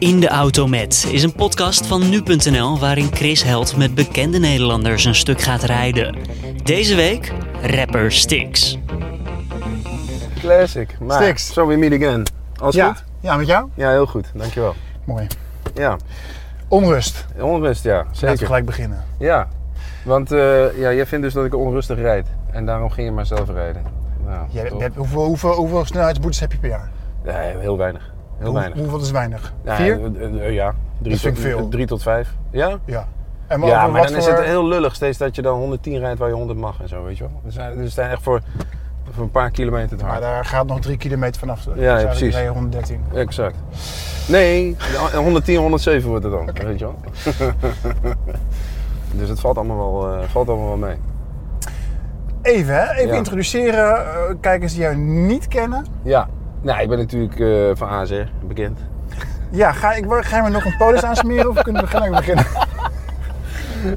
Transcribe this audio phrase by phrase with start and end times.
[0.00, 5.04] In de Auto Met is een podcast van nu.nl waarin Chris Held met bekende Nederlanders
[5.04, 6.16] een stuk gaat rijden.
[6.62, 7.32] Deze week
[7.62, 8.78] rapper Stix.
[10.38, 10.96] Classic.
[11.00, 11.52] Maar, Stix.
[11.52, 12.26] So we meet again.
[12.56, 12.86] Alles ja.
[12.92, 13.04] goed?
[13.20, 13.68] Ja, met jou?
[13.74, 14.30] Ja, heel goed.
[14.34, 14.74] Dankjewel.
[15.04, 15.26] Mooi.
[15.74, 15.96] Ja,
[16.68, 17.26] Onrust.
[17.40, 17.96] onrust, ja.
[17.96, 18.46] Laten we Zeker.
[18.46, 19.04] gelijk beginnen.
[19.18, 19.48] Ja.
[20.04, 22.26] Want eh, ja, jij vindt dus dat ik onrustig rijd.
[22.50, 23.82] En daarom ging je maar zelf rijden.
[24.26, 26.90] Nou, Jij, hoeveel, hoeveel, hoeveel snelheidsboetes heb je per jaar?
[27.24, 28.09] Ja, heel weinig.
[28.40, 28.78] Heel Hoe- weinig.
[28.78, 29.52] Hoeveel is weinig?
[29.64, 30.00] Ja, Vier?
[30.16, 30.74] eh, eh, eh, ja.
[30.98, 31.68] Drie, Dat tot, veel.
[31.68, 32.34] drie tot vijf.
[32.50, 32.78] Ja?
[32.84, 33.06] Ja.
[33.46, 36.18] En Ja, maar dan is voor- het heel lullig steeds dat je dan 110 rijdt
[36.18, 37.40] waar je 100 mag en zo, weet je wel.
[37.44, 38.40] Dus, dus het zijn echt voor,
[39.10, 40.22] voor een paar kilometer te Maar hard.
[40.24, 41.64] daar gaat nog drie kilometer vanaf.
[41.64, 42.34] Dus ja, eigenlijk precies.
[42.34, 43.00] rij je 113.
[43.14, 43.56] Exact.
[44.28, 44.76] Nee,
[45.14, 46.94] 110, 107 wordt het dan, weet je wel.
[49.18, 50.96] dus het valt allemaal wel, eh, valt allemaal wel mee.
[52.42, 52.92] Even, hè?
[52.94, 53.14] Even Ja.
[53.14, 53.96] introduceren.
[53.96, 55.86] eh, kijkers die jou niet kennen.
[56.02, 56.28] Ja,
[56.62, 58.78] nou, ik ben natuurlijk eh, van ASR bekend.
[59.50, 62.44] Ja, ga, ik, ga je me nog een polis aansmeren of kunnen we gelijk beginnen?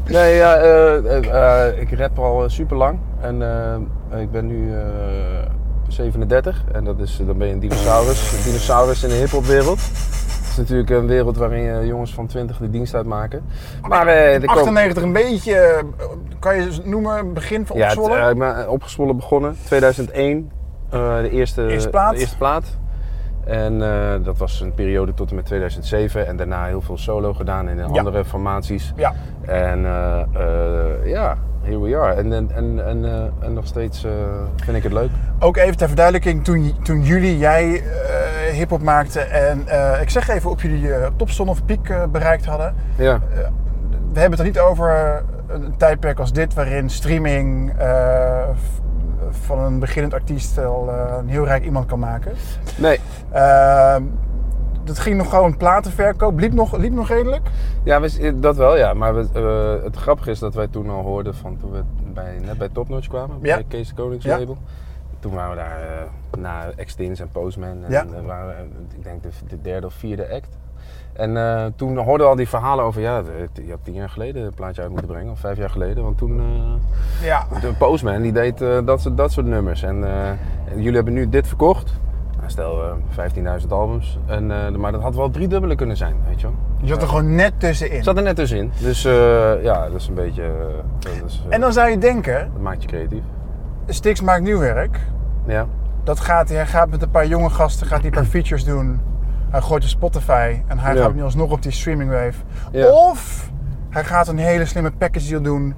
[0.07, 3.41] Nee, ja, eh, ik rap al super lang en
[4.19, 4.79] ik ben nu eh,
[5.87, 9.79] 37 en dat is, dan ben je een dinosaurus, een dinosaurus in de hiphopwereld.
[9.79, 13.43] Het is natuurlijk een wereld waarin jongens van 20 de dienst uitmaken.
[13.81, 15.83] Maar eh, er komen- 98 een beetje,
[16.39, 17.89] kan je noemen, begin van Ja,
[18.29, 19.57] ik ben opgezwollen begonnen.
[19.65, 20.62] 2001, eh,
[21.21, 22.13] de eerste, Eerste plaat.
[22.13, 22.77] De eerste plaat.
[23.45, 26.27] En eh, dat was een periode tot en met 2007.
[26.27, 28.93] En daarna heel veel solo gedaan in andere formaties.
[28.95, 29.13] ja.
[29.41, 32.13] En eh, eh, ja, here we are.
[32.13, 34.11] En, en, en, en, eh, en nog steeds eh,
[34.63, 35.09] vind ik het leuk.
[35.39, 40.29] Ook even ter verduidelijking, toen, toen jullie, jij eh hip-hop maakte en eh, ik zeg
[40.29, 42.75] even op jullie eh, topzon of piek eh, bereikt hadden.
[42.97, 43.19] Ja,
[44.13, 48.47] We hebben het er niet over een tijdperk als dit waarin streaming eh,
[49.33, 52.31] van een beginnend artiest al eh, een heel rijk iemand kan maken.
[52.77, 52.99] nee.
[53.31, 53.95] Eh,
[54.83, 57.49] dat ging nog gewoon platenverkoop, liep nog, liep nog redelijk.
[57.83, 58.93] Ja, we, dat wel, ja.
[58.93, 62.39] Maar we, eh, het grappige is dat wij toen al hoorden van toen we bij,
[62.45, 63.55] net bij Topnotch kwamen, Ja.
[63.55, 64.39] bij Kees Konings Ja.
[65.23, 67.83] Toen waren we daar eh, na Extins en Postman.
[67.83, 68.05] En Ja.
[68.25, 70.57] waren we, eh, ik denk de, de derde of vierde act.
[71.13, 73.21] En eh, toen hoorden we al die verhalen over, ja,
[73.53, 76.03] je had tien jaar geleden een plaatje uit moeten brengen, of vijf jaar geleden.
[76.03, 76.41] Want toen,
[77.21, 77.45] Ja.
[77.61, 79.83] de Postman, die deed dat, soort, dat soort nummers.
[79.83, 80.05] En,
[80.75, 81.93] jullie hebben nu dit verkocht.
[82.37, 84.19] Nou, stel eh 15.000 albums.
[84.25, 86.55] En, maar dat had wel drie dubbele kunnen zijn, weet je wel.
[86.81, 88.03] Je zat er gewoon net tussenin.
[88.03, 88.71] Zat er net tussenin.
[88.81, 89.01] Dus
[89.61, 90.51] ja, dat is een beetje.
[90.99, 93.23] dat, is, En dan zou je denken, dat maakt je creatief.
[93.87, 94.99] Stix maakt nieuw werk.
[95.47, 95.65] Ja.
[96.03, 99.01] Dat gaat, hij gaat met een paar jonge gasten gaat hij een paar features doen.
[99.49, 101.01] Hij gooit op Spotify en hij Ja.
[101.01, 102.33] gaat nu alsnog op die streaming wave.
[102.71, 102.87] Ja.
[102.91, 103.51] Of
[103.89, 105.75] hij gaat een hele slimme package deal doen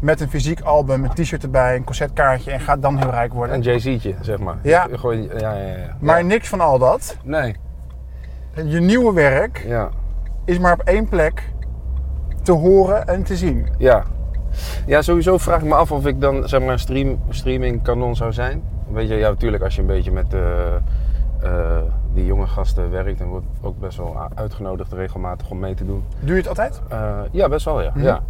[0.00, 3.54] met een fysiek album, een t-shirt erbij, een concertkaartje en gaat dan heel rijk worden.
[3.56, 4.56] Een Jay-Z'tje, zeg maar.
[4.62, 4.86] Ja.
[5.02, 5.96] Ja, ja, ja.
[6.00, 7.16] Maar niks van al dat.
[7.24, 7.56] Nee.
[8.64, 9.88] Je nieuwe werk Ja.
[10.44, 11.52] is maar op één plek
[12.42, 13.68] te horen en te zien.
[13.78, 14.02] Ja.
[14.86, 18.16] Ja, sowieso vraag ik me af of ik dan zeg maar een stream, streaming kanon
[18.16, 18.62] zou zijn.
[18.92, 21.82] Weet je, ja, natuurlijk als je een beetje met eh, eh,
[22.12, 26.04] die jonge gasten werkt, dan wordt ook best wel uitgenodigd regelmatig om mee te doen.
[26.20, 26.82] Doe je het altijd?
[26.88, 27.90] Eh, ja, best wel, ja.
[27.94, 28.04] Mhm.
[28.04, 28.22] ja.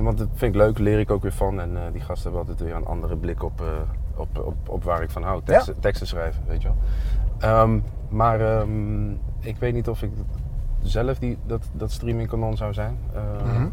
[0.00, 1.60] Want dat vind ik leuk, leer ik ook weer van.
[1.60, 3.62] En die gasten hebben altijd weer een andere blik op,
[4.16, 5.40] op, op, op waar ik van hou.
[5.44, 6.76] Teksten, teksten schrijven, weet je wel.
[7.38, 7.78] Ehm,
[8.08, 9.10] maar ehm,
[9.40, 10.10] ik weet niet of ik
[10.82, 12.98] zelf die, dat, dat streaming kanon zou zijn.
[13.44, 13.66] Mhm.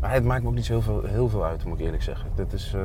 [0.00, 2.02] Maar het maakt me ook niet zo heel veel, heel veel uit, moet ik eerlijk
[2.02, 2.28] zeggen.
[2.34, 2.80] Dit is, eh,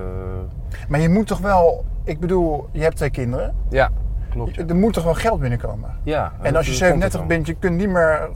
[0.87, 3.55] Maar je moet toch wel, ik bedoel, je hebt twee kinderen.
[3.69, 3.89] ja,
[4.29, 4.55] klopt.
[4.55, 4.65] Ja.
[4.67, 5.89] Er moet toch wel geld binnenkomen?
[6.03, 8.29] ja En als je dat komt 37 er bent, je kunt niet meer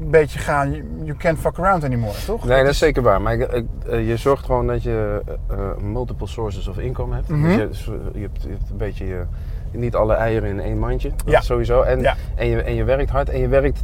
[0.00, 0.70] een beetje gaan,
[1.04, 2.44] you can't fuck around anymore, toch?
[2.44, 3.22] Nee, dat is zeker waar.
[3.22, 7.28] Maar ik, ik- eh, je zorgt gewoon dat je eh, multiple sources of income hebt.
[7.28, 7.42] Mhm.
[7.56, 9.24] Dus je, zo- je, hebt, je hebt een beetje je,
[9.70, 11.08] niet alle eieren in één mandje.
[11.08, 11.40] Dat Ja.
[11.40, 11.82] sowieso.
[11.82, 12.14] En, Ja.
[12.34, 13.82] en, je, en je werkt hard en je werkt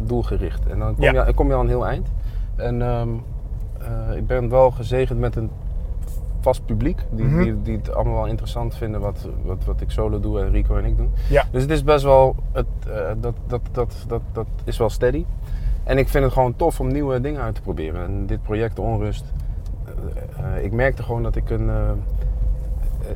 [0.00, 0.66] doelgericht.
[0.66, 1.26] En dan kom, Ja.
[1.26, 2.08] je, kom je al een heel eind.
[2.56, 3.08] En ehm,
[3.80, 5.50] eh, ik ben wel gezegend met een
[6.40, 6.98] vast publiek.
[7.10, 7.42] Die, Mhm.
[7.42, 10.76] die, die het allemaal wel interessant vinden wat, wat, wat ik solo doe en Rico
[10.76, 11.10] en ik doen.
[11.28, 11.44] Ja.
[11.50, 15.24] Dus het is best wel, het, eh, dat, dat, dat, dat, dat is wel steady.
[15.84, 18.04] En ik vind het gewoon tof om nieuwe dingen uit te proberen.
[18.04, 19.24] En dit project Onrust,
[20.36, 21.70] eh, ik merkte gewoon dat ik een,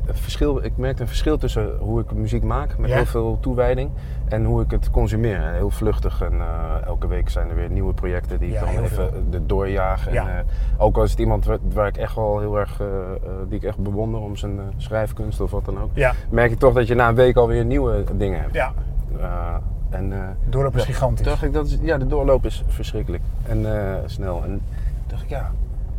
[0.07, 2.95] een verschil, ik merkte een verschil tussen hoe ik muziek maak met Ja.
[2.95, 3.89] heel veel toewijding
[4.27, 5.41] en hoe ik het consumeer.
[5.41, 8.83] Heel vlugtig en eh, elke week zijn er weer nieuwe projecten die Ja, ik dan
[8.83, 9.23] even veel.
[9.29, 10.07] de doorjaag.
[10.07, 10.23] En, eh,
[10.77, 12.91] ook al is het iemand waar, waar ik echt wel heel erg, eh, eh,
[13.47, 15.89] die ik echt bewonder om zijn eh, schrijfkunst of wat dan ook,
[16.29, 18.53] merk je toch dat je na een week alweer nieuwe dingen hebt.
[18.53, 18.73] ja.
[19.19, 19.55] Eh,
[19.89, 20.19] en, eh,
[20.49, 21.25] doorloop is gigantisch.
[21.25, 24.43] dacht ik, dat is, ja, de doorloop is verschrikkelijk en eh, snel.
[24.43, 24.61] En
[25.07, 25.51] dacht ik, ja,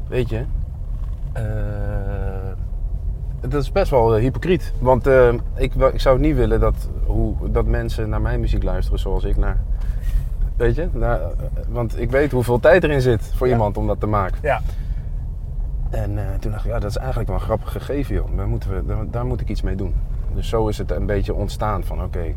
[0.09, 0.45] weet je,
[1.33, 1.43] eh,
[3.41, 4.73] dat is best wel eh, hypocriet.
[4.79, 8.99] Want eh, ik, ik zou niet willen dat, hoe, dat mensen naar mijn muziek luisteren
[9.01, 9.61] zoals ik naar.
[10.57, 10.89] Weet je?
[10.93, 11.27] Naar, eh,
[11.69, 13.53] want ik weet hoeveel tijd erin zit voor Ja.
[13.53, 14.39] iemand om dat te maken.
[14.43, 14.61] Ja.
[15.91, 18.37] En toen dacht ik, ja, dat is eigenlijk wel een grappig gegeven, joh.
[18.37, 19.95] Daar, moeten we, daar, daar moet ik iets mee doen.
[20.35, 22.35] Dus zo is het een beetje ontstaan van, oké,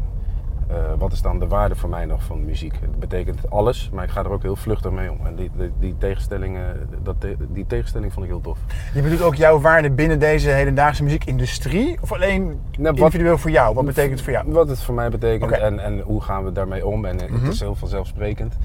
[0.73, 2.73] eh, wat is dan de waarde voor mij nog van muziek?
[2.81, 5.25] Het betekent alles, maar ik ga er ook heel vluchtig mee om.
[5.25, 8.57] En die, die, die, tegenstellingen, dat, te- die tegenstelling vond ik heel tof.
[8.93, 11.97] Je bedoelt ook jouw waarde binnen deze hedendaagse muziekindustrie?
[12.01, 13.73] Of alleen Nou, wat- individueel voor jou?
[13.75, 14.51] Wat betekent het voor jou?
[14.51, 17.05] Wat het voor mij betekent en, en hoe gaan we daarmee om.
[17.05, 17.43] En eh, Mhm.
[17.43, 18.57] het is heel vanzelfsprekend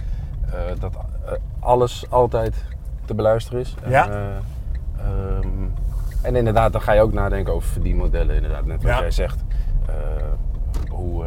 [0.47, 0.97] eh, dat
[1.61, 2.65] alles altijd
[3.05, 3.75] te beluisteren is.
[3.83, 4.09] En, Ja.
[4.09, 4.17] eh,
[5.07, 5.49] ehm,
[6.23, 8.35] en inderdaad, dan ga je ook nadenken over verdienmodellen.
[8.37, 9.01] Inderdaad, net wat Ja.
[9.01, 9.45] jij zegt.
[10.89, 11.25] Hoe,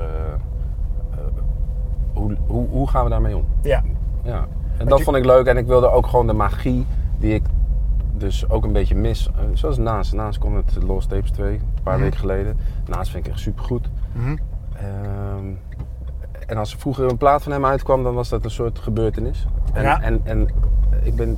[2.13, 3.45] hoe, hoe, hoe gaan we daarmee om?
[3.61, 3.83] Ja.
[4.23, 4.47] Ja,
[4.77, 6.85] en dat je- vond ik leuk en ik wilde ook gewoon de magie
[7.19, 7.43] die ik
[8.17, 9.27] dus ook een beetje mis.
[9.27, 10.13] eh, zoals Naast.
[10.13, 12.03] Naast kon het Lost Tapes 2, een paar Mhm.
[12.03, 12.57] weken geleden.
[12.87, 13.89] Naast vind ik echt supergoed.
[14.11, 14.35] Mhm.
[14.75, 15.45] Ehm,
[16.47, 19.47] en als er vroeger een plaat van hem uitkwam, dan was dat een soort gebeurtenis.
[19.73, 20.01] En, Ja.
[20.01, 20.47] en, en
[21.03, 21.37] ik ben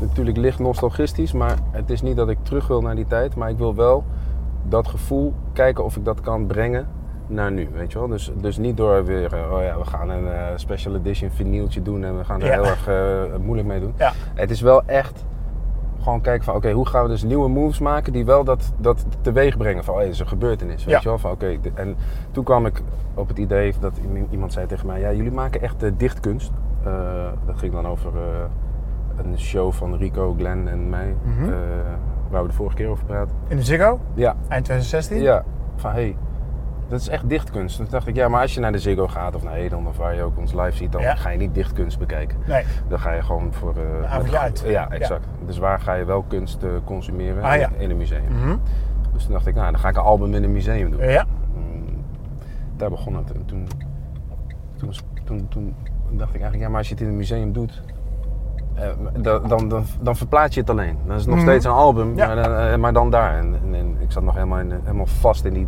[0.00, 3.34] natuurlijk licht nostalgistisch, maar het is niet dat ik terug wil naar die tijd.
[3.34, 4.04] Maar ik wil wel
[4.68, 6.86] dat gevoel kijken of ik dat kan brengen
[7.26, 8.08] naar nu, weet je wel.
[8.08, 11.82] Dus, dus niet door weer, eh, oh ja, we gaan een eh, special edition vinyltje
[11.82, 12.52] doen en we gaan er Ja.
[12.52, 13.94] heel erg eh, moeilijk mee doen.
[13.98, 14.12] Ja.
[14.34, 15.24] Het is wel echt
[16.00, 19.04] gewoon kijken van, oké, hoe gaan we dus nieuwe moves maken die wel dat, dat
[19.20, 21.00] teweeg brengen van, oh, ja, is een gebeurtenis, weet Ja.
[21.02, 21.18] je wel.
[21.18, 21.96] Van, oké, en
[22.30, 22.82] toen kwam ik
[23.14, 23.98] op het idee dat
[24.30, 26.50] iemand zei tegen mij, ja, jullie maken echt dichtkunst.
[27.46, 28.12] Dat ging dan over
[29.16, 31.50] een show van Rico, Glenn en mij, Mhm.
[32.30, 33.34] waar we de vorige keer over praten.
[33.48, 34.00] In de Ziggo?
[34.14, 35.20] Ja, Eind 2016?
[35.22, 35.44] ja,
[35.76, 36.16] van hé, hey,
[36.88, 37.76] dat is echt dichtkunst.
[37.76, 39.96] Toen dacht ik, ja, maar als je naar de Ziggo gaat of naar Edon of
[39.96, 41.14] waar je ook ons live ziet, dan Ja.
[41.14, 42.38] ga je niet dichtkunst bekijken.
[42.46, 42.64] Nee.
[42.88, 43.74] Dan ga je gewoon voor...
[44.06, 44.64] avondje uit.
[44.66, 45.26] Ja, exact.
[45.46, 47.42] Dus waar ga je wel kunst eh, consumeren?
[47.42, 47.70] Ah, ja.
[47.78, 48.24] In een museum.
[48.40, 48.56] Mhm.
[49.12, 51.00] Dus toen dacht ik, nou, dan ga ik een album in een museum doen.
[51.08, 51.24] Ja.
[51.54, 51.84] Mm,
[52.76, 53.32] daar begon het.
[53.32, 53.68] En toen,
[54.76, 54.92] toen,
[55.24, 55.74] toen, toen
[56.10, 57.82] dacht ik eigenlijk, ja, maar als je het in een museum doet,
[58.74, 58.88] eh,
[59.22, 60.98] dan, dan, dan, verplaats je het alleen.
[61.06, 61.46] Dan is het nog Mhm.
[61.48, 62.26] steeds een album, Ja.
[62.34, 63.38] maar, dan, maar dan daar.
[63.38, 65.66] En, en, en ik zat nog helemaal, in, helemaal vast in die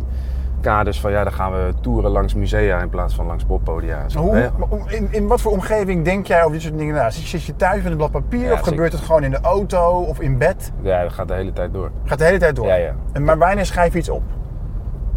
[0.67, 4.05] kaders van, ja, dan gaan we toeren langs musea in plaats van langs poppodia.
[4.15, 4.51] Hoe,
[4.87, 7.09] in, in wat voor omgeving denk jij over dit soort dingen na?
[7.09, 9.31] Zit je, zit je thuis met een blad papier Ja, of gebeurt het gewoon in
[9.31, 10.71] de auto of in bed?
[10.81, 11.91] Ja, dat gaat de hele tijd door.
[12.03, 12.67] Gaat de hele tijd door.
[12.67, 12.93] Ja, ja.
[13.13, 14.23] En maar wanneer schrijf je iets op?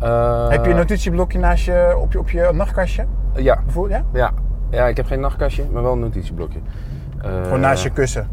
[0.01, 3.07] Eh, Heb je een notitieblokje naast je, op, je, op je nachtkastje?
[3.35, 4.19] Ja, Bijvoorbeeld, ja?
[4.21, 4.33] ja.
[4.71, 6.59] ja, ik heb geen nachtkastje, maar wel een notitieblokje.
[7.23, 8.29] Eh, Gewoon naast je kussen, eh,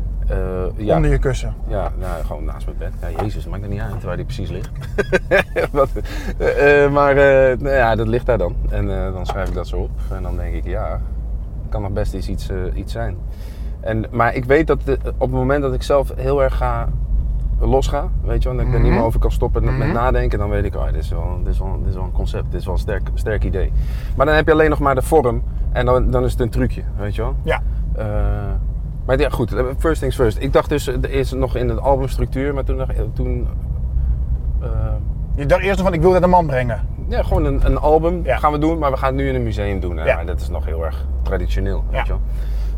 [0.75, 0.95] ja.
[0.95, 1.53] onder je kussen.
[1.67, 3.11] Ja, nou, gewoon naast mijn bed.
[3.11, 4.69] Ja, jezus, maakt er niet uit waar die precies ligt.
[5.71, 5.89] Wat,
[6.37, 8.55] eh, eh, maar eh, nou ja, dat ligt daar dan.
[8.69, 9.89] En eh, dan schrijf ik dat zo op.
[10.15, 11.01] En dan denk ik, ja,
[11.69, 13.17] kan nog best eens iets, eh, iets zijn.
[13.79, 16.89] En, maar ik weet dat de- op het moment dat ik zelf heel erg ga
[17.59, 18.97] losga, weet je wel, dat ik er niet Mhm.
[18.97, 19.91] meer over kan stoppen met Mhm.
[19.91, 22.11] nadenken, dan weet ik, oh, dit, is wel, dit, is wel, dit is wel een
[22.11, 23.71] concept, dit is wel een sterk, sterk idee.
[24.15, 25.41] Maar dan heb je alleen nog maar de vorm
[25.71, 27.35] en dan, dan is het een trucje, weet je wel.
[27.41, 27.61] Ja.
[27.95, 28.05] Eh,
[29.07, 30.41] maar ja, goed, first things first.
[30.41, 33.47] Ik dacht dus, er is nog in de albumstructuur, maar toen ik, toen...
[34.61, 34.69] eh,
[35.35, 36.79] Je dacht eerst van, ik wil dit een man brengen.
[37.07, 38.37] ja, gewoon een, een album Ja.
[38.37, 39.97] gaan we doen, maar we gaan het nu in een museum doen.
[39.97, 40.05] hè.
[40.05, 40.15] Ja.
[40.15, 42.21] Maar dat is nog heel erg traditioneel, weet je wel.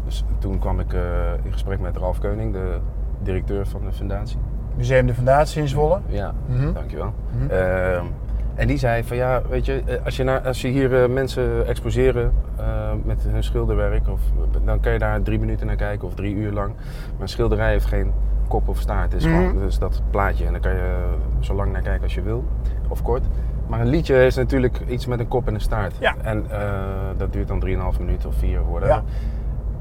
[0.06, 1.00] Dus toen kwam ik eh,
[1.44, 2.78] in gesprek met Ralf Keuning, de
[3.24, 4.38] directeur van de fundatie.
[4.76, 6.00] Museum de Fundatie in Zwolle.
[6.08, 6.74] Ja, Mhm.
[6.74, 7.14] dankjewel.
[7.40, 7.50] Mhm.
[7.52, 8.04] Ehm,
[8.60, 11.10] en die zei van ja, weet je, eh, als je, naar, als je hier eh,
[11.10, 12.66] mensen exposeren eh,
[13.04, 14.20] met hun schilderwerk, of,
[14.64, 16.74] dan kan je daar drie minuten naar kijken of drie uur lang.
[17.12, 18.12] Maar een schilderij heeft geen
[18.48, 19.12] kop of staart.
[19.12, 19.38] Het is Mhm.
[19.38, 20.96] gewoon dus dat plaatje en dan kan je
[21.40, 22.44] zo lang naar kijken als je wil,
[22.88, 23.24] of kort.
[23.68, 25.96] Maar een liedje is natuurlijk iets met een kop en een staart.
[26.00, 26.16] Ja.
[26.22, 26.46] En
[27.18, 28.96] dat duurt dan 3,5 minuten of 4 of whatever.
[28.96, 29.04] Ja.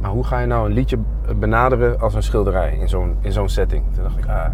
[0.01, 0.99] Maar hoe ga je nou een liedje
[1.37, 3.85] benaderen als een schilderij in zo'n, in zo'n setting?
[3.95, 4.47] Toen dacht ik, ah,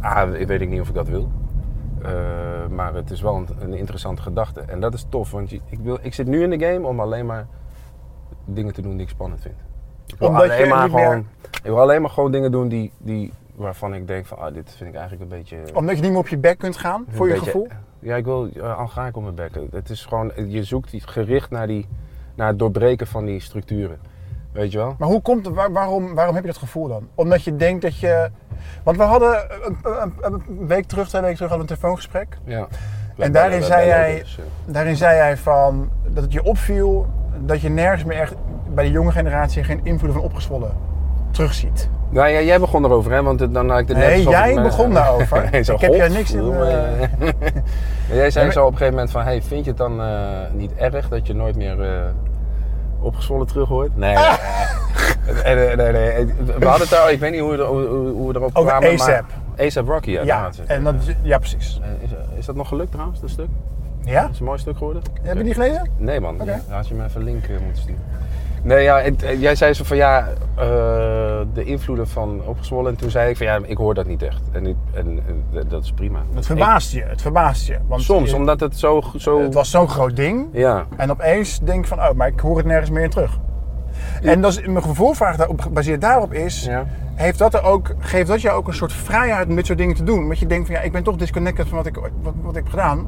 [0.00, 1.28] ah, weet ik niet of ik dat wil.
[2.04, 4.60] Eh, maar het is wel een, een interessante gedachte.
[4.60, 7.00] En dat is tof, want je- ik, wil, ik zit nu in de game om
[7.00, 7.46] alleen maar
[8.44, 9.54] dingen te doen die ik spannend vind.
[10.06, 12.68] Ik wil, Omdat je alleen maar meer- gewoon, ik wil alleen maar gewoon dingen doen
[12.68, 15.56] die, die, waarvan ik denk van, ah, dit vind ik eigenlijk een beetje...
[15.74, 17.68] Omdat je niet meer op je bek kunt gaan, voor je beetje- gevoel.
[17.98, 19.50] Ja, ik wil, ja, al ga ik om mijn bek.
[19.70, 21.86] Het is gewoon, je zoekt gericht naar, die,
[22.34, 23.98] naar het doorbreken van die structuren.
[24.52, 24.94] Weet je wel?
[24.98, 27.08] Maar hoe komt het, waar- waarom, waarom heb je dat gevoel dan?
[27.14, 28.30] Omdat je denkt dat je...
[28.82, 29.46] Want we hadden
[30.22, 32.38] een, week terug, twee weken terug, hadden we een telefoongesprek.
[32.44, 32.66] Ja.
[33.18, 37.06] En daarin zei jij- dus, Daarin zei jij van dat het je opviel
[37.38, 38.34] dat je nergens meer echt
[38.74, 40.70] bij de jonge generatie geen invloeden van opgezwollen
[41.30, 41.88] terugziet.
[42.08, 43.22] Nou ja, jij begon erover, hè?
[43.22, 45.48] Want het- dan had ik het net Nee, jij me- begon daarover.
[45.50, 47.00] Nee, zo, Ik heb jou God, niks in, eh,
[48.18, 50.18] jij zei Nee, zo op een gegeven moment van, hey, vind je het dan eh,
[50.52, 52.00] niet erg dat je nooit meer eh,
[53.00, 53.96] opgezwollen terug hoort?
[53.96, 54.24] Nee, nee,
[55.44, 56.26] nee, nee, nee.
[56.26, 58.92] We hadden het daar, ik weet niet hoe we, er- hoe, hoe we erop kwamen,
[58.92, 59.24] ASAP.
[59.56, 59.66] maar...
[59.66, 60.16] ASAP Rocky, ja.
[60.16, 60.60] daar Ja, het.
[60.66, 61.80] en dat, ja precies.
[61.82, 63.48] Eh, Is, is dat nog gelukt trouwens, dat stuk?
[64.04, 64.28] Ja?
[64.32, 65.02] Is een mooi stuk geworden?
[65.22, 65.90] Heb je die gelezen?
[65.96, 68.00] Nee man, ja, had je me even een link eh, moeten sturen.
[68.64, 70.64] Nee, ja, het- eh, jij zei zo van ja, eh,
[71.52, 72.90] de invloeden van opgezwollen.
[72.92, 74.40] En toen zei ik van ja, ik hoor dat niet echt.
[74.52, 75.20] En, en,
[75.54, 76.18] eh, dat is prima.
[76.34, 77.76] Het verbaast je, het verbaast je.
[77.88, 79.02] Want soms, je- omdat het zo...
[79.16, 80.46] zo het was zo'n groot ding.
[80.52, 83.38] Ja, En opeens denk ik van, oh, maar ik hoor het nergens meer terug.
[84.22, 86.86] En dat is, mijn vervolgvraag daarop, gebaseerd daarop is, Ja.
[87.14, 89.94] heeft dat er ook, geeft dat jou ook een soort vrijheid om dit soort dingen
[89.94, 90.26] te doen?
[90.26, 92.62] Want je denkt van, ja, ik ben toch disconnected van wat ik, wat, wat ik
[92.62, 93.06] heb gedaan.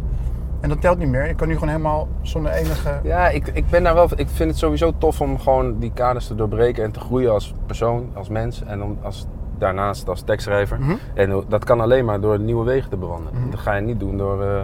[0.60, 1.26] En dat telt niet meer.
[1.28, 3.00] Ik kan nu gewoon helemaal zonder enige...
[3.02, 4.08] ja ik, ik ben daar wel...
[4.16, 7.54] Ik vind het sowieso tof om gewoon die kaders te doorbreken en te groeien als
[7.66, 8.62] persoon, als mens.
[8.66, 9.26] En om, als,
[9.58, 10.80] daarnaast als tekstschrijver.
[10.80, 10.94] Mhm.
[11.14, 13.40] En dat kan alleen maar door nieuwe wegen te bewandelen.
[13.40, 13.50] Mhm.
[13.50, 14.62] Dat ga je niet doen door eh,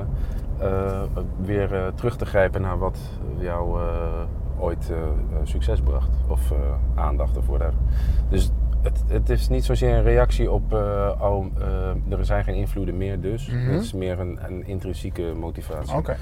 [0.60, 1.00] eh,
[1.44, 2.98] weer eh, terug te grijpen naar wat
[3.38, 3.86] jou eh,
[4.60, 5.06] ooit eh, eh,
[5.42, 6.08] succes bracht.
[6.28, 6.56] Of eh,
[6.94, 7.74] aandacht of whatever.
[8.28, 8.50] Dus
[8.82, 10.72] het, het is niet zozeer een reactie op,
[11.20, 13.46] oh, eh, er zijn geen invloeden meer dus.
[13.46, 13.70] Mhm.
[13.70, 15.96] Het is meer een, een intrinsieke motivatie.
[15.96, 16.16] Oké.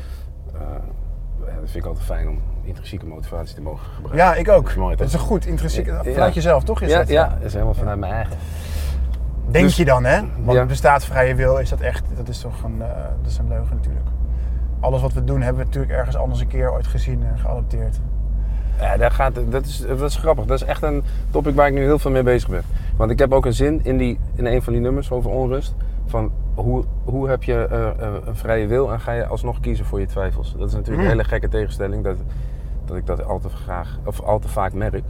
[1.47, 4.25] Ja, dat vind ik altijd fijn om intrinsieke motivatie te mogen gebruiken.
[4.25, 4.63] Ja, ik ook.
[4.63, 5.21] Dat is mooi, dat is toch?
[5.21, 5.87] een goed, intrinsiek.
[5.87, 6.03] Ja.
[6.05, 6.81] Vanuit jezelf, toch?
[6.81, 7.09] Is ja, dat?
[7.09, 8.37] ja, dat is helemaal vanuit mijn eigen.
[9.51, 10.21] Denk Dus- je dan, hè?
[10.45, 10.65] Want Ja.
[10.67, 12.79] bestaat vrije wil, is dat echt, dat is toch een,
[13.23, 14.07] dat is een leugen natuurlijk.
[14.81, 18.01] Alles wat we doen hebben we natuurlijk ergens anders een keer ooit gezien en geadopteerd.
[18.81, 20.45] Ja, daar gaat, dat, is, dat is grappig.
[20.45, 22.63] Dat is echt een topic waar ik nu heel veel mee bezig ben.
[22.97, 25.75] Want ik heb ook een zin in, die, in een van die nummers over onrust.
[26.07, 29.85] Van hoe, hoe heb je eh, eh, een vrije wil en ga je alsnog kiezen
[29.85, 30.55] voor je twijfels?
[30.59, 31.05] Dat is natuurlijk Mm.
[31.05, 32.05] een hele gekke tegenstelling.
[32.05, 32.17] Dat,
[32.85, 35.03] dat ik dat al te, graag, of al te vaak merk.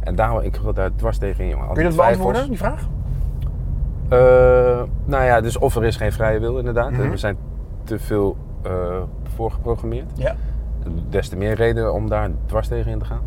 [0.00, 1.66] En daarom, ik wil daar dwars tegen in, jongen.
[1.72, 2.88] Kun je die dat beantwoorden, die vraag?
[4.08, 4.18] Eh,
[5.04, 6.90] nou ja, dus of er is geen vrije wil inderdaad.
[6.90, 7.10] Mhm.
[7.10, 7.36] We zijn
[7.84, 8.72] te veel eh,
[9.36, 10.10] voorgeprogrammeerd.
[10.14, 10.34] Ja.
[11.08, 13.22] Des te meer reden om daar dwars tegen in te gaan.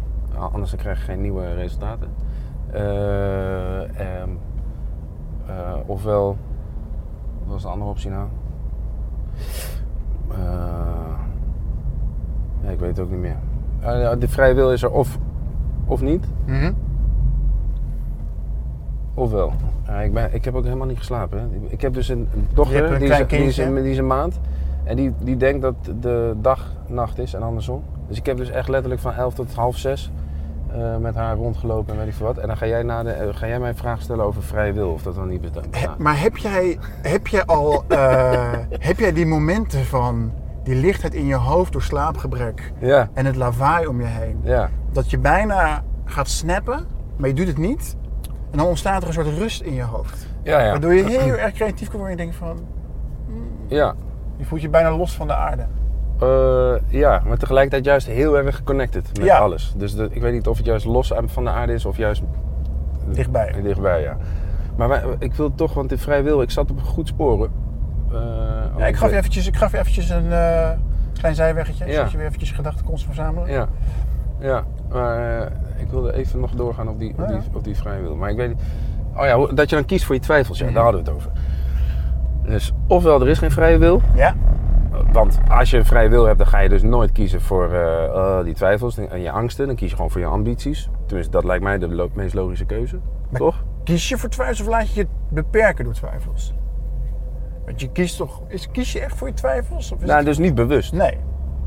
[0.52, 2.08] Anders dan krijg je geen nieuwe resultaten.
[2.72, 4.30] Eh, ehm,
[5.48, 6.38] eh, ofwel,
[7.44, 8.28] wat was de andere optie nou?
[10.32, 10.38] Eh,
[12.64, 13.38] ja, ik weet het ook niet meer.
[14.20, 15.18] De vrije wil is er of,
[15.86, 16.72] of niet, Mhm.
[19.14, 19.54] ofwel.
[19.88, 21.40] Ja, ik, ben, ik heb ook helemaal niet geslapen.
[21.40, 21.46] Hè.
[21.68, 23.82] Ik heb dus een dochter, een die, is, die, is, kindje.
[23.82, 24.40] die is een maand.
[24.84, 27.84] En die, die denkt dat de dag nacht is en andersom.
[28.08, 30.12] Dus ik heb dus echt letterlijk van 11 tot half 6
[30.72, 32.38] eh, met haar rondgelopen en weet ik veel wat.
[32.38, 34.90] En dan ga jij, na de, eh, ga jij mij vragen stellen over vrije wil,
[34.90, 35.66] of dat dan niet bestaat.
[35.72, 38.54] He- maar heb jij, heb jij al eh,
[38.90, 40.32] heb jij die momenten van
[40.64, 44.70] die lichtheid in je hoofd door slaapgebrek Ja, en het lawaai om je heen, ja.
[44.92, 46.86] dat je bijna gaat snappen,
[47.18, 47.96] maar je doet het niet.
[48.52, 50.28] En dan ontstaat er een soort rust in je hoofd.
[50.44, 50.72] Ja, ja.
[50.72, 52.66] Waardoor je heel erg creatief kan worden en je denkt van,
[53.68, 53.94] Ja.
[54.42, 55.66] Je voelt je bijna los van de aarde.
[56.20, 59.38] Eh, ja, maar tegelijkertijd juist heel erg connected met Ja.
[59.38, 59.74] alles.
[59.78, 62.24] Dus de- ik weet niet of het juist los van de aarde is of juist
[63.08, 63.56] Dichtbij.
[63.64, 64.18] dichtbij, ja.
[64.76, 67.52] Maar wij- ik wil toch, want in vrij wil, ik zat op goed sporen.
[68.78, 70.70] Ja, ik, gaf je eventjes, ik gaf je eventjes een eh,
[71.20, 71.94] klein zijweggetje, Ja.
[71.94, 73.52] zodat je weer eventjes je gedachten kon verzamelen.
[73.52, 73.68] Ja,
[74.40, 77.76] ja maar ik wilde even nog doorgaan op die, op Ja, die, op die.
[78.16, 78.62] Maar ik weet niet.
[79.16, 80.74] Oh ja, dat je dan kiest voor je twijfels, ja, Mhm.
[80.74, 81.32] daar hadden we het over.
[82.44, 84.02] Dus ofwel er is geen vrije wil.
[84.16, 84.36] Ja?
[85.12, 88.04] Want als je een vrije wil hebt, dan ga je dus nooit kiezen voor eh,
[88.06, 89.68] eh, die twijfels en je angsten.
[89.68, 90.90] Dan kies je gewoon voor je ambities.
[91.06, 93.00] Tenminste, dat lijkt mij de lo- meest logische keuze.
[93.30, 93.64] Maar- Toch?
[93.84, 96.54] Kies je voor twijfels of laat je je beperken door twijfels?
[97.66, 99.92] Want je kiest toch, is, kies je echt voor je twijfels?
[99.92, 100.94] Of is Nou, het- dus niet bewust.
[100.94, 101.18] Nee.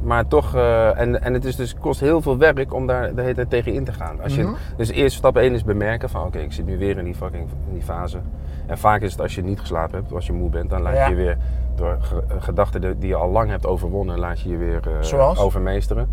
[0.03, 3.21] Maar toch, eh, en, en het is dus, kost heel veel werk om daar de
[3.23, 4.21] hele tijd tegen in te gaan.
[4.23, 4.53] Als je, Mhm.
[4.77, 7.43] Dus eerst stap 1 is bemerken van oké, ik zit nu weer in die fucking
[7.69, 8.19] in die fase.
[8.67, 10.95] En vaak is het als je niet geslapen hebt, als je moe bent, dan laat
[10.95, 11.05] Ja.
[11.05, 11.37] je je weer
[11.75, 11.91] door
[12.29, 14.81] eh, gedachten die- je al lang hebt overwonnen, laat je je weer
[15.13, 16.09] eh, overmeesteren.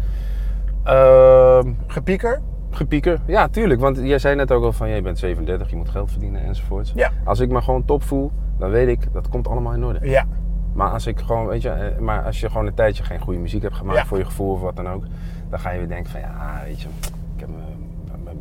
[0.83, 2.41] Ehm, Gepieker?
[2.73, 5.89] gepieker, ja tuurlijk, want jij zei net ook al van je bent 37, je moet
[5.89, 6.91] geld verdienen enzovoorts.
[6.95, 7.09] Ja.
[7.23, 10.09] Als ik me gewoon top voel, dan weet ik dat komt allemaal in orde.
[10.09, 10.25] Ja.
[10.73, 13.39] Maar als ik gewoon, weet je, eh, maar als je gewoon een tijdje geen goede
[13.39, 14.05] muziek hebt gemaakt Ja.
[14.05, 15.03] voor je gevoel of wat dan ook,
[15.49, 16.87] dan ga je weer denken van ja, weet je,
[17.35, 17.70] ik heb mijn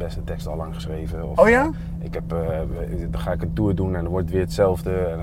[0.04, 1.28] beste tekst al lang geschreven.
[1.30, 1.62] Of, Oh ja?
[1.98, 2.38] eh, Ik heb, eh,
[3.10, 4.90] dan ga ik een tour doen en dan wordt het weer hetzelfde.
[4.90, 5.18] En,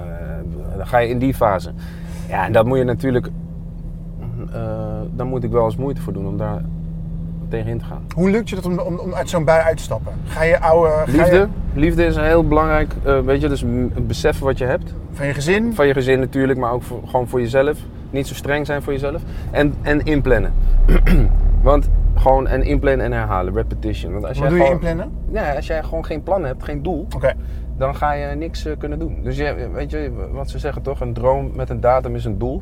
[0.71, 1.71] eh, dan ga je in die fase.
[2.29, 3.29] Ja, en dat moet je natuurlijk,
[4.53, 4.61] eh,
[5.15, 6.61] daar moet ik wel eens moeite voor doen om daar
[7.49, 8.01] tegenin te gaan.
[8.15, 10.13] Hoe lukt je dat om, om, om uit zo'n bui uit te stappen?
[10.25, 10.89] Ga je oude...
[10.89, 11.47] ga Liefde, je-
[11.79, 12.93] liefde is een heel belangrijk,
[13.25, 13.65] weet je, dus
[14.07, 14.93] beseffen wat je hebt.
[15.11, 15.73] van je gezin?
[15.75, 17.77] Van je gezin natuurlijk, maar ook voor, gewoon voor jezelf.
[18.09, 19.21] Niet zo streng zijn voor jezelf.
[19.51, 20.53] En, en inplannen.
[21.61, 24.11] Want gewoon en inplannen en herhalen, repetition.
[24.11, 25.17] Want als Wat jij doe je gewoon, inplannen?
[25.31, 27.07] Ja, als jij gewoon geen plan hebt, geen doel,
[27.77, 29.19] dan ga je niks eh, kunnen doen.
[29.23, 30.99] Dus je, weet je wat ze zeggen toch?
[31.01, 32.61] Een droom met een datum is een doel.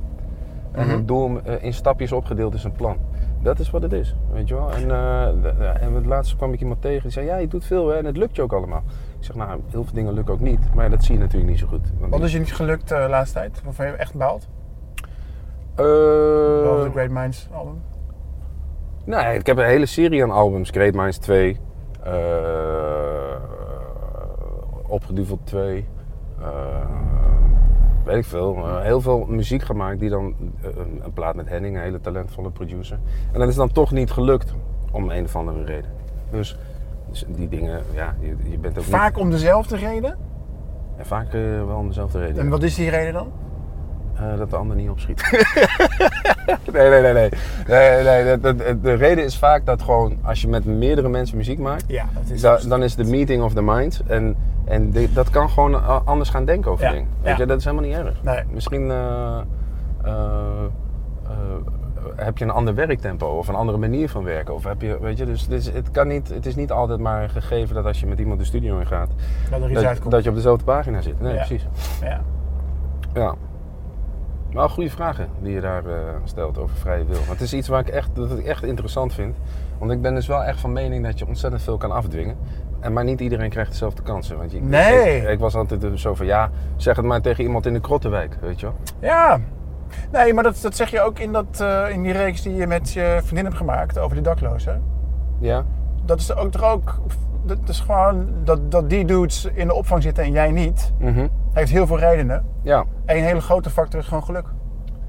[0.72, 0.96] En Mhm.
[0.96, 2.98] een doel eh, in stapjes opgedeeld is een plan.
[3.42, 4.72] Dat is wat het is, weet je wel.
[4.72, 7.88] En, eh, en het laatste kwam ik iemand tegen die zei, ja, je doet veel
[7.90, 8.84] hè, en het lukt je ook allemaal.
[9.20, 11.60] Ik zeg, nou, heel veel dingen lukken ook niet, maar dat zie je natuurlijk niet
[11.60, 11.92] zo goed.
[12.00, 13.62] Want Wat is je niet gelukt de laatste tijd?
[13.64, 14.48] Waarvan je echt baalt?
[15.76, 15.84] Eh,
[16.62, 17.82] Behalve de Great Minds album.
[19.06, 20.70] Nee, ik heb een hele serie aan albums.
[20.70, 21.60] Great Minds 2.
[22.04, 22.14] eh
[24.88, 25.86] Opgeduveld 2.
[26.42, 26.46] eh,
[28.06, 28.56] weet ik veel.
[28.56, 30.36] eh, heel veel muziek gemaakt die dan...
[30.62, 33.00] een, een plaat met Henning, een hele talentvolle producer.
[33.32, 34.54] En dat is dan toch niet gelukt.
[34.92, 35.90] Om een of andere reden.
[36.32, 36.58] Dus,
[37.10, 39.24] dus die dingen, ja, je, je bent ook Vaak niet...
[39.24, 40.18] om dezelfde reden.
[40.98, 42.38] En vaak wel om dezelfde reden.
[42.38, 43.32] En wat is die reden dan?
[44.16, 45.22] Eh, dat de ander niet opschiet.
[46.74, 47.30] nee, nee, nee, nee.
[47.68, 51.38] nee, nee de, de, de reden is vaak dat gewoon als je met meerdere mensen
[51.38, 54.02] muziek maakt, Ja, dat is da- dan is de meeting of the minds.
[54.08, 57.08] En, en de- dat kan gewoon a- anders gaan denken over Ja, dingen.
[57.22, 58.24] Weet je, dat is helemaal niet erg.
[58.24, 58.44] Nee.
[58.50, 59.38] Misschien eh,
[60.04, 60.14] eh,
[61.24, 61.32] eh,
[62.16, 64.54] heb je een ander werktempo of een andere manier van werken.
[64.54, 67.30] Of heb je, weet je, dus het kan niet, het is niet altijd maar een
[67.30, 69.10] gegeven dat als je met iemand de studio in gaat,
[69.52, 70.12] Dat er iets dat, uitkomt.
[70.12, 71.20] dat je op dezelfde pagina zit.
[71.22, 71.68] Nee, precies.
[72.02, 72.22] Ja.
[73.14, 73.34] Ja.
[74.56, 75.94] Maar goede vragen die je daar eh,
[76.24, 77.16] stelt over vrije wil.
[77.18, 79.36] Want het is iets waar ik echt, dat ik echt interessant vind.
[79.78, 82.36] Want ik ben dus wel echt van mening dat je ontzettend veel kan afdwingen.
[82.80, 84.38] En maar niet iedereen krijgt dezelfde kansen.
[84.38, 85.22] Want je, Nee.
[85.22, 88.38] Ik, ik was altijd zo van ja, zeg het maar tegen iemand in de Krottenwijk,
[88.42, 88.76] weet je wel.
[89.00, 89.40] Ja.
[90.12, 92.68] Nee, maar dat, dat zeg je ook in, dat, eh, in die reeks die je
[92.68, 94.82] met je vriendin hebt gemaakt over de daklozen.
[95.40, 95.66] Ja,
[96.06, 97.02] Dat is ook toch ook.
[97.46, 100.94] Dat is gewoon dat, dat die dudes in de opvang zitten en jij niet.
[101.00, 101.28] Mhm.
[101.54, 102.46] Heeft heel veel redenen.
[102.62, 102.86] ja.
[103.06, 104.46] Eén hele grote factor is gewoon geluk.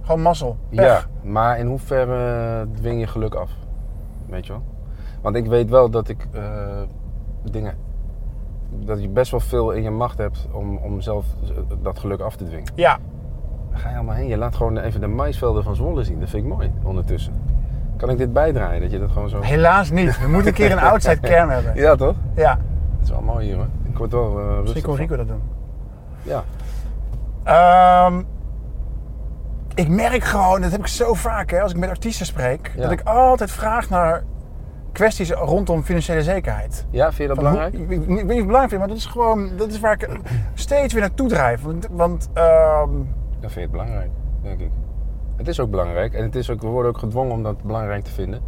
[0.02, 0.56] Gewoon mazzel.
[0.70, 0.84] Pech.
[0.84, 1.02] ja.
[1.22, 3.50] Maar in hoeverre dwing je geluk af?
[4.26, 4.62] Weet je wel?
[5.22, 6.42] Want ik weet wel dat ik eh,
[7.50, 7.74] dingen...
[8.70, 11.26] Dat je best wel veel in je macht hebt om, om zelf
[11.82, 12.72] dat geluk af te dwingen.
[12.74, 12.98] Ja.
[13.70, 14.28] Waar ga je allemaal heen?
[14.28, 16.20] Je laat gewoon even de maisvelden van Zwolle zien.
[16.20, 17.32] Dat vind ik mooi ondertussen.
[17.96, 18.80] Kan ik dit bijdraaien?
[18.80, 19.40] Dat je dat gewoon zo...
[19.40, 20.20] Helaas niet.
[20.20, 21.74] We moeten een keer een outside cam hebben.
[21.74, 22.14] Ja, toch?
[22.34, 22.54] Ja.
[22.54, 23.66] Dat is wel mooi hier hoor.
[23.88, 24.96] Ik word wel eh rustig Misschien kon.
[24.96, 25.42] Rico dat doen.
[26.22, 26.44] Ja.
[27.46, 28.22] Ehm,
[29.74, 32.82] ik merk gewoon, dat heb ik zo vaak hè, als ik met artiesten spreek, Ja.
[32.82, 34.22] dat ik altijd vraag naar
[34.92, 36.86] kwesties rondom financiële zekerheid.
[36.90, 37.74] Ja, vind je dat Van belangrijk?
[37.76, 39.50] hoe- ik, ik, ik weet niet of ik het belangrijk vind, maar dat is gewoon,
[39.56, 40.20] dat is waar ik
[40.54, 41.62] steeds weer naartoe drijf.
[41.62, 42.90] Want, want ehm,
[43.40, 44.10] Dan vind je het belangrijk,
[44.42, 44.70] denk ik.
[45.36, 46.14] Het is ook belangrijk.
[46.14, 48.40] En het is ook, we worden ook gedwongen om dat belangrijk te vinden.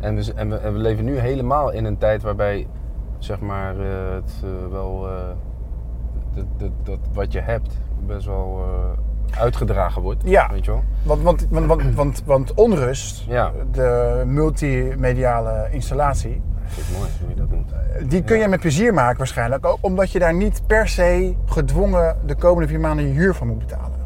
[0.00, 2.66] En we, en we, en we leven nu helemaal in een tijd waarbij,
[3.18, 5.08] zeg maar, eh, het eh, wel...
[5.08, 5.14] eh,
[6.34, 8.60] dat, dat, dat wat je hebt best wel
[9.34, 10.22] eh, uitgedragen wordt.
[10.24, 10.48] Ja.
[10.50, 10.82] Weet je wel?
[11.02, 13.50] want, want, want, want, want, want onrust, Ja.
[13.72, 18.10] de multimediale installatie, Vind ik mooi hoe je dat noemt.
[18.10, 19.66] die kun je met plezier maken waarschijnlijk.
[19.66, 23.46] Ook omdat je daar niet per se gedwongen de komende vier maanden je huur van
[23.46, 24.00] moet betalen.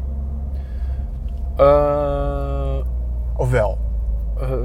[1.55, 2.85] Eh,
[3.37, 3.77] Of wel?
[4.39, 4.57] eh, eh,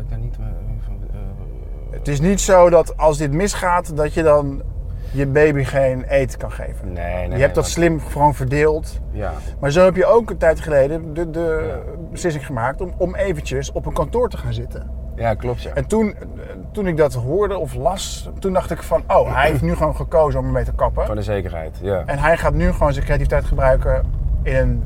[0.00, 0.36] ik daar niet...
[0.38, 1.20] eh, eh,
[1.90, 4.62] Het is niet zo dat als dit misgaat, dat je dan
[5.10, 6.92] je baby geen eten kan geven.
[6.92, 7.36] nee, nee.
[7.36, 9.00] je hebt dat slim gewoon verdeeld.
[9.10, 11.78] Ja, Maar zo heb je ook een tijd geleden de, de
[12.10, 14.90] beslissing gemaakt om, om eventjes op een kantoor te gaan zitten.
[15.16, 15.70] ja, klopt ja.
[15.74, 16.14] En toen,
[16.72, 19.96] toen ik dat hoorde of las, toen dacht ik van, oh, hij heeft nu gewoon
[19.96, 21.06] gekozen om ermee te kappen.
[21.06, 22.02] Voor de zekerheid, ja.
[22.06, 24.04] En hij gaat nu gewoon zijn creativiteit gebruiken
[24.42, 24.84] in een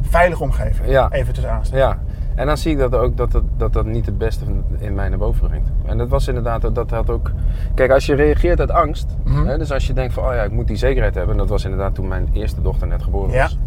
[0.00, 0.88] veilige omgeving.
[0.88, 1.08] Ja.
[1.10, 1.78] Even tussen aanstaan.
[1.78, 1.98] Ja,
[2.36, 4.44] en dan zie ik dat ook dat dat, dat, dat niet het beste
[4.78, 5.68] in mij naar boven brengt.
[5.84, 7.30] En dat was inderdaad, dat- dat had ook...
[7.74, 9.46] Kijk, als je reageert uit angst, Mhm.
[9.46, 11.32] hè, dus als je denkt van, oh ja, ik moet die zekerheid hebben.
[11.32, 13.42] En dat was inderdaad toen mijn eerste dochter net geboren Ja.
[13.42, 13.58] was.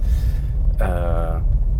[0.77, 1.35] Eh,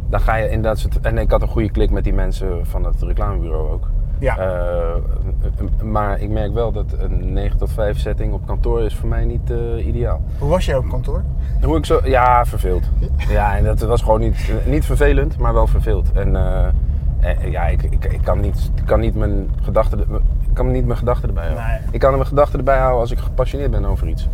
[0.10, 0.88] dan ga je inderdaad...
[1.02, 3.88] En ik had een goede klik met die mensen van het reclamebureau ook.
[4.20, 4.38] Ja.
[4.38, 9.10] Eh, maar ik merk wel dat een 9 tot 5 setting op kantoor is voor
[9.10, 10.22] mij niet eh, ideaal.
[10.38, 11.24] Hoe was jij op kantoor?
[11.64, 12.84] Hoe ik zo, ja, verveeld.
[13.30, 16.12] Ja, en dat was gewoon niet, niet vervelend, maar wel verveeld.
[16.12, 20.00] En eh, ja, ik, ik, ik kan niet, kan niet mijn gedachten,
[20.48, 21.66] ik kan niet mijn gedachten erbij houden.
[21.68, 21.80] Nee.
[21.92, 24.28] Ik kan mijn gedachten erbij houden als ik gepassioneerd ben over iets.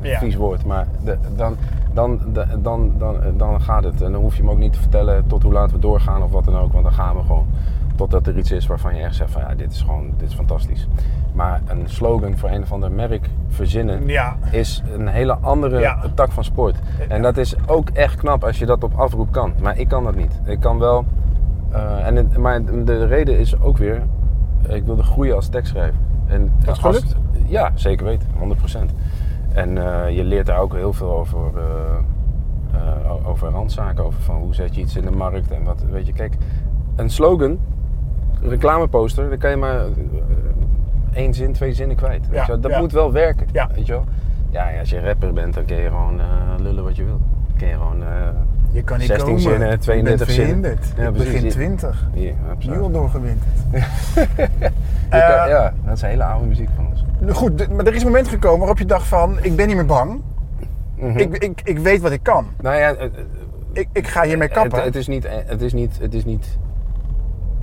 [0.00, 0.18] Ja.
[0.18, 1.56] Vies woord, maar de, dan,
[1.92, 2.20] dan,
[2.62, 4.02] dan, dan, dan gaat het.
[4.02, 6.30] En dan hoef je me ook niet te vertellen tot hoe laat we doorgaan of
[6.30, 7.46] wat dan ook, want dan gaan we gewoon.
[7.96, 10.34] Totdat er iets is waarvan je echt zegt van ja, dit is gewoon, dit is
[10.34, 10.88] fantastisch.
[11.32, 14.36] Maar een slogan voor een of ander merk verzinnen Ja.
[14.50, 15.98] is een hele andere Ja.
[16.14, 16.76] tak van sport.
[17.08, 19.52] En dat is ook echt knap als je dat op afroep kan.
[19.62, 20.40] Maar ik kan dat niet.
[20.44, 21.04] Ik kan wel.
[21.70, 24.02] eh, en het- maar de reden is ook weer,
[24.68, 25.98] ik wilde groeien als tekstschrijver.
[26.26, 27.14] En Dat is als-?
[27.46, 28.92] Ja, zeker weten, 100%.
[29.52, 31.38] En eh, je leert daar ook heel veel over,
[32.72, 35.84] eh, o- over randzaken, over van hoe zet je iets in de markt en wat,
[35.90, 36.36] weet je, kijk,
[36.96, 37.58] een slogan,
[38.42, 39.84] reclameposter, daar kan je maar eh,
[41.12, 42.28] één zin, twee zinnen kwijt.
[42.28, 42.58] Weet je.
[42.58, 43.68] Dat moet wel werken, Ja.
[43.74, 44.04] weet je wel.
[44.50, 46.26] Ja, als je rapper bent, dan kun je gewoon eh,
[46.58, 47.20] lullen wat je wil.
[47.48, 48.08] Dan kun je gewoon, eh,
[48.70, 49.42] Je kan niet 16 komen.
[49.42, 50.78] zinnen, Je 32 bent zinnen.
[50.96, 51.10] Ja.
[51.10, 52.08] Begin Je- 20.
[52.58, 53.50] Ja, al doorgewinterd.
[54.36, 54.70] Kan-
[55.20, 57.04] Eh, ja, dat is hele oude muziek van ons.
[57.18, 59.36] Nou Goed, maar er is een moment gekomen waarop je dacht van...
[59.42, 60.20] Ik ben niet meer bang.
[60.98, 61.18] Mhm.
[61.18, 62.46] Ik, ik, ik weet wat ik kan.
[62.60, 62.94] Nou ja,
[63.72, 64.76] Ik, ik ga hiermee kappen.
[64.76, 66.58] Het, het is niet, het is niet, het is niet.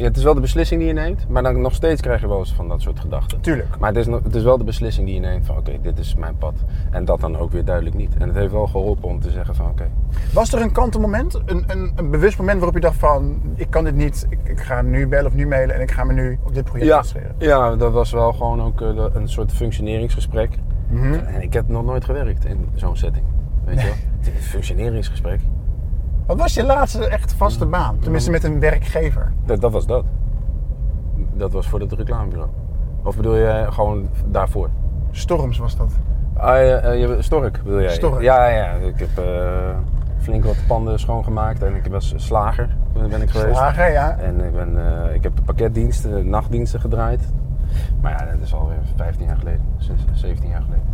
[0.03, 2.27] Ja, het is wel de beslissing die je neemt, maar dan nog steeds krijg je
[2.27, 3.41] wel eens van dat soort gedachten.
[3.41, 3.77] Tuurlijk.
[3.79, 6.15] Maar het is, het is wel de beslissing die je neemt van oké, dit is
[6.15, 6.53] mijn pad.
[6.91, 8.15] En dat dan ook weer duidelijk niet.
[8.17, 9.89] En het heeft wel geholpen om te zeggen van oké.
[10.33, 13.41] Was er een kantelmoment, een, een, een bewust moment waarop je dacht van...
[13.55, 16.03] Ik kan dit niet, ik, ik ga nu bellen of nu mailen en ik ga
[16.03, 17.35] me nu op dit project Ja, concentreren.
[17.37, 20.57] ja, dat was wel gewoon ook eh, een soort functioneringsgesprek.
[20.89, 21.13] Mhm.
[21.13, 23.25] En ik heb nog nooit gewerkt in zo'n setting.
[23.65, 23.95] Weet je wel?
[24.35, 25.39] Een functioneringsgesprek,
[26.25, 27.99] Wat was je laatste echt vaste baan?
[27.99, 29.31] Tenminste met een werkgever.
[29.45, 30.05] dat, dat was dat.
[31.33, 32.49] Dat was voor het reclamebureau.
[33.03, 34.69] Of bedoel je gewoon daarvoor?
[35.12, 35.91] Storms was dat.
[36.33, 36.55] Ah,
[36.86, 37.89] eh, je, Stork wil jij?
[37.93, 38.21] Stork.
[38.21, 38.71] Ja, ja.
[38.71, 39.77] Ik heb eh,
[40.17, 42.69] flink wat panden schoongemaakt en ik was slager
[43.09, 43.55] ben ik geweest.
[43.55, 44.17] Slager, ja.
[44.17, 47.21] En ik, ben, eh, ik heb pakketdiensten, nachtdiensten gedraaid.
[48.01, 50.86] Maar ja, dat is alweer 15 jaar geleden, zes- 17 jaar geleden.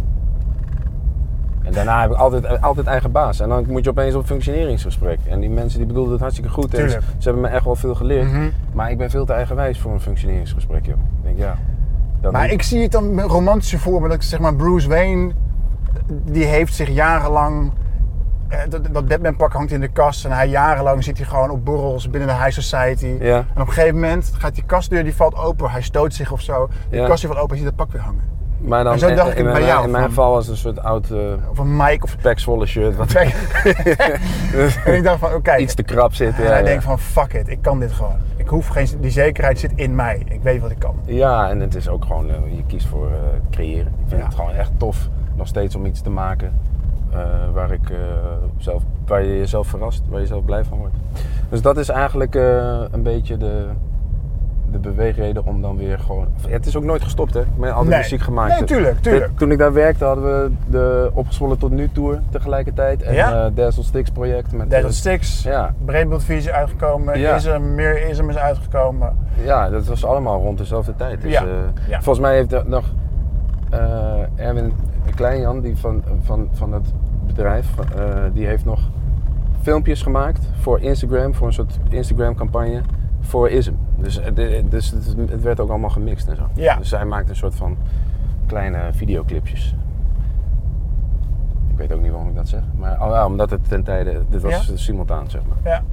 [1.70, 3.40] En daarna heb ik altijd, altijd eigen baas.
[3.40, 5.20] En dan moet je opeens op functioneringsgesprek.
[5.28, 6.74] En die mensen die bedoelden het hartstikke goed.
[6.74, 8.32] En ze, hebben me echt wel veel geleerd.
[8.32, 8.50] Mhm.
[8.74, 10.96] Maar ik ben veel te eigenwijs voor een functioneringsgesprek, joh.
[10.96, 11.58] Ik denk, ja.
[12.32, 14.08] Maar ik zie het dan romantische voor me.
[14.08, 15.32] Dat ik zeg maar Bruce Wayne,
[16.26, 17.72] die heeft zich jarenlang...
[18.48, 21.66] eh, Dat, dat Batman-pak hangt in de kast en hij jarenlang zit hij gewoon op
[21.66, 23.16] borrels binnen de high society.
[23.20, 23.38] Ja.
[23.38, 26.42] En op een gegeven moment gaat die kastdeur die valt open, hij stoot zich of
[26.42, 26.70] zo.
[26.90, 27.08] Die Ja.
[27.08, 28.38] kastdeur valt open en ziet dat pak weer hangen.
[28.62, 30.46] Maar dan, En zo dacht ik in, bij mijn- jou, in mijn van- geval was
[30.46, 31.20] het een soort oud uh,
[31.52, 32.18] Of een Mike of...
[32.22, 32.96] Pax shirt.
[32.96, 33.14] Wat
[34.86, 35.56] en ik dacht van, oké.
[35.58, 36.34] iets te krap zit.
[36.40, 36.62] En ja.
[36.62, 38.16] denkt van, fuck it, ik kan dit gewoon.
[38.36, 38.88] Ik hoef geen...
[39.00, 40.22] Die zekerheid zit in mij.
[40.30, 40.96] Ik weet wat ik kan.
[41.06, 43.14] ja, en het is ook gewoon, eh, je kiest voor eh,
[43.52, 43.88] creëren.
[43.88, 44.26] Ik vind Ja.
[44.28, 46.54] het gewoon echt tof, nog steeds om iets te maken
[47.14, 47.20] eh,
[47.54, 47.98] waar, ik, eh,
[48.58, 50.96] zelf, waar je jezelf verrast, waar je zelf blij van wordt.
[51.50, 53.66] Dus dat is eigenlijk eh, een beetje de,
[54.72, 56.28] de beweegreden om dan weer gewoon...
[56.48, 57.40] Het is ook nooit gestopt, hè?
[57.42, 57.98] Ik ben altijd Nee.
[58.00, 58.54] muziek gemaakt.
[58.54, 59.38] Nee, tuurlijk, tuurlijk.
[59.38, 63.02] Toen ik daar werkte hadden we de Opgezwollen tot nu tour tegelijkertijd.
[63.02, 63.46] En Ja?
[63.46, 64.52] eh Dazzle Sticks project.
[64.52, 65.74] Met, Dead eh, Sticks, Ja.
[65.86, 67.36] Breedbeeldvisie uitgekomen, Ja.
[67.36, 69.18] Ism, meer Ism is uitgekomen.
[69.44, 71.22] Ja, dat was allemaal rond dezelfde tijd.
[71.22, 71.48] Dus, Ja, eh,
[71.90, 72.02] ja.
[72.02, 72.86] Volgens mij heeft er nog
[73.70, 73.80] eh,
[74.36, 74.74] Erwin
[75.16, 76.94] Kleinjan, die van, van, van het
[77.28, 77.68] bedrijf,
[78.34, 78.80] die heeft nog
[79.62, 82.82] filmpjes gemaakt voor Instagram, voor een soort Instagram campagne
[83.30, 83.74] voor ISM.
[83.98, 84.94] Dus, eh, dus
[85.30, 86.44] het, werd ook allemaal gemixt en zo.
[86.54, 86.76] Ja.
[86.76, 87.78] Dus hij maakt een soort van
[88.46, 89.76] kleine videoclipjes.
[91.72, 92.62] Ik weet ook niet waarom ik dat zeg.
[92.78, 94.78] Maar oh ja, omdat het ten tijde, dit was Ja?
[94.78, 95.72] simultaan zeg maar.
[95.74, 95.84] Ja.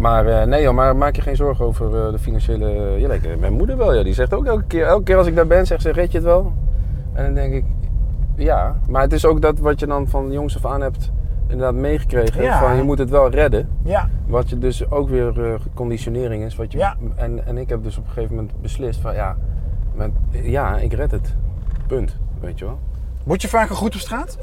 [0.00, 2.66] Maar eh, nee joh, maar maak je geen zorgen over eh, de financiële...
[2.98, 4.02] Ja, like, eh, mijn moeder wel, ja.
[4.02, 6.18] die zegt ook elke keer, elke keer als ik daar ben, zegt ze, red je
[6.18, 6.52] het wel?
[7.12, 7.64] En dan denk ik,
[8.34, 8.76] ja.
[8.88, 11.10] Maar het is ook dat wat je dan van jongs af aan hebt
[11.50, 12.42] inderdaad meegekregen.
[12.42, 12.58] Ja.
[12.60, 13.68] Van je moet het wel redden.
[13.82, 14.08] Ja.
[14.26, 16.56] Wat je dus ook weer eh, conditionering is.
[16.56, 16.96] Wat je, Ja.
[17.14, 19.36] en, en ik heb dus op een gegeven moment beslist van ja,
[19.94, 21.34] met, ja, ik red het.
[21.86, 22.16] Punt.
[22.40, 22.78] Weet je wel.
[23.24, 24.38] Word je vaker goed op straat?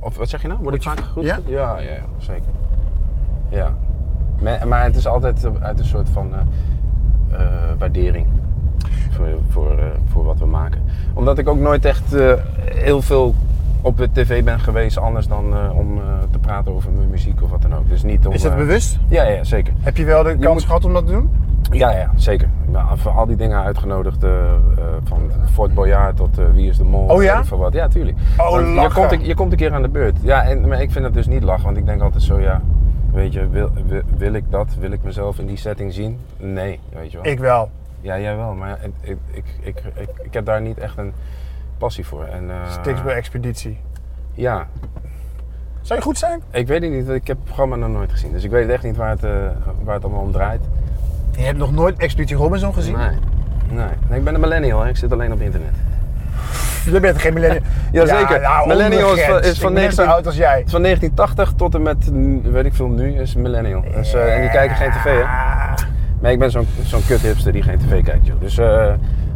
[0.00, 0.60] Of wat zeg je nou?
[0.62, 1.24] Word ik vaak goed?
[1.24, 1.38] Ja?
[1.46, 2.50] Ja, ja, ja, zeker.
[3.48, 3.74] Ja.
[4.42, 6.40] Maar, maar het is altijd uit een soort van eh,
[7.40, 8.26] eh, waardering
[9.10, 9.78] voor, voor,
[10.08, 10.82] voor wat we maken.
[11.14, 12.14] Omdat ik ook nooit echt
[12.64, 13.34] heel veel
[13.84, 17.42] op de tv ben geweest, anders dan eh, om eh, te praten over mijn muziek
[17.42, 17.88] of wat dan ook.
[17.88, 18.98] Dus niet om, Is dat eh, bewust?
[19.08, 19.72] Ja, ja, zeker.
[19.80, 21.30] Heb je wel de kans moet- gehad om dat te doen?
[21.70, 22.48] Ja, ja, zeker.
[22.94, 24.24] Voor al die dingen uitgenodigd,
[25.04, 27.08] van Fort Boyard tot Wie is de Mol.
[27.08, 27.42] Oh ja?
[27.50, 27.72] wat.
[27.72, 28.16] Ja, tuurlijk.
[28.38, 30.16] Oh, Want je, komt, een- je komt een keer aan de beurt.
[30.22, 32.60] Ja, en, maar ik vind het dus niet lachen, want ik denk altijd zo, ja,
[33.12, 34.74] weet je, wil, wil, wil ik dat?
[34.80, 36.18] Wil ik mezelf in die setting zien?
[36.36, 37.32] Nee, weet je wel.
[37.32, 37.70] Ik wel.
[38.00, 41.12] Ja, jij wel, maar ik, ik, ik, ik, ik heb daar niet echt een
[41.78, 42.24] passie voor.
[42.24, 43.78] En, eh, bij Expeditie.
[44.32, 44.66] Ja,
[45.80, 46.42] Zou je goed zijn?
[46.50, 48.32] ik weet het niet, ik heb het programma nog nooit gezien.
[48.32, 49.30] Dus ik weet echt niet waar het, eh,
[49.82, 50.60] waar het allemaal om draait.
[51.36, 52.96] Je hebt nog nooit Expeditie Robinson gezien?
[52.96, 53.08] Nee.
[53.68, 53.86] Nee.
[54.08, 54.88] nee, ik ben een millennial, hè.
[54.88, 55.74] ik zit alleen op internet.
[56.84, 57.62] Je bent geen millennial.
[57.92, 58.40] Jazeker.
[58.40, 60.62] nou, Millennial is van- is van Ik ben net zo 19 oud als jij.
[60.64, 62.10] Is van 1980 tot en met,
[62.52, 63.84] weet ik veel, nu is millennial.
[63.94, 65.24] Dus, eh, en die kijken geen tv, hè?
[66.20, 68.40] Maar ik ben zo'n zo'n kut hipster die geen tv kijkt, joh.
[68.40, 68.58] Dus,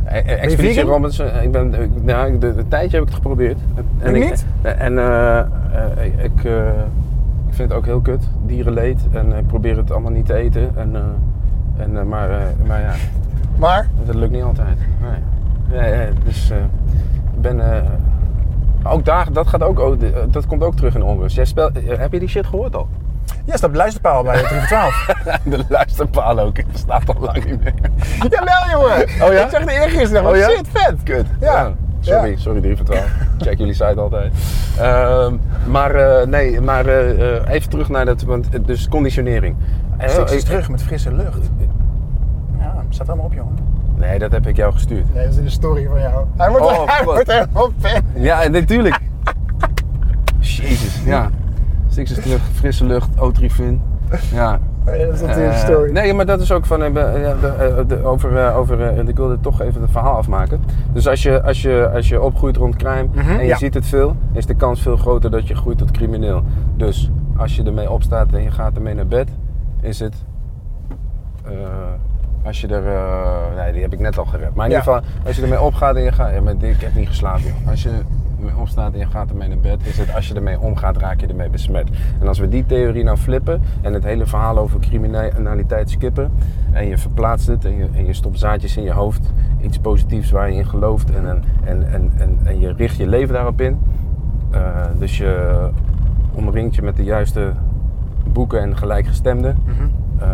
[0.09, 0.89] Expeditie vegan?
[0.91, 3.59] Robinson, eh, ik ben, ik- nou, de, de tijdje heb ik het geprobeerd.
[3.99, 4.47] En Ik ik, niet?
[4.63, 5.45] En eh, eh,
[6.25, 6.67] ik, eh,
[7.49, 9.01] ik vind het ook heel kut, dierenleed.
[9.13, 10.71] En ik probeer het allemaal niet te eten.
[10.77, 11.03] En, eh,
[11.85, 12.93] en, eh, maar, eh, maar ja,
[13.59, 14.77] Maar, dat lukt niet altijd.
[15.01, 15.81] Nee.
[15.81, 16.57] Nee, nee, dus eh,
[17.35, 17.73] ik ben.
[17.73, 17.83] eh,
[18.93, 19.97] ook daar, dat, gaat ook,
[20.31, 21.37] dat komt ook terug in onrust.
[21.37, 22.89] Jij speel, eh, heb je die shit gehoord al?
[23.45, 25.07] Ja, staat op de luisterpaal bij 3 voor 12.
[25.45, 26.57] De luisterpaal ook.
[26.75, 27.75] Staat al lang niet meer.
[28.31, 29.03] Jawel, jongen.
[29.03, 29.45] Oh ja?
[29.45, 30.27] Ik zag het eergisteren.
[30.31, 30.49] Oh ja?
[30.49, 31.03] Shit, vet.
[31.03, 31.27] Kut.
[31.41, 31.73] Ja.
[32.01, 32.37] Sorry, Ja.
[32.37, 33.05] sorry 3 voor 12.
[33.39, 34.33] Check jullie site altijd.
[34.79, 35.35] Ehm,
[35.67, 39.57] maar eh, nee, maar eh, even terug naar dat, want, eh, dus conditionering.
[39.99, 41.51] Is ik- terug met frisse lucht.
[42.59, 43.59] Ja, staat allemaal op, jongen.
[43.97, 45.15] Nee, dat heb ik jou gestuurd.
[45.15, 46.25] Nee, dat is in de story van jou.
[46.37, 48.01] Hij wordt, Oh, hij wordt helemaal fan.
[48.15, 49.01] Ja, natuurlijk.
[50.41, 51.31] Jezus, ja.
[51.99, 53.81] Is terug, frisse lucht, Otrifin.
[54.33, 54.59] Ja.
[54.87, 55.91] Ja, dat is natuurlijk Eh, story.
[55.93, 56.83] nee, maar dat is ook van.
[56.83, 60.61] eh, be- ja, de, eh, de- over, over ik wilde toch even het verhaal afmaken.
[60.93, 63.57] Dus als je, als je, als je opgroeit rond crime Mhm, en je ja.
[63.57, 66.43] ziet het veel, is de kans veel groter dat je groeit tot crimineel.
[66.77, 69.29] Dus als je ermee opstaat en je gaat ermee naar bed,
[69.81, 70.15] is het.
[72.45, 72.83] als je er.
[73.57, 74.55] nee, die heb ik net al gered.
[74.55, 74.79] Maar in Ja.
[74.79, 76.33] ieder geval, als je ermee opgaat en je gaat.
[76.35, 77.43] Ja, maar ik heb niet geslapen.
[77.43, 77.71] joh.
[77.71, 77.91] Als je
[78.39, 81.21] ermee opstaat en je gaat ermee naar bed, is het als je ermee omgaat, raak
[81.21, 81.89] je ermee besmet.
[82.21, 86.31] En als we die theorie nou flippen en het hele verhaal over criminaliteit skippen.
[86.73, 89.33] En je verplaatst het en je, en je stopt zaadjes in je hoofd.
[89.61, 91.11] Iets positiefs waar je in gelooft.
[91.11, 93.79] En, en, en, en, en, en je richt je leven daarop in.
[94.51, 94.61] Eh,
[94.99, 95.69] dus je
[96.33, 97.53] omringt je met de juiste
[98.33, 99.57] boeken en gelijkgestemden.
[99.65, 99.89] Mhm.
[100.19, 100.29] Eh,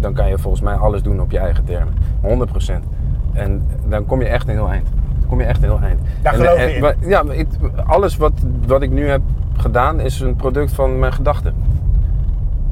[0.00, 1.94] dan kan je volgens mij alles doen op je eigen termen.
[2.20, 2.84] 100%.
[3.32, 4.88] En dan kom je echt een heel eind.
[5.28, 6.00] Kom je echt heel eind.
[6.22, 7.08] Daar En- geloof je in.
[7.08, 7.46] Ja, ik,
[7.86, 8.32] alles wat,
[8.66, 9.20] wat ik nu heb
[9.56, 11.54] gedaan is een product van mijn gedachten.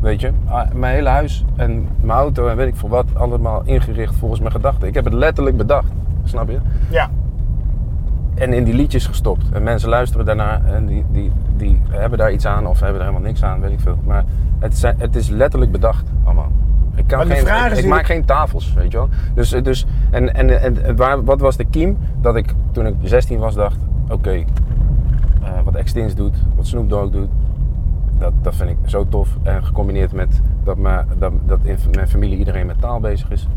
[0.01, 3.63] Weet je, Ah, mijn hele huis en mijn auto en weet ik veel wat, allemaal
[3.65, 4.89] ingericht volgens mijn gedachten.
[4.89, 5.93] Ik heb het letterlijk bedacht,
[6.25, 6.59] snap je?
[6.91, 7.11] Ja.
[8.35, 9.45] En in die liedjes gestopt.
[9.53, 13.07] En mensen luisteren daarnaar en die, die, die hebben daar iets aan of hebben er
[13.07, 13.99] helemaal niks aan, weet ik veel.
[14.07, 14.25] Maar
[14.59, 16.51] het, zijn, het is letterlijk bedacht allemaal.
[16.95, 19.09] Ik, kan geen, ik, maak geen tafels, weet je wel.
[19.35, 21.99] Dus, dus, en en, en, waar, wat was de kiem?
[22.21, 23.79] Dat ik toen ik 16 was dacht,
[24.09, 24.45] oké, eh,
[25.65, 27.29] wat Extins doet, wat Snoop Dogg doet,
[28.19, 29.29] dat, dat vind ik zo tof.
[29.43, 33.49] En gecombineerd met dat, mijn, dat, dat in mijn familie iedereen met taal bezig is.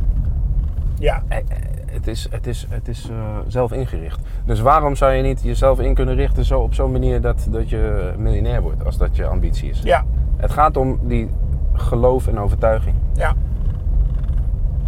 [1.00, 1.24] Ja.
[1.28, 1.44] Eh, eh,
[1.86, 4.20] Het is, het is, het is eh, zelf ingericht.
[4.46, 7.70] Dus waarom zou je niet jezelf in kunnen richten zo, op zo'n manier dat, dat
[7.70, 9.82] je miljonair wordt, als dat je ambitie is?
[9.84, 10.06] Ja.
[10.38, 11.30] Het gaat om die
[11.76, 12.96] geloof en overtuiging.
[13.14, 13.34] Ja.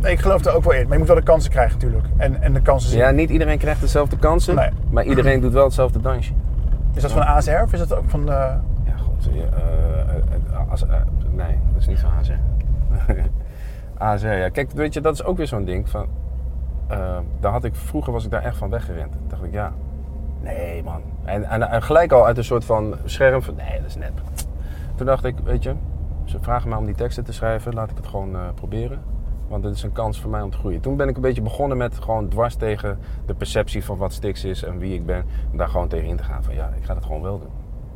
[0.01, 0.83] Nee, ik geloof er ook wel in.
[0.83, 2.05] Maar je moet wel de kansen krijgen natuurlijk.
[2.17, 2.99] En, en de kansen zien.
[2.99, 4.69] Ja, niet iedereen krijgt dezelfde kansen, Nee.
[4.89, 6.33] maar iedereen doet wel hetzelfde dansje.
[6.93, 8.31] Is dat van ASR of is dat ook van de...
[8.31, 9.29] Ja, god.
[10.89, 12.31] eh, nee, dat is niet van ASR.
[13.97, 14.49] ASR, ja.
[14.49, 16.05] Kijk, weet je, dat is ook weer zo'n ding van...
[17.39, 19.11] daar had ik, vroeger was ik daar echt van weggerend.
[19.11, 19.71] Toen dacht ik, ja,
[20.41, 21.01] nee man.
[21.25, 24.21] En, en, en gelijk al uit een soort van scherm van, nee, dat is nep.
[24.95, 25.73] Toen dacht ik, weet je,
[26.27, 28.99] ze vragen mij om die teksten te schrijven, laat ik het gewoon eh, proberen.
[29.47, 30.81] Want dit is een kans voor mij om te groeien.
[30.81, 34.43] Toen ben ik een beetje begonnen met gewoon dwars tegen de perceptie van wat Stix
[34.43, 35.25] is en wie ik ben.
[35.53, 37.49] Daar gewoon tegen in te gaan van, ja, ik ga het gewoon wel doen.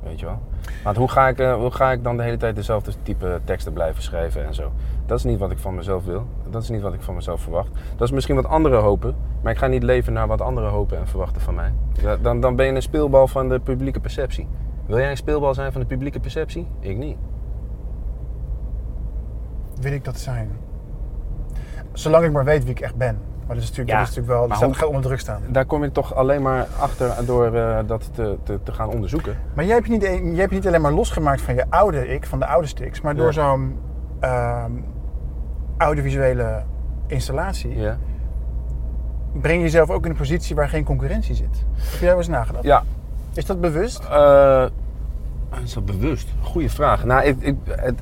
[0.04, 0.40] Weet je wel?
[0.84, 3.74] Want hoe ga, ik, eh, hoe ga ik dan de hele tijd dezelfde type teksten
[3.74, 4.72] blijven schrijven en zo?
[5.06, 6.26] Dat is niet wat ik van mezelf wil.
[6.50, 7.70] Dat is niet wat ik van mezelf verwacht.
[7.96, 9.16] Dat is misschien wat anderen hopen.
[9.42, 11.74] Maar ik ga niet leven naar wat anderen hopen en verwachten van mij.
[12.22, 14.48] Dan, dan ben je een speelbal van de publieke perceptie.
[14.86, 16.68] Wil jij een speelbal zijn van de publieke perceptie?
[16.80, 17.18] Ik niet.
[19.82, 20.50] Wil ik dat zijn?
[21.94, 23.18] Zolang ik maar weet wie ik echt ben.
[23.48, 24.60] Maar dat is natuurlijk, Ja, dat is natuurlijk wel...
[24.70, 25.42] Dat gaat onder druk staan.
[25.50, 29.38] Daar kom je toch alleen maar achter door eh, dat te, te, te gaan onderzoeken.
[29.54, 32.08] Maar jij hebt, je niet, jij hebt je niet alleen maar losgemaakt van je oude
[32.08, 33.32] ik, van de oude sticks, maar door Ja.
[33.32, 33.80] zo'n
[34.20, 34.72] ehm,
[35.78, 36.64] audiovisuele
[37.08, 37.98] installatie Ja.
[39.34, 41.66] breng je jezelf ook in een positie waar geen concurrentie zit.
[41.76, 42.64] Heb jij wel eens nagedacht?
[42.64, 42.84] Ja,
[43.34, 44.04] Is dat bewust?
[44.04, 44.66] Eh,
[45.64, 46.28] is dat bewust?
[46.42, 47.06] Goeie vraag.
[47.06, 48.00] Nou, ik, ik, het,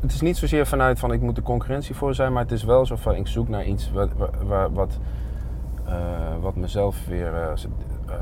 [0.00, 2.64] het is niet zozeer vanuit van ik moet de concurrentie voor zijn, maar het is
[2.64, 4.98] wel zo van ik zoek naar iets wat, wat, wat,
[5.84, 5.94] eh,
[6.40, 7.52] wat mezelf weer eh,
[8.08, 8.14] eh,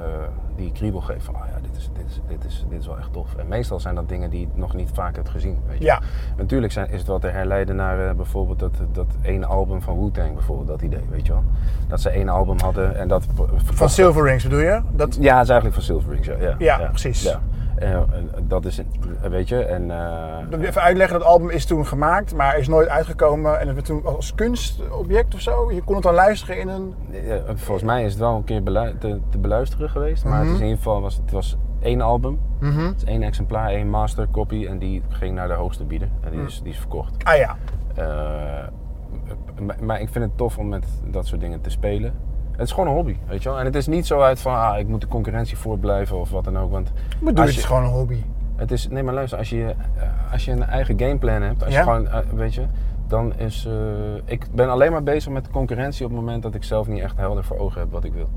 [0.56, 2.98] die kriebel geeft van oh ja, dit is, dit, is, dit, is, dit is wel
[2.98, 3.34] echt tof.
[3.36, 5.58] En meestal zijn dat dingen die ik nog niet vaak heb gezien.
[5.66, 5.84] Weet je.
[5.84, 6.00] Ja.
[6.36, 10.34] Natuurlijk zijn, is het wel te herleiden naar bijvoorbeeld dat, dat ene album van Wu-Tang,
[10.34, 11.44] bijvoorbeeld, dat idee, weet je wel.
[11.88, 13.26] Dat ze één album hadden en dat...
[13.56, 14.80] Van Silver Rings bedoel je?
[14.90, 16.36] Dat, Ja, het is eigenlijk van Silver Rings, ja.
[16.38, 17.22] Ja, Ja, precies.
[17.22, 17.40] Ja.
[17.76, 18.00] Eh,
[18.42, 19.90] dat is, een- weet je, en...
[19.90, 23.60] eh, Even uitleggen, dat album is toen gemaakt, maar is nooit uitgekomen.
[23.60, 25.72] En het werd toen als kunstobject of zo.
[25.72, 26.94] Je kon het dan luisteren in een...
[27.12, 28.62] eh, volgens mij is het wel een keer
[28.98, 30.60] te, te beluisteren geweest, maar het is Mhm.
[30.62, 32.38] in ieder geval was, het was één album.
[32.60, 32.86] Mhm.
[32.86, 36.30] Het is één exemplaar, één master copy en die ging naar de hoogste bieder en
[36.30, 37.24] die is, die is verkocht.
[37.24, 37.56] Ah ja.
[39.66, 42.12] Maar, maar ik vind het tof om met dat soort dingen te spelen.
[42.52, 43.58] Het is gewoon een hobby, weet je wel.
[43.58, 46.44] En het is niet zo uit van, ah, ik moet de concurrentie voortblijven of wat
[46.44, 46.70] dan ook.
[46.70, 48.22] Want Maar doe het is gewoon een hobby.
[48.56, 49.64] Het is, nee, maar luister, als je,
[49.96, 51.78] eh, als je een eigen gameplan hebt, als Ja.
[51.78, 52.62] je gewoon, eh, weet je,
[53.06, 53.66] dan is.
[53.66, 53.72] eh,
[54.24, 57.16] ik ben alleen maar bezig met concurrentie op het moment dat ik zelf niet echt
[57.16, 58.28] helder voor ogen heb wat ik wil.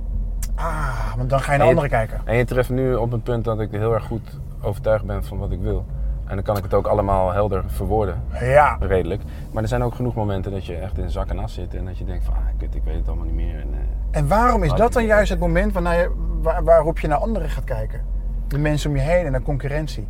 [0.56, 2.22] Ah, want dan ga je naar anderen kijken.
[2.26, 5.38] En je treft nu op een punt dat ik heel erg goed overtuigd ben van
[5.38, 5.86] wat ik wil.
[6.26, 8.78] En dan kan ik het ook allemaal helder verwoorden, Ja.
[8.80, 9.22] redelijk.
[9.52, 11.86] Maar er zijn ook genoeg momenten dat je echt in zak en as zit en
[11.86, 13.56] dat je denkt van, ah, kut, ik weet het allemaal niet meer.
[13.60, 16.12] En, eh, En waarom is dat dan juist het moment waarna je,
[16.42, 18.02] waar, waarop je naar anderen gaat kijken?
[18.48, 20.08] De mensen om je heen en naar concurrentie.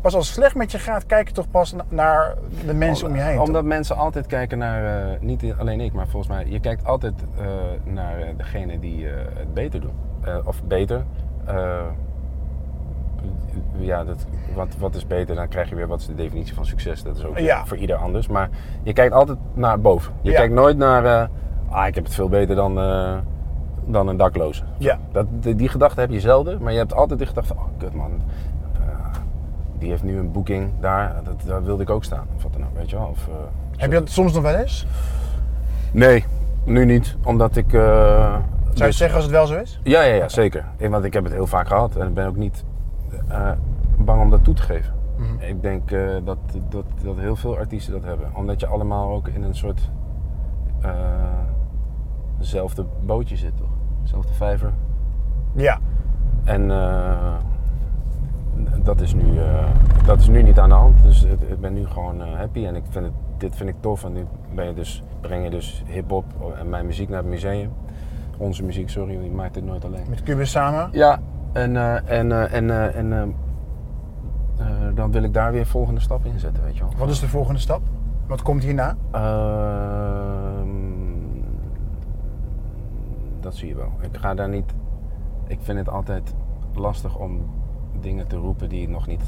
[0.00, 2.34] Pas als het slecht met je gaat, kijk je toch pas na- naar
[2.66, 3.38] de mensen om je heen.
[3.40, 3.64] Omdat toch?
[3.64, 7.44] mensen altijd kijken naar, eh, niet alleen ik, maar volgens mij, je kijkt altijd eh,
[7.92, 9.06] naar degene die
[9.38, 9.94] het beter doen.
[10.44, 11.04] Of beter.
[13.78, 15.34] Eh, ja, dat, wat, wat is beter?
[15.34, 17.02] Dan krijg je weer wat is de definitie van succes.
[17.02, 17.66] Dat is ook Ja.
[17.66, 18.26] voor ieder anders.
[18.28, 18.48] Maar
[18.82, 20.12] je kijkt altijd naar boven.
[20.20, 20.36] Je Ja.
[20.36, 21.28] kijkt nooit naar, eh,
[21.68, 23.14] ah, ik heb het veel beter dan, eh,
[23.84, 24.62] dan een dakloze.
[24.78, 24.98] Ja.
[25.12, 27.70] Dat, die, die gedachte heb je zelden, maar je hebt altijd de gedachte van, oh
[27.78, 28.10] kut man,
[28.80, 28.88] eh,
[29.78, 32.26] die heeft nu een boeking daar, dat, daar wilde ik ook staan.
[32.36, 33.06] Of wat dan ook, weet je wel.
[33.06, 33.34] Of, eh,
[33.76, 34.86] Heb je dat soms nog wel eens?
[35.92, 36.24] Nee,
[36.64, 37.72] nu niet, omdat ik...
[37.72, 38.42] eh, Zou
[38.74, 39.80] je dus- zeggen als het wel zo is?
[39.82, 40.64] Ja, ja, ja, zeker.
[40.76, 42.64] Eh, Want ik heb het heel vaak gehad en ik ben ook niet
[43.28, 43.50] eh,
[43.98, 44.94] bang om dat toe te geven.
[45.16, 45.48] Mhm.
[45.48, 46.38] Ik denk eh, dat,
[46.68, 48.30] dat, dat heel veel artiesten dat hebben.
[48.34, 49.90] Omdat je allemaal ook in een soort
[52.38, 53.70] dezelfde bootje zit, toch?
[54.02, 54.72] Dezelfde vijver.
[55.52, 55.78] Ja.
[56.44, 56.68] En
[58.82, 59.38] dat, is nu,
[60.04, 61.02] dat is nu niet aan de hand.
[61.02, 64.04] Dus ik, ben nu gewoon happy en ik vind het, dit vind ik tof.
[64.04, 66.24] En nu ben je dus, breng je dus hip-hop
[66.58, 67.72] en mijn muziek naar het museum.
[68.38, 70.04] Onze muziek, sorry, je maakt dit nooit alleen.
[70.08, 70.88] Met Cubus samen?
[70.92, 71.20] Ja,
[71.56, 73.34] en, eh, en, eh, en, eh, en
[74.94, 76.92] dan wil ik daar weer volgende stap in zetten, weet je wel.
[76.96, 77.82] Wat is de volgende stap?
[78.26, 78.96] Wat komt hierna?
[79.10, 80.68] Ehm,
[83.40, 83.92] dat zie je wel.
[84.00, 84.74] Ik ga daar niet.
[85.46, 86.34] Ik vind het altijd
[86.74, 87.50] lastig om
[88.00, 89.22] dingen te roepen die nog niet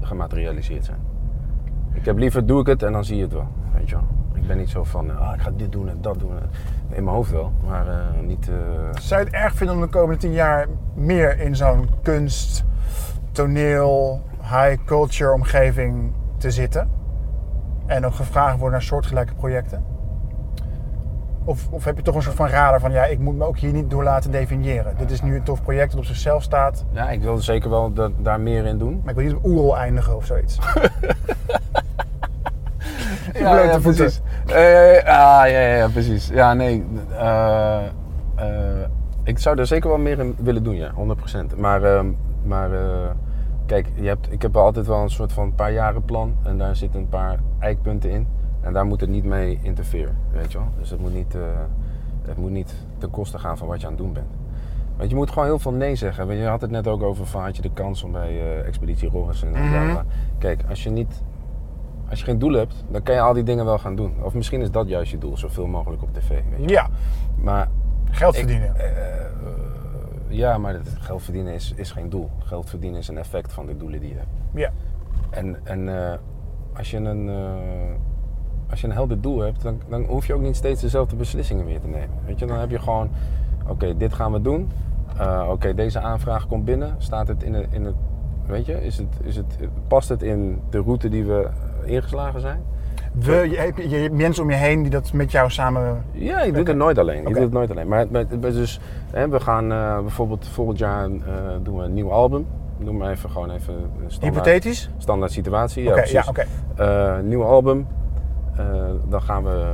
[0.00, 1.00] gematerialiseerd zijn.
[1.92, 3.48] Ik heb liever doe ik het en dan zie je het wel.
[3.74, 4.19] Weet je wel.
[4.40, 6.32] Ik ben niet zo van, ah, ik ga dit doen en dat doen.
[6.88, 8.48] In mijn hoofd wel, maar eh, niet.
[8.48, 8.54] eh,
[9.00, 12.64] Zou je het erg vinden om de komende tien jaar meer in zo'n kunst,
[13.32, 16.90] toneel, high culture omgeving te zitten?
[17.86, 19.84] En ook gevraagd worden naar soortgelijke projecten?
[21.44, 23.58] Of, of heb je toch een soort van radar van ja, ik moet me ook
[23.58, 24.94] hier niet door laten definiëren.
[24.96, 27.92] Dit is nu een tof project dat op zichzelf staat, ja, ik wil zeker wel
[27.92, 29.00] dat, daar meer in doen.
[29.04, 30.58] maar ik wil niet op Oerol eindigen of zoiets.
[33.32, 34.04] Ja, Blote ja, voeten.
[34.04, 34.20] precies.
[34.46, 36.28] Eh, ah, ja, ja, ja, precies.
[36.28, 36.84] Ja, nee.
[37.18, 37.84] eh,
[38.34, 38.88] eh,
[39.24, 41.56] ik zou er zeker wel meer in willen doen, ja, 100%.
[41.56, 42.06] Maar, ehm,
[42.42, 43.10] maar eh,
[43.66, 46.34] kijk, je hebt, ik heb altijd wel een soort van paar jaren plan.
[46.42, 48.26] En daar zitten een paar eikpunten in.
[48.60, 50.68] En daar moet het niet mee interfereren, weet je wel.
[50.78, 51.40] Dus het moet niet, eh,
[52.26, 54.26] het moet niet ten koste gaan van wat je aan het doen bent.
[54.96, 56.36] Want je moet gewoon heel veel nee zeggen.
[56.36, 59.08] Je had het net ook over van had je de kans om bij eh, Expeditie
[59.10, 60.04] Robinson en bla.
[60.38, 61.22] Kijk, als je niet
[62.10, 64.14] als je geen doel hebt, dan kan je al die dingen wel gaan doen.
[64.22, 66.28] Of misschien is dat juist je doel, zoveel mogelijk op tv.
[66.28, 66.68] Weet je.
[66.68, 66.88] Ja,
[67.36, 67.68] Maar
[68.10, 68.76] geld verdienen.
[68.76, 69.26] eh, eh,
[70.28, 72.30] ja, maar geld verdienen is, is geen doel.
[72.44, 74.28] Geld verdienen is een effect van de doelen die je hebt.
[74.54, 74.70] Ja.
[75.30, 76.18] En, en eh,
[76.76, 77.30] als, je een,
[78.70, 81.64] als je een helder doel hebt, dan, dan hoef je ook niet steeds dezelfde beslissingen
[81.64, 82.16] meer te nemen.
[82.26, 83.10] Weet je, dan heb je gewoon,
[83.68, 84.70] oké, dit gaan we doen.
[85.48, 86.94] Oké, deze aanvraag komt binnen.
[86.98, 87.94] Staat het in, het in het,
[88.46, 89.56] weet je, is het, is het,
[89.88, 91.48] past het in de route die we
[91.84, 92.62] ingeslagen zijn?
[93.12, 96.04] We, je, hebt, je hebt mensen om je heen die dat met jou samen...
[96.12, 97.20] Ja, je doet het nooit alleen.
[97.20, 97.32] Oké.
[97.32, 97.88] doet het nooit alleen.
[97.88, 101.10] Maar, maar, dus, hè, we gaan eh, bijvoorbeeld volgend jaar eh,
[101.62, 102.46] doen we een nieuw album.
[102.78, 103.74] Doe maar even gewoon even
[104.06, 104.90] standaard, Hypothetisch?
[104.98, 105.88] standaard situatie.
[105.88, 106.50] Oké, ja, ja, precies.
[106.76, 107.86] Eh, nieuw album.
[109.08, 109.64] Dan gaan we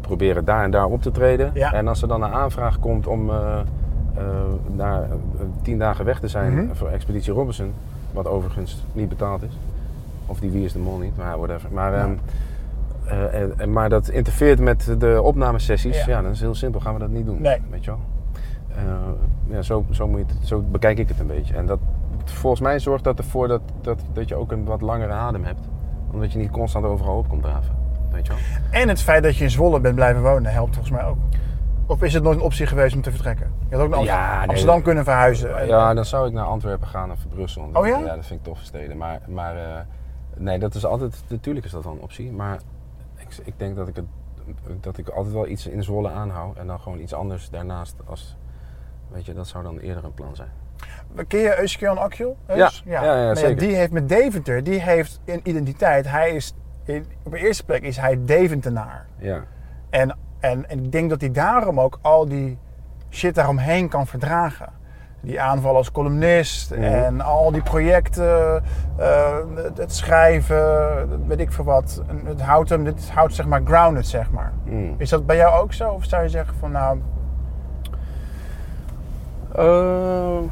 [0.00, 1.50] proberen daar en daar op te treden.
[1.54, 1.72] Ja.
[1.72, 3.30] En als er dan een aanvraag komt om
[4.76, 5.08] daar
[5.62, 6.74] tien dagen weg te zijn Mhm.
[6.74, 7.72] voor Expeditie Robinson,
[8.12, 9.58] wat overigens niet betaald is.
[10.28, 11.68] Of die Wie is de Mol niet, maar whatever.
[11.72, 11.98] Maar, Ja.
[11.98, 12.12] ehm,
[13.32, 16.04] eh, en- maar dat interfereert met de opnamesessies.
[16.04, 16.08] Ja.
[16.16, 16.22] Ja.
[16.22, 16.80] dan is het heel simpel.
[16.80, 17.40] Gaan we dat niet doen.
[17.42, 17.58] Nee.
[17.70, 18.00] Weet je wel?
[18.76, 18.84] Eh,
[19.54, 21.54] ja, zo, zo, moet je het, zo bekijk ik het een beetje.
[21.54, 21.78] En dat,
[22.24, 25.68] volgens mij zorgt dat ervoor dat, dat, dat je ook een wat langere adem hebt.
[26.12, 27.74] Omdat je niet constant overal op komt draven.
[28.10, 28.80] Weet je wel?
[28.80, 31.16] En het feit dat je in Zwolle bent blijven wonen helpt volgens mij ook.
[31.86, 33.50] Of is het nooit een optie geweest om te vertrekken?
[33.68, 35.58] Je had ook naar Ja, Amsterdam, nee, Amsterdam dat- kunnen verhuizen.
[35.58, 37.70] En- Ja, dan zou ik naar Antwerpen gaan of Brussel.
[37.72, 37.98] Oh ja?
[37.98, 38.96] Ja, dat vind ik toffe steden.
[38.96, 39.62] Maar, maar eh,
[40.38, 42.32] nee, dat is altijd, natuurlijk is dat wel een optie.
[42.32, 42.60] Maar
[43.16, 44.04] ik, ik denk dat ik, het,
[44.80, 46.56] dat ik altijd wel iets in Zwolle aanhoud.
[46.56, 48.36] En dan gewoon iets anders daarnaast als,
[49.08, 50.50] weet je, dat zou dan eerder een plan zijn.
[51.28, 52.36] Ken je Euskean Akjol?
[52.46, 53.58] Ja, ja, ja, Nou zeker.
[53.58, 56.10] Die heeft met Deventer, die heeft een identiteit.
[56.10, 56.54] Hij is,
[57.22, 59.06] op de eerste plek is hij Deventenaar.
[59.18, 59.44] Ja,
[59.90, 62.58] En, en, en ik denk dat hij daarom ook al die
[63.10, 64.72] shit daaromheen kan verdragen.
[65.20, 66.82] Die aanval als columnist Mhm.
[66.82, 68.62] en al die projecten,
[68.96, 72.02] eh, het, het schrijven, weet ik veel wat.
[72.24, 74.52] Het houdt hem, dit houdt zeg maar grounded, zeg maar.
[74.64, 74.94] Mm.
[74.98, 75.90] Is dat bij jou ook zo?
[75.90, 77.00] Of zou je zeggen van nou,
[79.54, 80.42] Ehm,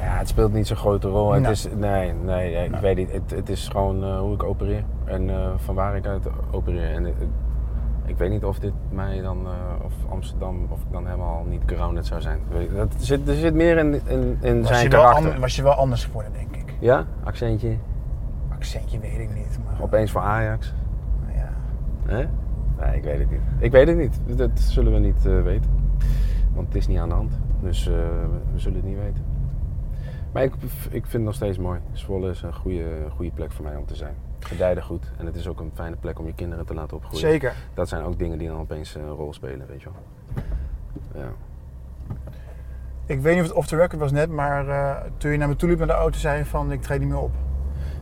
[0.00, 1.32] ja, het speelt niet zo'n grote rol.
[1.32, 1.50] Het Nee.
[1.50, 2.80] is, nee, nee, ik Nee.
[2.80, 3.12] weet niet.
[3.12, 6.94] Het, het is gewoon eh, hoe ik opereer en eh, van waar ik uit opereer.
[6.94, 7.06] En
[8.06, 11.62] ik weet niet of dit mij dan, eh, of Amsterdam, of ik dan helemaal niet
[11.66, 12.40] grounded zou zijn.
[12.74, 15.32] Dat zit, er zit meer in, in, in Was zijn je, wel karakter.
[15.34, 16.74] an- was je wel anders geworden, denk ik.
[16.78, 17.76] Ja, accentje.
[18.48, 19.82] Accentje weet ik niet, maar...
[19.82, 20.74] Opeens voor Ajax.
[21.26, 21.48] nou ja.
[22.06, 22.24] Hè?
[22.84, 23.40] Nee, ik weet het niet.
[23.58, 24.20] Ik weet het niet.
[24.38, 25.70] Dat zullen we niet eh, weten.
[26.54, 27.38] Want het is niet aan de hand.
[27.60, 29.24] Dus eh, we, we zullen het niet weten.
[30.32, 30.54] Maar ik,
[30.90, 31.80] ik vind het nog steeds mooi.
[31.92, 32.84] Zwolle is een goede,
[33.14, 34.14] goede plek voor mij om te zijn.
[34.46, 35.10] Gedijden goed.
[35.16, 37.28] En het is ook een fijne plek om je kinderen te laten opgroeien.
[37.28, 37.54] Zeker.
[37.74, 40.44] Dat zijn ook dingen die dan opeens eh, een rol spelen, weet je wel.
[41.22, 41.28] Ja.
[43.06, 45.48] Ik weet niet of het off the record was net, maar eh, toen je naar
[45.48, 47.30] me toe liep met de auto zei je van ik treed niet meer op.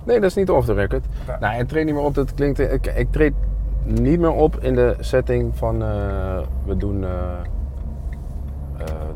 [0.04, 1.06] Nee, dat is niet off the record.
[1.40, 2.14] Nou, ik treed niet meer op.
[2.14, 2.58] Dat klinkt.
[2.58, 3.34] Ik, ik treed
[3.84, 7.04] niet meer op in de setting van eh, we doen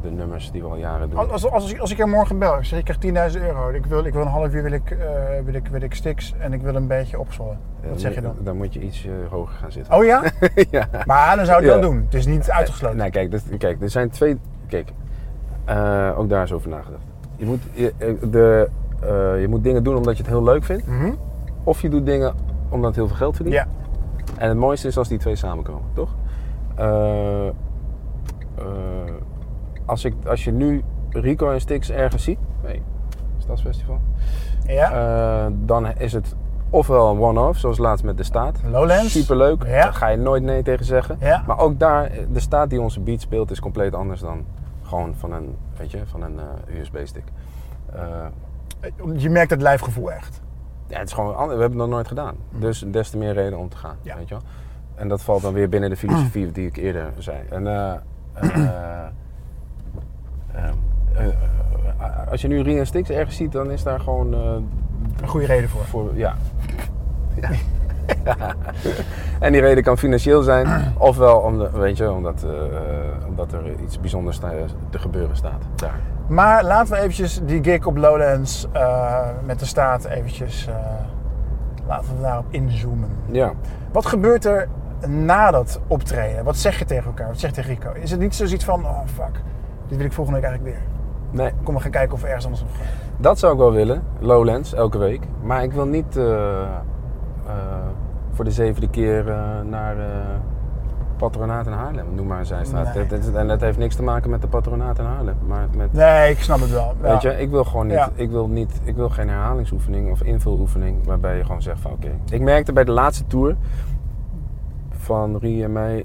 [0.03, 1.19] de nummers die we al jaren doen.
[1.19, 3.69] Als, als, als, ik- als ik er morgen bel, ik zeg ik krijg 10.000 euro.
[3.69, 4.99] Ik wil, ik wil een half uur wil ik, eh,
[5.45, 7.59] wil ik, wil ik sticks en ik wil een beetje opzwollen.
[7.83, 8.35] Ja, Wat zeg je dan?
[8.41, 9.95] Dan moet je iets eh, hoger gaan zitten.
[9.95, 10.23] Oh ja?
[10.71, 10.89] ja.
[11.07, 11.73] Maar dan zou ik Ja.
[11.73, 12.03] wel doen.
[12.05, 12.97] Het is niet uitgesloten.
[12.99, 14.39] Nee, kijk, dit- kijk, er zijn twee.
[14.67, 14.93] Kijk,
[15.65, 17.03] eh, ook daar is over nagedacht.
[17.37, 18.69] Je moet, je, eh, de,
[19.01, 20.87] eh, je moet dingen doen omdat je het heel leuk vindt.
[20.87, 21.13] Mhm.
[21.65, 22.35] Of je doet dingen
[22.69, 23.57] omdat het heel veel geld verdient.
[23.57, 23.67] Ja.
[24.37, 26.15] En het mooiste is als die twee samenkomen, toch?
[29.89, 32.83] Als, ik, als je nu Rico en Stix ergens ziet, nee,
[33.39, 33.99] Stadsfestival,
[34.67, 34.91] Ja.
[35.47, 36.35] eh, dan is het
[36.71, 38.61] ofwel een one-off, zoals laatst met de staat.
[38.71, 39.13] Lowlands.
[39.13, 39.83] Superleuk, Ja.
[39.83, 41.17] daar ga je nooit nee tegen zeggen.
[41.21, 41.43] Ja.
[41.47, 44.45] Maar ook daar, de staat die onze beat speelt, is compleet anders dan
[44.83, 47.25] gewoon van een, weet je, van een eh, USB-stick.
[47.93, 48.03] Eh,
[49.17, 50.41] Je merkt het lijfgevoel echt.
[50.87, 52.35] ja, het is gewoon, ander- we hebben het nog nooit gedaan.
[52.59, 54.17] Dus des te meer reden om te gaan, Ja.
[54.17, 54.45] weet je wel.
[54.95, 57.39] En dat valt dan weer binnen de filosofie die ik eerder zei.
[57.51, 57.99] En eh, eh,
[58.35, 59.07] eh, eh, eh,
[62.31, 64.41] als je nu Ring en ergens ziet, dan is daar gewoon eh,
[65.21, 65.85] Een goede reden voor.
[65.85, 66.37] voor, ja.
[67.41, 67.51] ja.
[69.41, 74.01] en die reden kan financieel zijn, ofwel omdat, weet je, omdat, eh, omdat er iets
[74.01, 74.39] bijzonders
[74.91, 76.01] te gebeuren staat daar.
[76.29, 80.67] Maar laten we eventjes die gig op Lowlands eh, met de staat eventjes...
[80.67, 80.75] eh,
[81.87, 83.11] laten we daarop inzoomen.
[83.31, 83.53] Ja.
[83.93, 84.69] Wat gebeurt er
[85.07, 86.45] na dat optreden?
[86.45, 87.27] Wat zeg je tegen elkaar?
[87.27, 87.93] Wat zeg je tegen Rico?
[87.93, 89.41] Is het niet zoiets van, oh fuck,
[89.89, 90.87] dit wil ik volgende week eigenlijk weer.
[91.43, 92.87] Nee, Kom maar gaan kijken of we ergens anders nog gaan.
[93.17, 95.21] Dat zou ik wel willen, Lowlands, elke week.
[95.43, 96.69] Maar ik wil niet eh, eh,
[98.33, 99.97] voor de zevende keer eh, naar
[101.17, 102.67] Patronaat in Haarlem, noem maar een.
[102.95, 103.07] Nee.
[103.07, 105.37] Dat- en dat heeft niks te maken met de Patronaat in Haarlem.
[105.47, 106.95] Maar met, Nee, ik snap het wel.
[107.03, 107.09] Ja.
[107.13, 108.11] weet je, ik wil gewoon niet, Ja.
[108.15, 112.11] ik wil niet, ik wil geen herhalingsoefening of invuloefening waarbij je gewoon zegt van oké.
[112.31, 113.57] Ik merkte bij de laatste tour
[114.91, 116.05] van Rie en mij,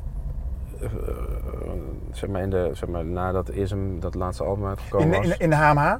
[2.11, 5.25] zeg maar, in de, zeg maar nadat Ism dat laatste album uitgekomen in, was.
[5.25, 5.93] in, in de HMH?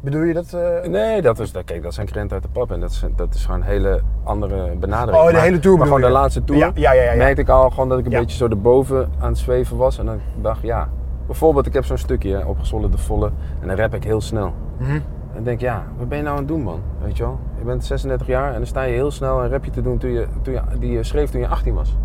[0.00, 0.52] Bedoel je dat?
[0.52, 0.88] eh?
[0.88, 3.34] Nee, dat, is, dat, kijk, dat zijn krenten uit de pap en dat is, dat
[3.34, 5.18] is gewoon een hele andere benadering.
[5.22, 7.40] Oh, de Maar- hele tour Maar gewoon de laatste tour Ja, ja, ja, ja, merkte
[7.40, 9.98] ik al gewoon dat ik een beetje zo erboven aan het zweven was.
[9.98, 10.88] En dan dacht ja,
[11.26, 14.52] bijvoorbeeld ik heb zo'n stukje hè, opgezwollen de volle en dan rap ik heel snel.
[14.78, 14.90] Mhm.
[14.90, 15.02] En
[15.34, 16.80] dan denk ja, wat ben je nou aan het doen man?
[17.02, 17.38] Weet je wel?
[17.58, 20.10] Je bent 36 jaar en dan sta je heel snel een rapje te doen toen
[20.10, 21.96] je, toen je, die je schreef toen je 18 was.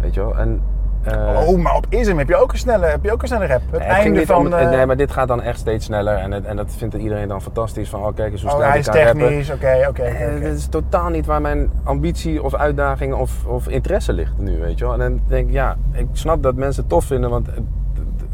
[0.00, 0.36] Weet je wel?
[0.38, 0.62] En,
[1.10, 3.46] eh, Oh, maar op Ism heb je ook een snelle, heb je ook een snelle
[3.46, 3.60] rap.
[3.70, 4.36] Het Nee, einde van...
[4.46, 6.14] om eh, nee, maar dit gaat dan echt steeds sneller.
[6.16, 7.88] En, het- en dat vindt iedereen dan fantastisch.
[7.88, 10.38] Van, oh kijk eens hoe oh, snel hij ik is kan technisch, oké, Eh, oké.
[10.40, 14.78] Dit is totaal niet waar mijn ambitie of uitdaging of, of interesse ligt nu, weet
[14.78, 14.92] je wel.
[14.92, 17.56] En dan denk ik, ja, ik snap dat mensen het tof vinden, want het,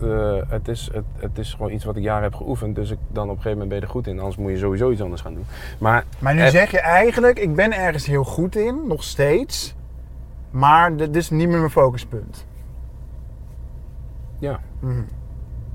[0.01, 2.75] het, het, is, het, het is gewoon iets wat ik jaren heb geoefend.
[2.75, 4.59] Dus ik, dan op een gegeven moment ben je er goed in, anders moet je
[4.59, 5.45] sowieso iets anders gaan doen.
[5.79, 9.75] Maar, Maar nu zeg je eigenlijk, ik ben ergens heel goed in, nog steeds.
[10.51, 12.45] Maar dit is niet meer mijn focuspunt.
[14.45, 14.61] Ja.
[14.81, 14.93] Mhm.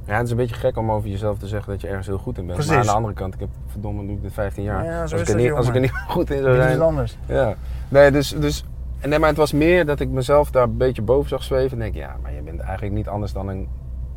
[0.05, 2.17] Ja, het is een beetje gek om over jezelf te zeggen dat je ergens heel
[2.17, 2.53] goed in bent.
[2.57, 2.71] Precies.
[2.71, 4.85] Maar aan de andere kant, ik heb verdomme doe ik dit 15 jaar.
[4.85, 5.91] Ja, als, is ik er dat, niet, als ik er jongen.
[6.05, 7.17] niet goed in zou is zijn, iets anders.
[7.25, 7.53] Ja,
[7.89, 8.65] nee, dus, dus
[9.07, 11.71] nee, maar het was meer dat ik mezelf daar een beetje boven zag zweven.
[11.71, 13.67] En denk, ja, maar je bent eigenlijk niet anders dan een,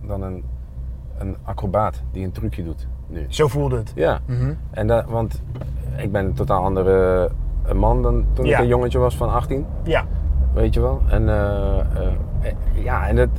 [0.07, 0.45] dan een,
[1.19, 3.27] een acrobaat die een trucje doet nu.
[3.29, 3.93] Zo voelde het.
[3.95, 4.53] Ja, Mhm.
[4.71, 5.43] en dat, want
[5.97, 7.31] ik ben een totaal andere
[7.67, 8.57] eh, man dan toen Ja.
[8.57, 10.05] ik een jongetje was van 18, Ja.
[10.55, 11.03] weet je wel.
[11.09, 12.13] En eh, eh,
[12.73, 13.31] ja, en het,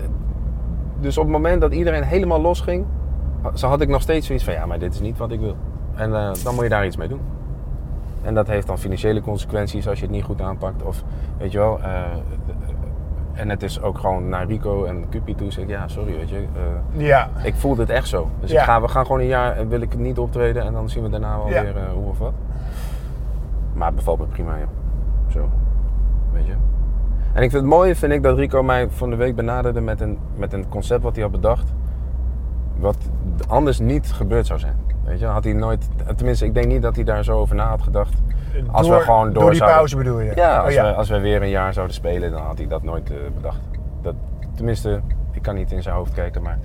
[1.03, 2.85] dus op het moment dat iedereen helemaal losging,
[3.61, 5.55] had ik nog steeds zoiets van, ja, maar dit is niet wat ik wil.
[5.95, 7.21] En eh, dan moet je daar iets mee doen.
[8.21, 10.83] En dat heeft dan financiële consequenties als je het niet goed aanpakt.
[10.83, 11.03] Of
[11.37, 11.79] weet je wel.
[11.81, 12.01] eh,
[13.33, 15.51] en het is ook gewoon naar Rico en Cupie toe.
[15.51, 16.35] Zeg ik, ja, sorry, weet je.
[16.95, 17.29] eh, Ja.
[17.43, 18.29] ik voelde het echt zo.
[18.39, 18.59] Dus Ja.
[18.59, 20.63] ik ga, we gaan gewoon een jaar en wil ik niet optreden.
[20.65, 21.61] En dan zien we daarna wel Ja.
[21.63, 22.33] weer eh, hoe of wat.
[23.73, 24.65] Maar het bevalt me prima, ja.
[25.31, 25.49] Zo.
[26.33, 26.53] Weet je.
[27.33, 30.01] En ik vind het mooie vind ik dat Rico mij van de week benaderde met
[30.01, 31.73] een, met een concept wat hij had bedacht.
[32.77, 32.97] Wat
[33.47, 34.75] anders niet gebeurd zou zijn.
[35.03, 35.89] Weet je, had hij nooit.
[36.15, 38.13] Tenminste, ik denk niet dat hij daar zo over na had gedacht.
[38.71, 40.31] Als we gewoon door Door die zouden- pauze bedoel je?
[40.35, 42.83] Ja, Oh, als, We, als we weer een jaar zouden spelen, dan had hij dat
[42.83, 43.59] nooit eh, bedacht.
[44.01, 44.15] Dat,
[44.55, 46.59] tenminste, ik kan niet in zijn hoofd kijken, maar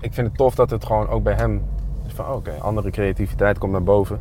[0.00, 1.62] ik vind het tof dat het gewoon ook bij hem
[2.06, 4.20] is van, oké, andere creativiteit komt naar boven.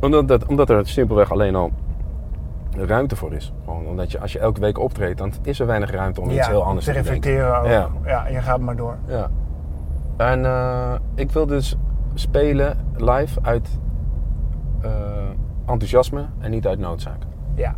[0.00, 1.70] Omdat, dat, omdat er simpelweg alleen al
[2.76, 3.52] ruimte voor is.
[3.64, 6.46] Gewoon omdat je, als je elke week optreedt, dan is er weinig ruimte om iets
[6.46, 7.68] heel anders te te reflecteren.
[8.04, 8.26] Ja.
[8.26, 8.96] Je gaat maar door.
[9.06, 9.30] Ja.
[10.16, 11.76] En eh, ik wil dus
[12.14, 13.68] spelen live uit
[14.80, 14.90] eh,
[15.66, 17.22] enthousiasme en niet uit noodzaak.
[17.54, 17.74] Ja.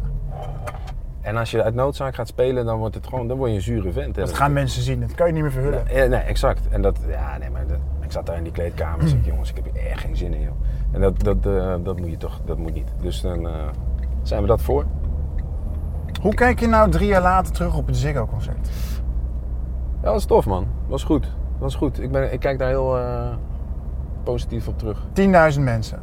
[1.21, 3.63] En als je uit noodzaak gaat spelen, dan wordt het gewoon, dan word je een
[3.63, 4.15] zure vent.
[4.15, 5.83] Dat gaan mensen zien, dat kan je niet meer verhullen.
[5.93, 6.69] Nee, nee, exact.
[6.69, 9.57] En dat, ja, nee, maar dat- ik zat daar in die kleedkamer en jongens, ik
[9.57, 10.53] heb hier echt geen zin in, joh.
[10.91, 12.89] En dat, dat, eh, dat moet je toch, dat moet niet.
[13.01, 13.49] Dus dan
[14.23, 14.85] zijn we dat voor.
[16.21, 18.69] Hoe kijk je nou drie jaar later terug op het Ziggo-concert?
[19.95, 20.67] Ja, dat was tof, man.
[20.87, 21.33] Was goed.
[21.59, 22.03] Was goed.
[22.03, 23.35] Ik, ben, ik kijk daar heel eh,
[24.23, 25.03] positief op terug.
[25.55, 26.01] 10.000 mensen.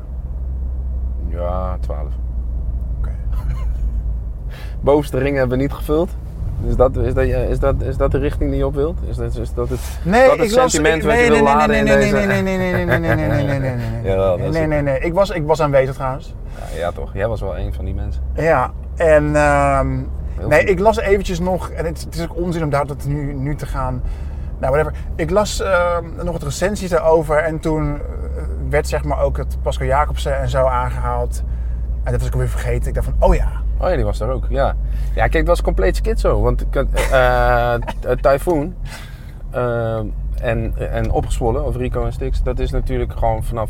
[1.27, 2.13] Ja, 12.
[2.97, 3.15] Oké.
[4.81, 6.15] Bovenste ringen hebben we niet gevuld.
[6.67, 8.97] Is dat, is, dat, is, dat, is dat de richting die je op wilt?
[9.07, 11.55] Is dat, is dat het, Nee, dat het ik sentiment wat nee, je nee, wil
[11.55, 12.15] nee, nee, in nee, deze...
[12.15, 14.37] nee, nee, nee, nee, nee, nee, nee, nee, nee, nee, nee, nee, nee.
[14.37, 14.67] Nee, het.
[14.67, 14.99] nee, nee.
[14.99, 16.35] Ik was, ik was aanwezig trouwens.
[16.55, 17.13] Ja, ja, toch.
[17.13, 18.23] Jij was wel een van die mensen.
[18.35, 19.97] Ja, en ehm,
[20.39, 23.33] Heel nee, ik las eventjes nog, en het, het is ook onzin om daar nu,
[23.33, 24.01] nu te gaan,
[24.59, 24.99] nou whatever.
[25.15, 28.01] Ik las ehm, nog wat recensies daarover en toen eh,
[28.69, 31.43] werd zeg maar ook het Pascal Jacobsen en zo aangehaald.
[32.03, 32.87] En dat was ik alweer vergeten.
[32.87, 33.47] Ik dacht van, oh ja,
[33.81, 34.45] Oh ja, die was daar ook.
[34.49, 34.75] Ja,
[35.13, 36.21] ja kijk, het was compleet.
[36.21, 37.81] Want ik had, eh, eh,
[38.21, 38.75] Typhoon
[39.49, 39.97] eh,
[40.41, 43.69] en, en Opgezwollen, of Rico en Stix, dat is natuurlijk gewoon vanaf...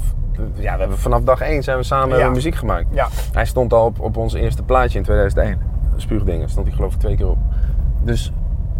[0.54, 2.30] Ja, we hebben vanaf dag één zijn we samen Ja.
[2.30, 2.86] muziek gemaakt.
[2.92, 5.60] ja, Hij stond al op, op ons eerste plaatje in 2001.
[5.96, 7.38] Spuugdingen stond hij geloof ik twee keer op.
[8.04, 8.32] Dus,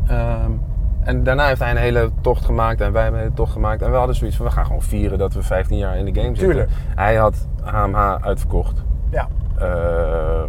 [0.08, 0.52] ehm,
[1.00, 3.82] en daarna heeft hij een hele tocht gemaakt en wij hebben een hele tocht gemaakt.
[3.82, 6.14] En we hadden zoiets van, we gaan gewoon vieren dat we 15 jaar in de
[6.14, 6.48] game zitten.
[6.48, 6.70] Tuurlijk.
[6.96, 8.84] Hij had HMH uitverkocht.
[9.10, 9.28] ja.
[9.60, 10.44] Eh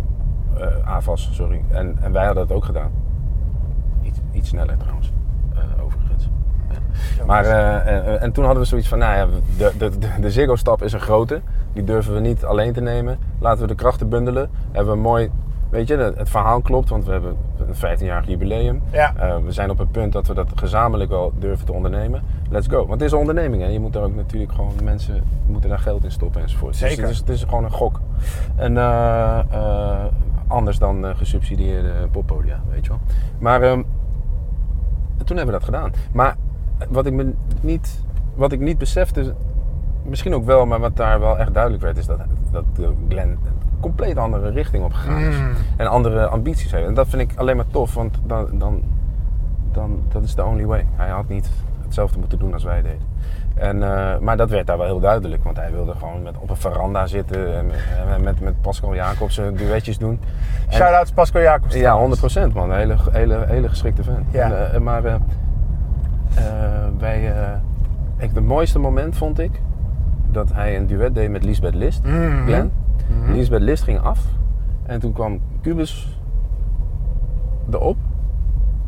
[0.60, 1.62] eh, AVAS, sorry.
[1.68, 2.90] En, en wij hadden het ook gedaan.
[4.02, 5.12] Iets, iets sneller trouwens,
[5.54, 6.28] eh, overigens.
[7.18, 7.24] Ja.
[7.24, 7.44] Maar,
[8.16, 11.40] en toen hadden we zoiets van, nou ja, de, de, de, Ziggo-stap is een grote.
[11.72, 13.18] Die durven we niet alleen te nemen.
[13.38, 14.50] Laten we de krachten bundelen.
[14.64, 15.30] Hebben we een mooi,
[15.70, 18.82] weet je, het, verhaal klopt, want we hebben een 15-jarig jubileum.
[18.92, 19.40] Ja.
[19.44, 22.22] We zijn op het punt dat we dat gezamenlijk wel durven te ondernemen.
[22.50, 22.76] Let's go.
[22.76, 23.68] Want het is een onderneming, hè.
[23.68, 26.72] Je moet daar ook natuurlijk gewoon, mensen moeten daar geld in stoppen enzovoort.
[26.72, 27.02] Dus Zeker.
[27.02, 28.00] het is, het is gewoon een gok.
[28.56, 30.04] En eh, eh,
[30.46, 33.00] anders dan eh, gesubsidieerde poppodia, weet je wel.
[33.38, 33.82] Maar ehm,
[35.24, 35.92] toen hebben we dat gedaan.
[36.12, 36.36] Maar
[36.88, 38.02] wat ik, me niet,
[38.34, 39.34] wat ik niet besefte,
[40.02, 42.18] misschien ook wel, maar wat daar wel echt duidelijk werd, is dat,
[42.50, 42.64] dat
[43.08, 43.38] Glenn een
[43.80, 45.36] compleet andere richting op gegaan is.
[45.36, 45.50] Mm.
[45.76, 46.86] En andere ambities heeft.
[46.86, 48.82] En dat vind ik alleen maar tof, want dan, dan,
[49.72, 50.86] dan dat is the only way.
[50.96, 51.50] Hij had niet
[51.84, 53.08] hetzelfde moeten doen als wij deden.
[53.54, 56.50] En, eh, maar dat werd daar wel heel duidelijk, want hij wilde gewoon met, op
[56.50, 60.20] een veranda zitten en met, met, met Pascal Jacobsen duetjes doen.
[60.68, 61.74] En- Shout-out Pascal Jacobs.
[61.74, 61.98] ja,
[62.50, 62.70] 100% man.
[62.70, 64.24] Een hele, hele, hele geschikte fan.
[64.30, 64.50] Ja.
[64.50, 65.20] En, eh, maar eh, eh,
[66.98, 67.48] wij, eh,
[68.16, 69.60] ik, het mooiste moment vond ik
[70.30, 72.00] dat hij een duet deed met Lisbeth List.
[72.44, 72.72] Glenn.
[73.22, 73.32] Mhm.
[73.32, 74.18] Lisbeth List ging af
[74.86, 76.18] en toen kwam Cubus
[77.70, 77.96] erop,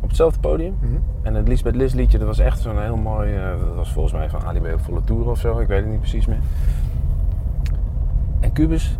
[0.03, 0.77] op hetzelfde podium.
[0.79, 0.93] Mhm.
[1.21, 4.13] En het Lisbeth List liedje, dat was echt zo'n heel mooi, eh, dat was volgens
[4.13, 6.39] mij van Ali B op volle tour of zo, ik weet het niet precies meer.
[8.39, 8.97] En Cubus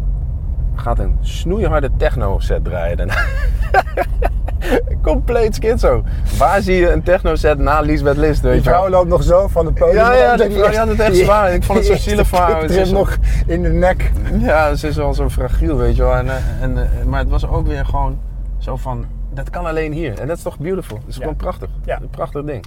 [0.76, 3.16] gaat een snoeiharde techno set draaien daarna.
[5.02, 6.04] Compleet schizo.
[6.38, 9.48] Waar zie je een techno set na Lisbeth List, weet Die vrouw loopt nog zo
[9.48, 9.96] van de podium.
[9.96, 11.54] Ja, ja, die vrouw had het echt zwaar.
[11.54, 12.62] Ik vond het zo zielig voor haar.
[12.62, 14.12] Het Het is nog in de nek.
[14.40, 16.16] Ja, ze is wel zo fragiel, weet je wel.
[16.16, 18.20] En, eh, en, eh, maar het was ook weer gewoon
[18.58, 20.20] zo van, dat kan alleen hier.
[20.20, 20.98] En dat is toch beautiful?
[21.00, 21.22] Dat is Ja.
[21.22, 21.70] gewoon prachtig.
[21.86, 22.02] Ja.
[22.02, 22.66] Een prachtig ding.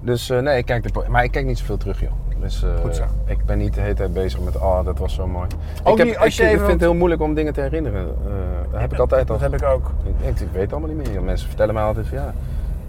[0.00, 2.10] Dus eh, nee, ik kijk de maar ik kijk niet zoveel terug, joh.
[2.40, 3.02] Dus eh, Goed zo.
[3.24, 5.46] ik ben niet de hele tijd bezig met, oh, dat was zo mooi.
[5.84, 7.60] Ook ik, heb, niet als ik, je ik vind het heel moeilijk om dingen te
[7.60, 8.02] herinneren.
[8.26, 8.32] Eh,
[8.72, 9.38] dat heb ik altijd al.
[9.38, 9.90] Dat heb ik ook.
[10.04, 11.22] Ik, ik, ik weet het allemaal niet meer.
[11.22, 12.32] Mensen vertellen mij altijd van, ja, dat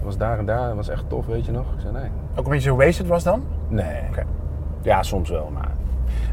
[0.02, 1.64] was daar en daar, dat was echt tof, weet je nog?
[1.74, 2.10] Ik zei, nee.
[2.36, 3.42] Ook omdat je zo wasted was dan?
[3.68, 4.00] Nee.
[4.82, 5.70] Ja, soms wel, maar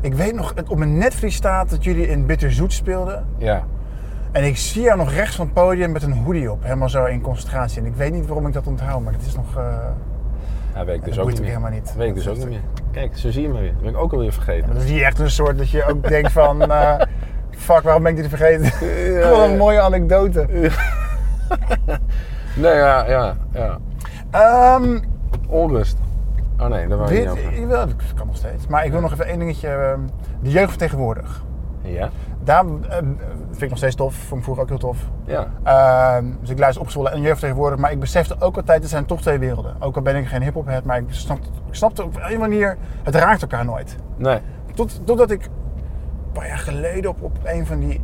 [0.02, 3.26] Ik weet nog, het op mijn netvlies staat dat jullie in Bitterzoet speelden.
[3.38, 3.64] ja.
[4.34, 6.64] En ik zie jou nog rechts van het podium met een hoodie op.
[6.64, 7.82] Helemaal zo in concentratie.
[7.82, 9.58] En ik weet niet waarom ik dat onthoud, maar dat is nog...
[9.58, 9.64] eh,
[10.76, 11.50] Ja, weet ik dus dat ook niet meer.
[11.50, 11.94] helemaal niet.
[11.98, 12.62] Weet ik dus ook niet meer.
[12.92, 13.74] Kijk, zo zie je me weer.
[13.74, 14.74] Dat ben ik ook alweer vergeten.
[14.74, 16.72] Dan zie je echt een soort dat je ook denkt van...
[16.72, 17.00] eh,
[17.50, 18.72] fuck, waarom ben ik dit vergeten?
[19.20, 20.48] Ja, Wat een mooie anekdote.
[22.56, 23.78] Nee, ja, ja, ja.
[24.32, 25.00] Ehm,
[25.48, 25.98] Onrust.
[26.60, 27.60] Oh nee, daar wou je dit, niet over.
[27.60, 28.68] jawel, dat kan nog steeds.
[28.68, 29.68] Maar ik wil nog even één dingetje.
[29.68, 30.00] ehm,
[30.42, 31.44] de jeugd van tegenwoordig.
[31.92, 32.10] Ja?
[32.44, 32.98] Daar eh,
[33.50, 34.16] vind ik nog steeds tof.
[34.16, 34.98] Vond ik vroeger ook heel tof.
[35.26, 35.48] Ja.
[35.64, 37.80] Ehm, dus ik luister opgezwollen en jeugd tegenwoordig.
[37.80, 39.76] Maar ik besefte ook altijd, het zijn toch twee werelden.
[39.80, 42.78] Ook al ben ik geen hip-hop head, maar ik, snap, ik snapte op een manier,
[43.04, 43.96] het raakt elkaar nooit.
[44.16, 44.40] Nee.
[44.74, 48.02] Tot, totdat ik een paar jaar geleden op, op een van die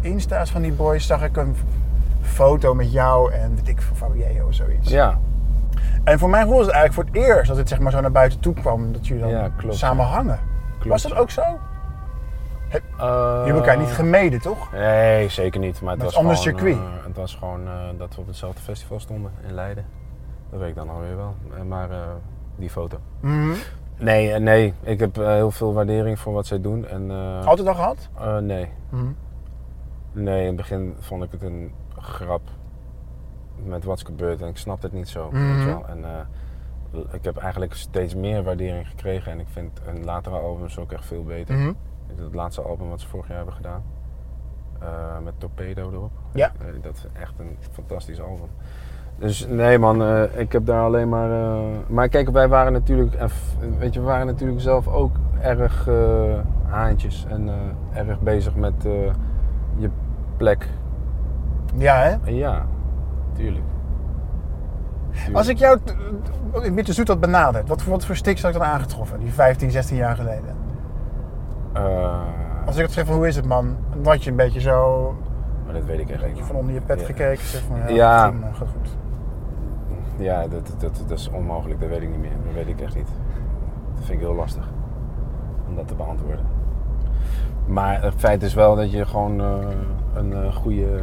[0.00, 1.56] insta's van die boys zag ik een
[2.20, 4.90] foto met jou en weet ik van Fabio of zoiets.
[4.90, 5.18] Ja.
[6.04, 8.12] En voor mij was het eigenlijk voor het eerst dat het zeg maar zo naar
[8.12, 9.76] buiten toe kwam dat jullie dan Ja, klopt.
[9.76, 10.38] samen hangen.
[10.70, 10.88] Klopt.
[10.88, 11.42] Was dat ook zo?
[12.72, 14.72] Je Uh, hebt elkaar niet gemeden, toch?
[14.72, 15.80] Nee, zeker niet.
[15.80, 16.76] Maar het was ander gewoon, circuit.
[16.76, 19.84] eh, het was gewoon eh, dat we op hetzelfde festival stonden in Leiden.
[20.50, 21.34] Dat weet ik dan alweer wel.
[21.56, 21.98] Eh, maar eh,
[22.56, 22.98] die foto.
[23.20, 23.52] Mhm.
[23.98, 24.74] Nee, eh, nee.
[24.80, 26.86] Ik heb eh, heel veel waardering voor wat zij doen.
[26.86, 28.08] En, eh, Altijd al gehad?
[28.18, 28.68] eh, nee.
[28.88, 29.04] Mhm.
[30.12, 32.42] Nee, in het begin vond ik het een grap
[33.64, 35.28] met wat is gebeurd en ik snapte het niet zo.
[35.32, 35.46] Mhm.
[35.52, 35.84] Weet je wel.
[35.88, 40.78] En eh, ik heb eigenlijk steeds meer waardering gekregen en ik vind een latere albums
[40.78, 41.74] ook echt veel beter.
[42.16, 43.82] Het laatste album wat ze vorig jaar hebben gedaan.
[44.80, 44.88] eh,
[45.24, 46.10] met Torpedo erop.
[46.32, 46.46] Ja.
[46.60, 48.48] Eh, dat is echt een fantastisch album.
[49.18, 51.28] Dus nee man, eh, ik heb daar alleen maar...
[51.86, 53.16] maar kijk, wij waren natuurlijk...
[53.78, 55.88] Weet je, we waren natuurlijk zelf ook erg
[56.66, 57.26] haantjes.
[57.28, 57.48] En
[57.92, 58.74] erg bezig met
[59.76, 59.90] je
[60.36, 60.68] plek.
[61.76, 62.30] Ja, hè?
[62.30, 62.66] Ja,
[63.32, 63.64] tuurlijk.
[65.10, 65.36] Tuurlijk.
[65.36, 65.78] Als ik jou
[66.62, 69.18] in Zoet had benaderd, wat, voor- wat voor sticks had ik dan aangetroffen?
[69.18, 70.56] Die 15, 16 jaar geleden.
[71.72, 72.20] Eh,
[72.66, 73.76] Als ik had gezegd van hoe is het man?
[73.94, 75.14] Dan had je een beetje zo
[75.64, 76.44] maar dat weet ik echt niet.
[76.44, 77.06] van onder je pet Ja.
[77.06, 77.44] gekeken.
[77.44, 78.28] Zeg van, ja, Ja.
[78.30, 78.96] prima, gaat goed.
[80.18, 81.80] Ja, dat, dat, dat is onmogelijk.
[81.80, 82.30] Dat weet ik niet meer.
[82.44, 83.08] Dat weet ik echt niet.
[83.94, 84.68] Dat vind ik heel lastig.
[85.68, 86.44] Om dat te beantwoorden.
[87.66, 89.56] Maar het feit is wel dat je gewoon eh,
[90.14, 91.00] een eh, goede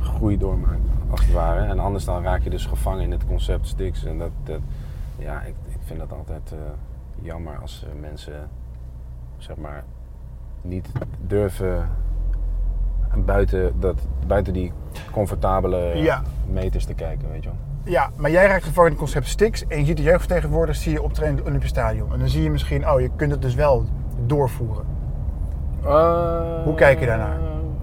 [0.00, 0.88] groei doormaakt.
[1.10, 1.60] Als het ware.
[1.60, 4.04] En anders dan raak je dus gevangen in het concept sticks.
[4.04, 4.60] En dat, dat
[5.18, 6.54] ja, ik, ik vind dat altijd
[7.22, 8.48] jammer als eh, mensen
[9.36, 9.84] zeg maar
[10.62, 10.88] niet
[11.26, 11.88] durven
[13.24, 14.72] buiten, dat, buiten die
[15.12, 16.22] comfortabele Ja.
[16.46, 17.58] meters te kijken, weet je wel.
[17.84, 20.92] Ja, maar jij raakt gevangen in het concept sticks en je ziet de jeugdvertegenwoordigers zie
[20.92, 22.12] je optreden in het Olympisch Stadion.
[22.12, 23.84] En dan zie je misschien, oh je kunt het dus wel
[24.26, 24.84] doorvoeren.
[26.64, 27.38] Hoe kijk je daarnaar?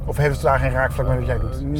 [0.05, 1.63] Of heeft het daar geen raakvlak met wat jij doet?
[1.71, 1.79] Is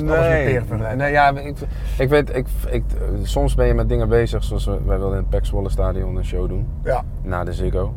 [0.65, 0.97] vergelijken?
[0.97, 1.57] nee, ja, ik,
[1.97, 2.83] ik weet, ik, ik,
[3.23, 6.25] soms ben je met dingen bezig, zoals wij wilden in het Pek Zwolle stadion een
[6.25, 7.93] show doen, Ja, na de Ziggo.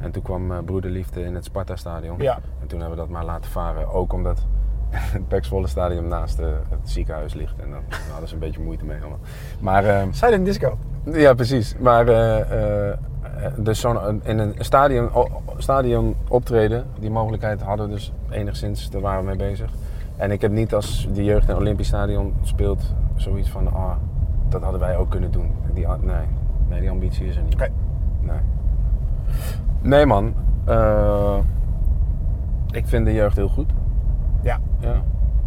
[0.00, 2.18] En toen kwam eh, Broederliefde in het Sparta stadion.
[2.18, 2.38] Ja.
[2.60, 4.46] En toen hebben we dat maar laten varen, ook omdat
[5.28, 7.54] het Zwolle stadion naast eh, het ziekenhuis ligt.
[7.62, 9.18] En dan hadden ze een beetje moeite mee allemaal.
[9.60, 9.84] Maar...
[9.84, 10.78] ehm, silent disco.
[11.04, 11.74] Ja, precies.
[11.78, 12.92] Maar eh,
[13.56, 15.10] dus zo'n, in een stadion,
[15.56, 19.70] stadion optreden, die mogelijkheid hadden we dus enigszins, daar waren we mee bezig.
[20.16, 23.92] En ik heb niet als de jeugd in een Olympisch Stadion speelt, zoiets van, ah,
[24.48, 25.50] dat hadden wij ook kunnen doen.
[25.74, 26.26] Die, nee,
[26.68, 27.58] nee, die ambitie is er niet.
[28.20, 28.38] Nee.
[29.82, 30.34] Nee man,
[30.64, 31.38] Eh,
[32.70, 33.70] ik vind de jeugd heel goed.
[34.42, 34.58] Ja.
[34.78, 35.02] Ja.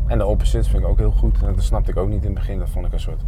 [0.08, 1.44] En de opposites vind ik ook heel goed.
[1.44, 2.60] En dat snapte ik ook niet in het begin.
[2.60, 3.22] Dat vond ik een soort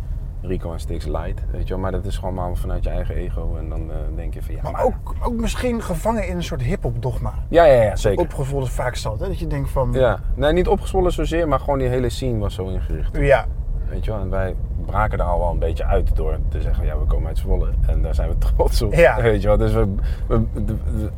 [0.46, 1.44] Rico en Stix light.
[1.52, 1.78] Weet je wel.
[1.84, 3.56] Maar dat is gewoon maar vanuit je eigen ego.
[3.60, 4.72] En dan eh, denk je van ja.
[4.72, 7.34] Maar ook, ook misschien gevangen in een soort hip-hop dogma.
[7.48, 8.28] Ja, ja, ja, zeker.
[8.62, 9.28] Is vaak zat, hè?
[9.28, 10.20] Dat je denkt van, Ja.
[10.36, 13.18] Nee, niet opgezwollen zozeer, maar gewoon die hele scene was zo ingericht.
[13.18, 13.46] ja,
[13.90, 14.20] Weet je wel.
[14.20, 17.28] En wij braken er al wel een beetje uit door te zeggen, ja, we komen
[17.28, 17.70] uit Zwolle.
[17.88, 18.94] En daar zijn we trots op.
[18.94, 19.22] Ja.
[19.22, 19.58] Weet je wel.
[19.58, 19.88] Dus we,
[20.28, 21.10] we, de- de-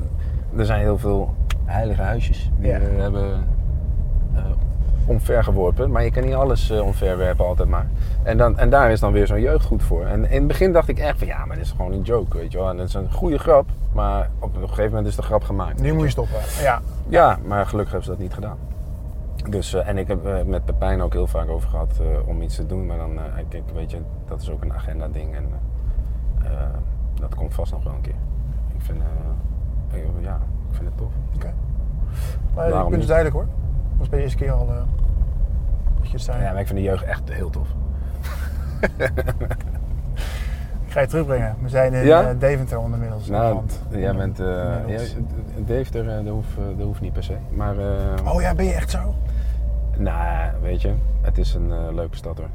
[0.58, 1.34] er zijn heel veel
[1.66, 2.80] heilige huisjes die Ja.
[2.80, 3.48] we hebben
[4.36, 4.42] eh,
[5.08, 5.92] omvergeworpen.
[5.92, 7.88] Maar je kan niet alles eh, omverwerpen altijd maar.
[8.24, 10.06] En, dan, en daar is dan weer zo'n jeugd goed voor.
[10.06, 12.38] En in het begin dacht ik echt van ja, maar dit is gewoon een joke,
[12.38, 12.70] weet je wel.
[12.70, 15.82] En het is een goede grap, maar op een gegeven moment is de grap gemaakt.
[15.82, 16.38] nu moet je stoppen.
[16.62, 18.58] Ja, Ja, maar gelukkig hebben ze dat niet gedaan.
[19.50, 22.42] Dus, eh, en ik heb eh, met Pepijn ook heel vaak over gehad eh, om
[22.42, 22.86] iets te doen.
[22.86, 23.98] Maar dan, ik, ik- weet je,
[24.28, 25.36] dat is ook een agenda ding.
[25.36, 25.46] En
[27.20, 28.16] dat komt vast nog wel een keer.
[28.76, 29.00] Ik vind,
[30.22, 30.40] ja,
[30.70, 31.12] ik vind het tof.
[31.36, 31.54] oké.
[32.56, 33.08] Maar je is niet?
[33.08, 33.46] duidelijk hoor.
[33.98, 34.76] Dat was bij de eerste keer al eh,
[36.00, 36.44] dat je het zei.
[36.44, 37.68] Ja, maar ik vind de jeugd echt heel tof.
[40.86, 41.56] Ik ga je terugbrengen.
[41.62, 42.30] We zijn in Ja?
[42.30, 43.28] eh, Deventer ondermiddels.
[43.30, 44.82] Nou, jij bent, ja,
[45.66, 47.36] Deventer, dat hoeft, dat hoeft niet per se.
[47.50, 49.16] Maar, eh, Oh ja, ben je echt zo?
[49.98, 52.48] nou, weet je, het is een leuke stad hoor.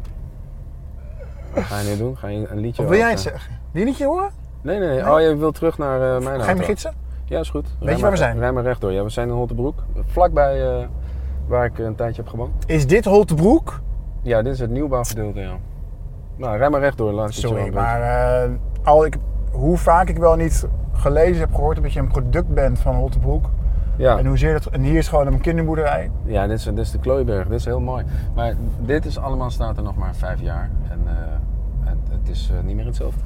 [1.54, 2.16] Wat ga je nu doen?
[2.16, 3.52] Ga je een liedje Of wil jij het zeggen?
[3.70, 4.30] Wil je niet je horen?
[4.60, 5.10] Nee, nee, nee.
[5.12, 6.92] Oh, je wilt terug naar mijn Ga je me gidsen?
[7.24, 7.66] Ja, is goed.
[7.80, 8.38] je waar we zijn?
[8.38, 8.92] Rij maar rechtdoor.
[8.92, 9.82] Ja, we zijn in Holtebroek.
[10.06, 10.88] Vlakbij
[11.46, 12.50] waar ik een tijdje heb gewoond.
[12.66, 13.80] Is dit Holtebroek?
[14.22, 15.56] Ja, dit is het nieuwbouwgedeelte, ja.
[16.36, 17.12] Nou, rij maar rechtdoor.
[17.12, 18.50] Laat Sorry, maar eh,
[18.82, 19.16] al ik,
[19.50, 23.50] hoe vaak ik wel niet gelezen heb gehoord dat je een product bent van Holtebroek.
[23.96, 26.10] Ja, En, hoezeer dat, en hier is gewoon een kinderboerderij.
[26.24, 27.48] ja dit, is, dit is de Klooiberg.
[27.48, 28.04] Dit is heel mooi.
[28.34, 30.70] Maar dit is allemaal staat er nog maar vijf jaar.
[30.90, 31.12] En eh,
[31.80, 33.20] het, het is eh, niet meer hetzelfde.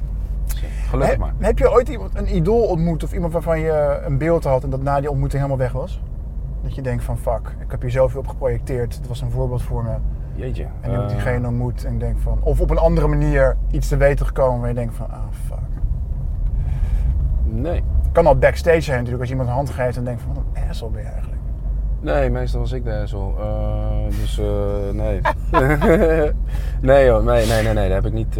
[0.45, 1.33] Dus, gelukkig maar.
[1.39, 4.69] heb je ooit iemand, een idool ontmoet of iemand waarvan je een beeld had en
[4.69, 6.01] dat na die ontmoeting helemaal weg was?
[6.63, 8.95] Dat je denkt van fuck, ik heb hier zoveel op geprojecteerd.
[8.95, 9.95] Het was een voorbeeld voor me.
[10.35, 10.63] Jeetje.
[10.81, 12.39] En nu heb ik Eh, diegene ontmoet en ik denk van...
[12.41, 15.57] Of op een andere manier iets te weten gekomen waar je denkt van ah fuck.
[17.43, 17.83] Nee.
[18.01, 20.33] Het kan al backstage zijn natuurlijk als je iemand een hand geeft en denkt van
[20.33, 21.41] wat een asshole ben je eigenlijk.
[21.99, 23.33] Nee, meestal was ik de asshole.
[23.39, 24.45] Eh, dus eh,
[24.93, 25.21] nee.
[26.81, 27.87] nee joh, nee, nee, nee, nee.
[27.89, 28.35] Dat heb ik niet,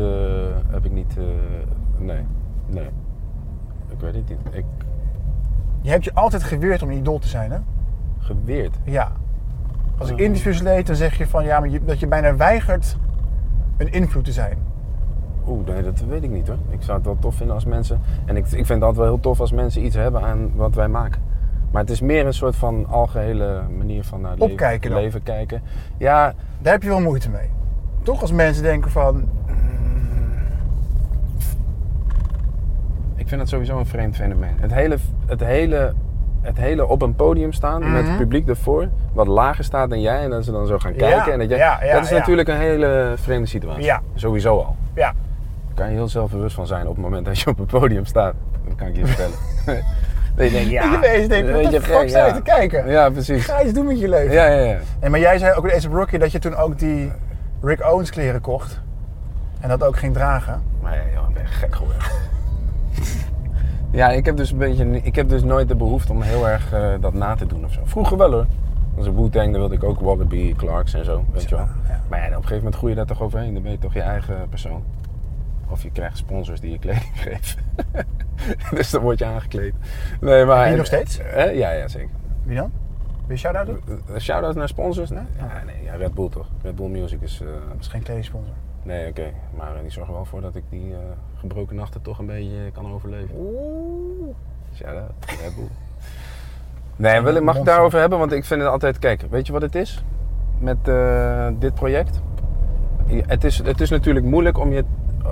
[0.70, 1.16] heb ik niet,
[1.98, 2.26] nee,
[2.66, 2.90] nee.
[3.88, 4.40] Ik weet het niet.
[4.52, 4.66] Ik,
[5.82, 7.58] Je hebt je altijd geweerd om een idool te zijn hè?
[8.28, 8.76] Geweerd.
[8.84, 9.12] Ja.
[9.98, 12.98] Als ik interviews lees dan zeg je van ja, maar je, dat je bijna weigert
[13.78, 14.58] een invloed te zijn.
[15.48, 16.58] Oeh, nee, dat weet ik niet hoor.
[16.70, 18.00] Ik zou het wel tof vinden als mensen.
[18.26, 20.76] En ik, ik vind het altijd wel heel tof als mensen iets hebben aan wat
[20.76, 21.22] wij maken.
[21.72, 25.00] Maar het is meer een soort van algehele manier van naar het leven, Opkijken dan?
[25.02, 25.62] leven kijken.
[25.98, 27.50] Ja, Daar heb je wel moeite mee.
[28.04, 29.30] Toch als mensen denken van
[33.16, 34.56] ik vind dat sowieso een vreemd fenomeen.
[34.60, 35.94] Het hele, het hele,
[36.48, 38.10] het hele op een podium staan met Mhm.
[38.12, 40.98] het publiek ervoor, wat lager staat dan jij, en dat ze dan zo gaan Ja,
[40.98, 41.34] kijken.
[41.34, 42.18] En dat, jij, ja, ja, dat is ja.
[42.18, 43.84] natuurlijk een hele vreemde situatie.
[43.84, 44.02] Ja.
[44.16, 44.76] Sowieso al.
[44.96, 45.14] ja,
[45.68, 48.06] Daar kan je heel zelfbewust van zijn op het moment dat je op een podium
[48.06, 48.34] staat.
[48.68, 49.38] Dat kan ik je vertellen.
[50.36, 50.98] dat je denkt, ja.
[51.02, 52.34] Dat je denkt, wat de fuck gek, sta je ja.
[52.34, 52.88] te kijken?
[52.90, 53.46] Ja, precies.
[53.46, 54.34] ga iets doen met je leven.
[54.34, 54.78] Ja, ja, ja.
[55.02, 57.12] Nee, maar jij zei ook in Rookie dat je toen ook die
[57.62, 58.82] Rick Owens kleren kocht.
[59.60, 60.62] En dat ook ging dragen.
[60.82, 62.02] Maar ja, joh, ik ben gek geworden.
[63.92, 66.74] Ja, ik heb dus een beetje, ik heb dus nooit de behoefte om heel erg
[66.74, 67.82] eh, dat na te doen of zo.
[67.84, 68.46] Vroeger wel hoor.
[68.98, 71.68] Als een Wu-Tang, dan wilde ik ook Wallaby, Clarks en zo, weet je wel.
[71.88, 72.02] Ja.
[72.10, 73.54] Maar ja, op een gegeven moment groei je daar toch overheen.
[73.54, 74.84] Dan ben je toch je eigen persoon.
[75.70, 77.60] Of je krijgt sponsors die je kleding geven.
[78.72, 79.74] dus dan word je aangekleed.
[80.22, 80.62] Nee, maar...
[80.62, 81.20] Ben je nog steeds?
[81.20, 82.10] Eh, ja, ja, zeker.
[82.44, 82.72] Wie dan?
[83.26, 83.80] Wil je shout-out doen?
[84.12, 85.10] Uh, Shout-out naar sponsors?
[85.10, 85.24] Nee?
[85.38, 86.48] Ja, nee, ja, Red Bull toch.
[86.62, 87.42] Red Bull Music is...
[87.42, 88.54] eh, Dat is geen kledingsponsor.
[88.88, 89.24] Nee, oké.
[89.58, 90.98] Maar die zorgen wel voor dat ik die eh,
[91.40, 93.36] gebroken nachten toch een beetje kan overleven.
[93.40, 94.36] Oeh.
[94.76, 95.12] Shout-out,
[95.42, 95.68] Red Bull.
[96.96, 98.20] Nee, wil, ik- mag ik daarover hebben?
[98.20, 99.00] Want ik vind het altijd...
[99.00, 100.04] Kijk, weet je wat het is?
[100.60, 102.22] Met eh, dit project?
[103.06, 104.84] Je- Het is, het is natuurlijk moeilijk om je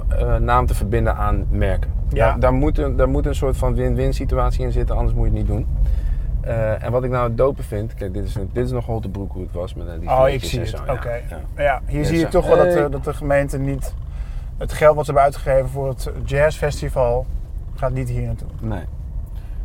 [0.10, 1.91] eh, naam te verbinden aan merken.
[2.10, 2.28] Ja.
[2.30, 5.24] Daar, daar, moet een, daar moet een soort van win-win situatie in zitten, anders moet
[5.26, 5.68] je het niet doen.
[6.46, 7.93] Eh, en wat ik nou het dope vind...
[7.93, 10.43] Kijk, dit is, dit is nog Holtebroek hoe het was met eh, die Oh, ik
[10.43, 10.80] zie het.
[10.89, 11.14] Oké.
[11.14, 11.22] Ja,
[11.56, 11.82] Ja, ja.
[11.86, 12.30] hier zie je zo.
[12.30, 13.93] toch wel dat, de, dat de gemeente niet...
[14.58, 17.26] Het geld wat ze hebben uitgegeven voor het jazzfestival
[17.76, 18.48] gaat niet hier naartoe.
[18.62, 18.84] Nee.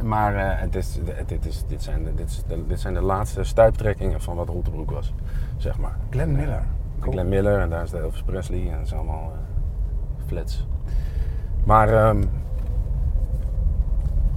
[0.02, 2.94] Maar eh, het is, het- dit, is, dit, zijn de, dit, is de- dit zijn
[2.94, 5.12] de laatste stuiptrekkingen van wat Holtebroek was,
[5.56, 5.96] zeg maar.
[6.10, 6.62] Glenn Miller.
[7.00, 7.12] Cool.
[7.12, 10.66] Glenn Miller en daar is de Elvis Presley en dat is allemaal eh, flats.
[11.64, 12.22] Maar ehm,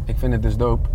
[0.05, 0.89] ik vind het dus dope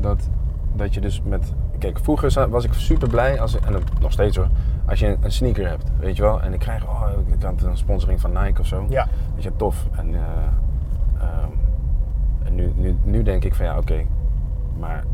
[0.00, 0.28] dat,
[0.72, 1.52] dat je dus met...
[1.78, 4.48] Kijk, vroeger was ik super blij, als, en nog steeds hoor,
[4.86, 6.42] als je een, sneaker hebt, weet je wel.
[6.42, 8.86] En ik krijg, oh, ik had een sponsoring van Nike of zo.
[8.88, 9.06] Ja.
[9.34, 9.86] Weet je, tof.
[9.96, 10.20] En, eh,
[11.20, 11.52] ehm,
[12.44, 14.04] en nu, nu, nu denk ik van ja, oké,
[14.78, 15.04] maar eh,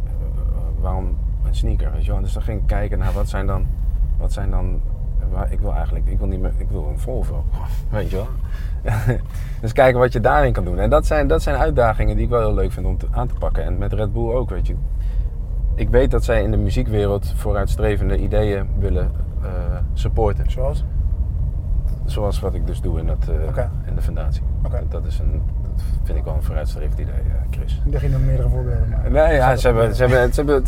[0.80, 2.20] waarom een sneaker, weet je wel?
[2.20, 3.66] Dus dan ging ik kijken naar wat zijn dan,
[4.18, 4.80] wat zijn dan,
[5.30, 7.44] waar, ik wil eigenlijk, ik wil niet meer, ik wil een Volvo,
[7.90, 8.28] weet je wel?
[9.60, 10.78] dus kijken wat je daarin kan doen.
[10.78, 13.28] En dat zijn, dat zijn uitdagingen die ik wel heel leuk vind om te, aan
[13.28, 13.64] te pakken.
[13.64, 14.74] En met Red Bull ook, weet je.
[15.76, 19.10] Ik weet dat zij in de muziekwereld vooruitstrevende ideeën willen
[19.42, 19.50] eh,
[19.92, 20.50] supporten.
[20.50, 20.84] Zoals?
[22.04, 24.42] Zoals wat ik dus doe in, dat, eh, in de fundatie.
[24.88, 27.82] Dat, is een, dat vind ik wel een vooruitstrevend idee, eh, Chris.
[27.84, 28.88] Ik dacht je nog meerdere voorbeelden.
[28.88, 30.64] Maar Nee, ja, ze hebben, ze hebben, ze hebben.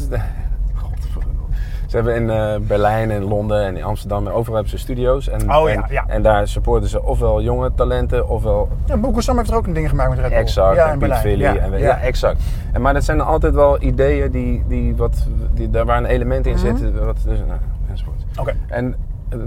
[1.88, 5.28] Ze hebben in eh, Berlijn en Londen en in Amsterdam, en overal hebben ze studio's.
[5.28, 6.04] En, Oh, en, ja.
[6.06, 9.72] en daar supporten ze ofwel jonge talenten, ofwel Ja, Boeko Sam heeft er ook een
[9.72, 10.38] ding gemaakt met Red Bull.
[10.38, 11.20] Exact, ja, en Piet Berlijn.
[11.20, 11.42] Villy.
[11.42, 12.42] Ja, en, exact.
[12.72, 16.46] En, maar dat zijn altijd wel ideeën die, die wat, die, daar waar een element
[16.46, 16.76] in Mhm.
[16.76, 16.98] zit.
[16.98, 17.60] Wat, dus, nou,
[17.90, 18.16] enzovoort.
[18.40, 18.54] Oké.
[18.68, 18.94] En
[19.28, 19.38] eh,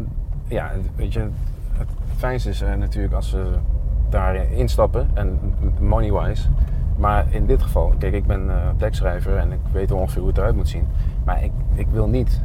[0.48, 1.20] ja, weet je,
[1.78, 1.88] het
[2.18, 3.44] fijnste is eh, natuurlijk als ze
[4.10, 5.40] daarin instappen en
[5.80, 6.48] money-wise.
[6.98, 10.56] Maar in dit geval, kijk, ik ben tekstschrijver en ik weet ongeveer hoe het eruit
[10.56, 10.88] moet zien.
[11.24, 12.42] Maar ik, ik wil niet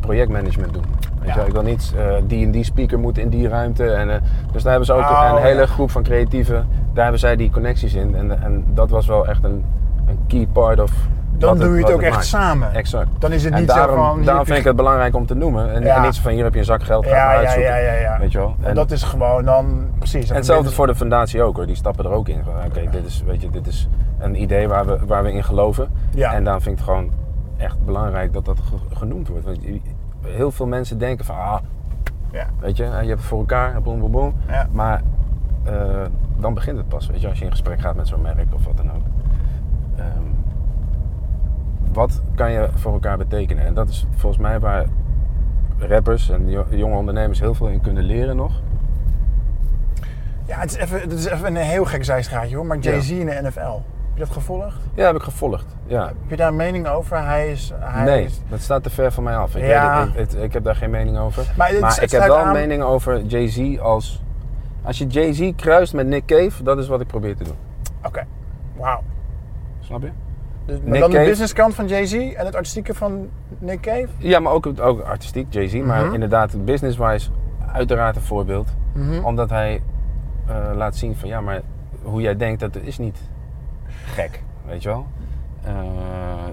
[0.00, 0.84] projectmanagement doen.
[1.18, 1.32] Weet Ja.
[1.32, 1.46] je wel?
[1.46, 3.90] Ik wil niet eh, die en die speaker moet in die ruimte.
[3.90, 4.16] En, eh,
[4.52, 5.66] dus daar hebben ze ook Oh, een hele ja.
[5.66, 6.68] groep van creatieven.
[6.92, 8.14] Daar hebben zij die connecties in.
[8.16, 9.64] En, en dat was wel echt een,
[10.06, 10.92] een key part of.
[11.38, 12.74] Dan doe je het ook echt samen.
[12.74, 13.08] Exact.
[13.18, 14.24] Dan is het En niet daarom, zo van...
[14.24, 15.72] daarom vind ik het belangrijk om te noemen.
[15.74, 15.96] En, Ja.
[15.96, 17.70] en niet zo van hier heb je een zak geld, ga Ja, uitzoeken.
[17.70, 18.18] ja, ja, ja.
[18.18, 18.54] Weet je wel?
[18.62, 19.88] En dat is gewoon dan...
[19.98, 20.28] Precies.
[20.30, 21.66] en hetzelfde voor de fundatie ook hoor.
[21.66, 22.42] Die stappen er ook in.
[22.66, 23.88] Oké, dit is, weet je, dit is
[24.18, 25.88] een idee waar we, waar we in geloven.
[26.14, 26.32] Ja.
[26.34, 27.10] En dan vind ik het gewoon
[27.58, 29.44] echt belangrijk dat dat ge- genoemd wordt.
[29.44, 29.58] Want
[30.26, 31.58] heel veel mensen denken van, ah,
[32.32, 32.46] Ja.
[32.60, 34.34] weet je, je hebt het voor elkaar, boem, boem, boem.
[34.48, 34.68] Ja.
[34.72, 35.02] Maar
[35.64, 36.04] eh,
[36.36, 38.64] dan begint het pas, weet je, als je in gesprek gaat met zo'n merk of
[38.64, 39.02] wat dan ook.
[39.96, 40.06] Ehm,
[41.92, 43.64] wat kan je voor elkaar betekenen?
[43.66, 44.84] En dat is volgens mij waar
[45.78, 48.52] rappers en jo- jonge ondernemers heel veel in kunnen leren nog.
[50.46, 53.26] Ja, het is even, het is even een heel gek zijstraatje hoor, maar Jay-Z in
[53.26, 53.80] de NFL.
[54.18, 54.76] Je dat gevolgd?
[54.94, 55.76] Ja, heb ik gevolgd.
[55.86, 56.06] Ja.
[56.06, 57.24] Heb je daar een mening over?
[57.24, 57.72] Hij is...
[57.74, 59.56] Hij nee, is- dat staat te ver van mij af.
[59.56, 60.04] Ik, Ja.
[60.04, 61.52] weet het, ik, heb daar geen mening over.
[61.56, 64.22] Maar het- maar het ik heb wel aan- een mening over Jay-Z als...
[64.82, 67.56] Als je Jay-Z kruist met Nick Cave, dat is wat ik probeer te doen.
[68.06, 68.26] Oké,
[68.76, 69.00] wauw.
[69.80, 70.10] Snap je?
[70.64, 74.08] Dus, maar Nick dan de businesskant van Jay-Z en het artistieke van Nick Cave?
[74.18, 75.74] Ja, maar ook, ook artistiek, Jay-Z.
[75.74, 76.14] Maar Mhm.
[76.14, 77.30] inderdaad, business-wise,
[77.72, 78.68] uiteraard een voorbeeld.
[78.92, 79.24] Mhm.
[79.24, 79.82] Omdat hij
[80.46, 81.60] eh, laat zien van, ja, maar
[82.02, 83.18] hoe jij denkt, dat is niet
[84.08, 84.42] gek.
[84.66, 85.06] Weet je wel?
[85.64, 85.74] Eh,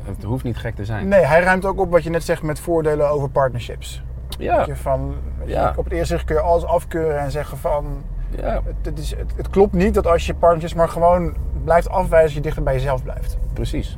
[0.04, 1.08] het hoeft niet gek te zijn.
[1.08, 4.04] Nee, hij ruimt ook op wat je net zegt met voordelen over partnerships.
[4.40, 5.74] Ja, Dat je van, Ja.
[5.76, 7.86] Op het eerste zicht kun je alles afkeuren en zeggen van...
[8.30, 11.90] ja, Het, het is, het, het klopt niet dat als je partnerships maar gewoon blijft
[11.90, 12.36] afwijzen...
[12.36, 13.38] je dichter bij jezelf blijft.
[13.54, 13.98] precies.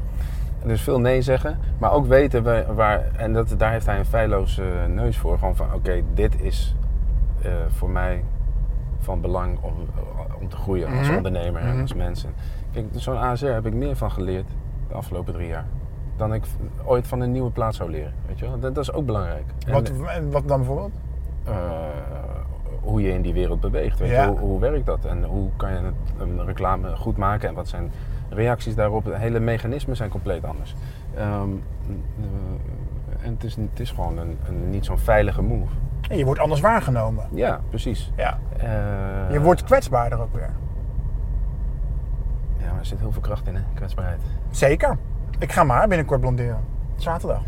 [0.66, 4.06] Dus veel nee zeggen, maar ook weten we waar, en dat, daar heeft hij een
[4.06, 5.38] feilloze neus voor.
[5.40, 6.76] Gewoon van, oké, dit is
[7.42, 8.24] eh, voor mij
[9.00, 9.74] van belang om,
[10.40, 11.16] om te groeien als Mhm.
[11.16, 11.82] ondernemer en Mhm.
[11.82, 12.34] als mensen.
[12.96, 14.46] Zo'n ASR heb ik meer van geleerd
[14.88, 15.66] de afgelopen drie jaar.
[16.16, 16.44] Dan ik
[16.86, 18.14] ooit van een nieuwe plaats zou leren.
[18.28, 18.60] Weet je wel?
[18.60, 19.44] Dat, dat is ook belangrijk.
[19.68, 20.92] Wat, en wat dan bijvoorbeeld?
[21.44, 21.54] eh,
[22.82, 24.00] hoe je in die wereld beweegt.
[24.00, 24.24] Weet Ja.
[24.24, 24.30] je?
[24.30, 25.06] Hoe, hoe werkt dat?
[25.06, 27.50] En hoe kan je het, een reclame goed maken?
[27.50, 27.92] En wat zijn
[28.30, 29.06] reacties daarop?
[29.06, 30.76] De hele mechanismen zijn compleet anders.
[31.16, 31.50] Ehm,
[31.90, 35.72] eh, en het is, het is gewoon een, een, niet zo'n veilige move.
[36.10, 37.26] En je wordt anders waargenomen.
[37.34, 38.12] Ja, precies.
[38.16, 38.40] Ja.
[38.58, 40.50] Eh, Je wordt kwetsbaarder ook weer.
[42.78, 43.62] Maar er zit heel veel kracht in, hè?
[43.74, 44.20] Kwetsbaarheid.
[44.52, 44.98] Zeker.
[45.40, 46.60] Ik ga maar binnenkort blonderen.
[46.96, 47.42] Zaterdag.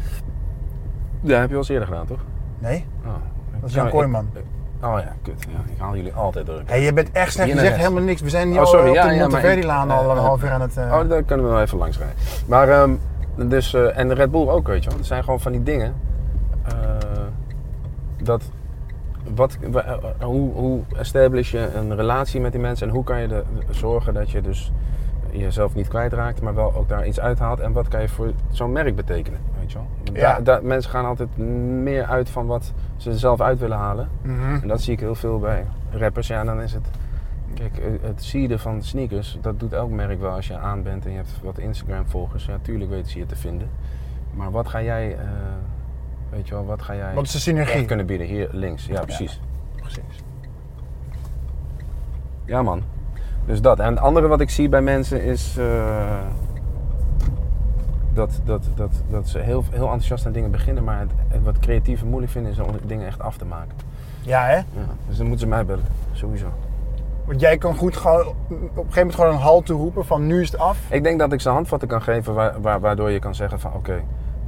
[1.22, 2.20] Ja, heb je wel eens eerder gedaan, toch?
[2.60, 3.12] Nee, Oh.
[3.60, 4.30] dat is Jan Ja, Kooijman.
[4.34, 4.44] ik-
[4.84, 5.46] Oh ja, kut.
[5.50, 6.62] Ja, ik haal jullie altijd door.
[6.66, 7.50] Hey, je bent echt slecht.
[7.50, 8.22] Je zegt helemaal niks.
[8.22, 8.90] We zijn hier Oh, al sorry.
[8.90, 10.78] op Ja, de ja, Monteverdi-laan ik- al een eh, half uur aan het...
[10.78, 12.16] eh, Oh, daar kunnen we wel even langs rijden.
[12.48, 12.92] Maar, ehm,
[13.50, 14.98] dus, eh, en de Red Bull ook, weet je wel.
[14.98, 15.94] Het zijn gewoon van die dingen.
[16.66, 16.74] eh,
[18.24, 18.44] dat,
[19.36, 23.22] wat, wa- eh, hoe, hoe establish je een relatie met die mensen en hoe kan
[23.22, 24.72] je er zorgen dat je dus
[25.32, 27.60] jezelf niet kwijtraakt, maar wel ook daar iets uithaalt.
[27.60, 29.88] En wat kan je voor zo'n merk betekenen, weet je wel.
[30.14, 30.60] Ja.
[30.64, 31.38] Mensen gaan altijd
[31.84, 34.10] meer uit van wat ze zelf uit willen halen.
[34.22, 34.54] mhm.
[34.62, 36.28] En dat zie ik heel veel bij rappers.
[36.28, 36.88] Ja, dan is het.
[37.54, 41.12] Kijk, het seeden van sneakers, dat doet elk merk wel als je aan bent en
[41.12, 42.46] je hebt wat Instagram-volgers.
[42.46, 43.70] Ja, tuurlijk weten ze je te vinden.
[44.34, 45.26] Maar wat ga jij, eh,
[46.30, 47.86] weet je wel, wat ga jij Wat is de synergie?
[47.86, 48.28] kunnen bieden?
[48.28, 49.42] Hier links, ja, precies.
[49.76, 50.24] Precies.
[52.46, 52.84] Ja, man.
[53.50, 53.80] Dus dat.
[53.80, 56.18] En het andere wat ik zie bij mensen is eh,
[58.14, 62.08] dat, dat, dat, dat ze heel, heel enthousiast aan dingen beginnen, maar het, wat creatieven
[62.08, 63.76] moeilijk vinden is om dingen echt af te maken.
[64.22, 64.56] Ja, hè?
[64.56, 64.64] Ja,
[65.08, 66.47] dus dan moeten ze mij bellen, sowieso.
[67.26, 70.41] Want jij kan goed gewoon op een gegeven moment gewoon een halt roepen van nu
[70.41, 70.78] is het af.
[70.91, 73.74] Ik denk dat ik ze handvatten kan geven waar, waar- waardoor je kan zeggen van
[73.74, 74.02] oké,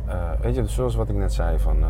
[0.06, 1.88] eh, weet je, zoals wat ik net zei van eh,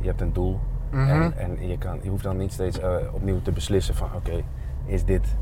[0.00, 0.60] je hebt een doel
[0.90, 1.08] Mhm.
[1.10, 2.80] en, en je, kan, je hoeft dan niet steeds
[3.12, 4.42] opnieuw te beslissen van oké,
[4.84, 5.36] is dit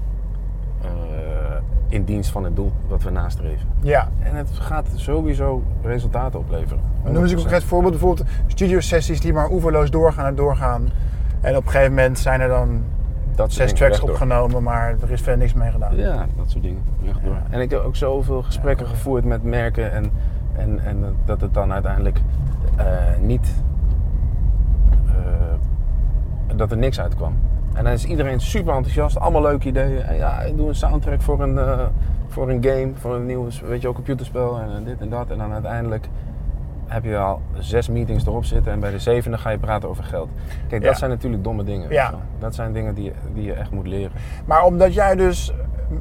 [1.89, 3.69] in dienst van het doel wat we nastreven.
[3.81, 4.09] Ja.
[4.23, 6.81] En het gaat sowieso resultaten opleveren.
[7.05, 7.41] Noem eens een 100%.
[7.41, 7.93] concreet voorbeeld.
[7.93, 10.89] Bijvoorbeeld studiosessies die maar oeverloos doorgaan en doorgaan.
[11.41, 12.83] En op een gegeven moment zijn er dan
[13.35, 15.97] Dat zes tracks opgenomen, maar er is verder niks mee gedaan.
[15.97, 16.83] Ja, dat soort dingen.
[17.05, 17.33] Rechtdoor.
[17.33, 17.43] Ja.
[17.51, 20.11] En ik heb ook zoveel gesprekken gevoerd met merken en,
[20.57, 22.21] en, en dat het dan uiteindelijk
[22.77, 22.85] eh,
[23.21, 23.55] niet.
[25.07, 27.37] eh, dat er niks uitkwam.
[27.79, 30.03] En dan is iedereen super enthousiast, allemaal leuke ideeën.
[30.03, 31.81] En ja, ik doe een soundtrack voor een, eh,
[32.29, 35.31] voor een game, voor een nieuw weet je, wel, computerspel en eh, dit en dat.
[35.31, 36.09] En dan uiteindelijk
[36.87, 40.05] heb je al zes meetings erop zitten en bij de zevende ga je praten over
[40.05, 40.29] geld.
[40.69, 40.99] Kijk, dat Ja.
[40.99, 41.91] zijn natuurlijk domme dingen.
[41.91, 42.15] Ja.
[42.39, 44.13] Dat zijn dingen die, die je echt moet leren.
[44.45, 45.53] Maar omdat jij dus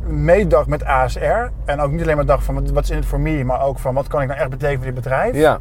[0.08, 3.20] meedacht met ASR en ook niet alleen maar dacht van wat is in het voor
[3.20, 5.36] maar ook van wat kan ik nou echt betekenen voor dit bedrijf.
[5.36, 5.60] Ja,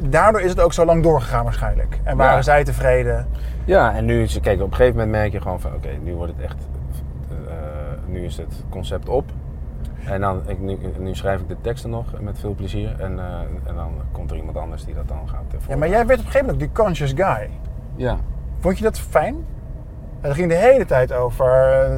[0.00, 2.00] Daardoor is het ook zo lang doorgegaan waarschijnlijk.
[2.02, 2.42] En waren Ja.
[2.42, 3.26] zij tevreden.
[3.64, 6.32] Ja, en nu kijk, op een gegeven moment merk je gewoon van oké, nu wordt
[6.36, 6.56] het echt,
[7.48, 7.54] eh,
[8.06, 9.24] nu is het concept op.
[10.06, 12.94] En dan, ik, nu, nu schrijf ik de teksten nog met veel plezier.
[13.00, 13.24] En, eh,
[13.68, 16.18] en dan komt er iemand anders die dat dan gaat uh, Ja, maar jij werd
[16.18, 17.50] op een gegeven moment die conscious guy.
[17.96, 18.16] Ja,
[18.60, 19.36] Vond je dat fijn?
[20.20, 21.96] Het ging de hele tijd over eh,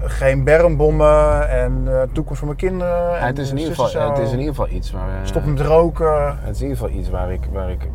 [0.00, 3.18] geen bermbommen en eh, toekomst voor mijn kinderen.
[3.18, 5.08] en het, is in ieder geval, het is in ieder geval iets waar...
[5.08, 6.38] eh, Stop met roken.
[6.40, 7.48] Het is in ieder geval iets waar ik...
[7.52, 7.88] Waar ik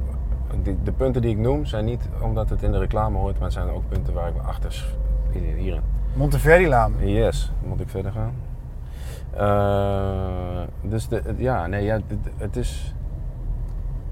[0.63, 3.43] de, de punten die ik noem zijn niet omdat het in de reclame hoort, maar
[3.43, 4.85] het zijn ook punten waar ik me achter...
[5.57, 5.81] hier-.
[6.13, 6.93] Monteverdi-laan.
[6.99, 8.33] Yes, moet ik verder gaan?
[9.33, 12.03] Eh, dus de, ja, nee, ja, het,
[12.37, 12.93] het is.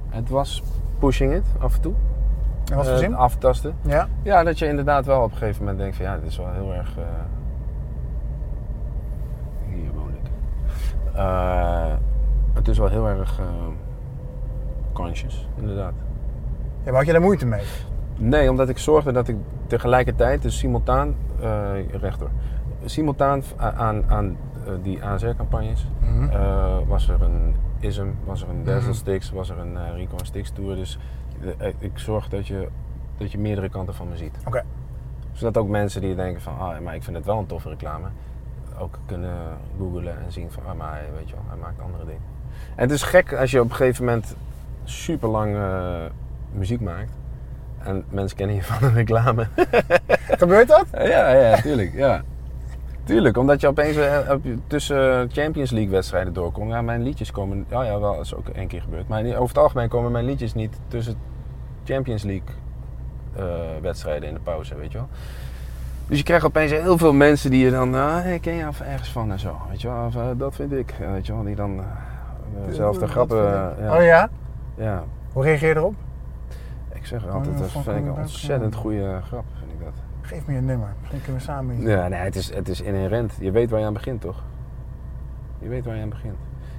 [0.10, 0.64] Het was
[1.00, 1.94] pushing it af en toe.
[2.72, 3.16] En wat voor zin?
[3.16, 3.74] aftasten.
[3.82, 4.08] Ja.
[4.22, 6.52] Ja, dat je inderdaad wel op een gegeven moment denkt van ja, dit is wel
[6.54, 6.98] heel erg.
[6.98, 7.04] eh,
[9.70, 10.30] Hier woon ik.
[11.18, 11.94] Eh,
[12.54, 13.46] het is wel heel erg eh,
[14.94, 15.94] conscious, inderdaad.
[16.84, 16.86] ja.
[16.92, 17.64] Maar had je daar moeite mee?
[18.18, 19.36] Nee, omdat ik zorgde dat ik
[19.68, 22.28] tegelijkertijd, dus simultaan, eh rechter,
[22.86, 24.38] simultaan aan, aan
[24.82, 26.30] die ASR-campagnes Mhm.
[26.88, 28.98] was er een ISM, was er een Dazzle Mhm.
[28.98, 30.76] Sticks, was er een Recon Sticks Tour.
[30.76, 31.00] Dus
[31.80, 32.68] ik zorg dat je,
[33.18, 34.38] dat je meerdere kanten van me ziet.
[34.46, 34.64] Oké.
[35.32, 38.08] Zodat ook mensen die denken van, ah, maar ik vind het wel een toffe reclame,
[38.80, 39.36] ook kunnen
[39.78, 42.22] googlen en zien van, ah, maar hij, weet je wel, hij maakt andere dingen.
[42.76, 44.36] En het is gek als je op een gegeven moment
[44.84, 45.58] super lang
[46.52, 47.12] muziek maakt
[47.84, 49.48] en mensen kennen je van een reclame.
[50.42, 50.86] Gebeurt dat?
[50.92, 52.24] ja, ja, tuurlijk, ja.
[53.04, 54.32] Tuurlijk, omdat je opeens eh,
[54.68, 56.72] tussen Champions League wedstrijden doorkomt.
[56.72, 59.08] Ja, mijn liedjes komen, ja, ja, wel, dat is ook één keer gebeurd.
[59.08, 61.16] Maar over het algemeen komen mijn liedjes niet tussen
[61.84, 62.56] Champions League
[63.36, 63.46] eh,
[63.82, 65.08] wedstrijden in de pauze, weet je wel.
[66.08, 69.12] Dus je krijgt opeens heel veel mensen die je dan, ah, hey, ken je ergens
[69.12, 70.06] van en zo, weet je wel.
[70.06, 71.44] Of, eh, dat vind ik, weet je wel.
[71.44, 71.86] Die dan eh,
[72.68, 73.38] dezelfde Dat grappen,
[73.80, 73.96] ja.
[73.98, 74.30] Oh ja?
[74.76, 75.04] ja.
[75.34, 75.96] Hoe reageer je erop?
[76.94, 79.94] Ik zeg altijd, Oh, dat van vind ik een ontzettend goede grap, vind ik dat.
[80.22, 80.94] Geef me je nummer.
[81.00, 81.86] Misschien kunnen we samen iets.
[81.86, 83.34] Ja, nee, het is, het is inherent.
[83.40, 84.44] Je weet waar je aan begint, toch?
[85.60, 86.36] Je weet waar je aan begint.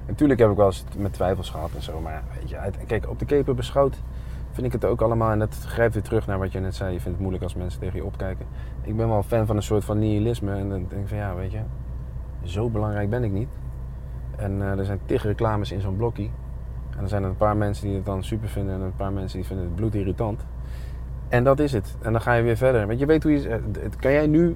[0.07, 1.99] Natuurlijk heb ik wel eens met twijfels gehad en zo.
[1.99, 4.01] Maar weet je, uit- kijk, op de keper beschouwd
[4.59, 5.31] vind ik het ook allemaal...
[5.31, 6.93] En dat grijpt weer terug naar wat je net zei.
[6.93, 8.45] Je vindt het moeilijk als mensen tegen je opkijken.
[8.81, 10.51] Ik ben wel fan van een soort van nihilisme.
[10.51, 11.59] En dan denk ik van, ja, weet je...
[12.43, 13.47] Zo belangrijk ben ik niet.
[14.37, 16.31] En eh, er zijn tig reclames in zo'n blokkie.
[16.97, 18.73] En er zijn een paar mensen die het dan super vinden...
[18.75, 20.45] en een paar mensen die vinden het bloedirritant.
[21.29, 21.97] En dat is het.
[22.01, 22.87] En dan ga je weer verder.
[22.87, 23.49] Want je weet hoe je...
[23.49, 23.59] eh,
[23.99, 24.55] Kan jij nu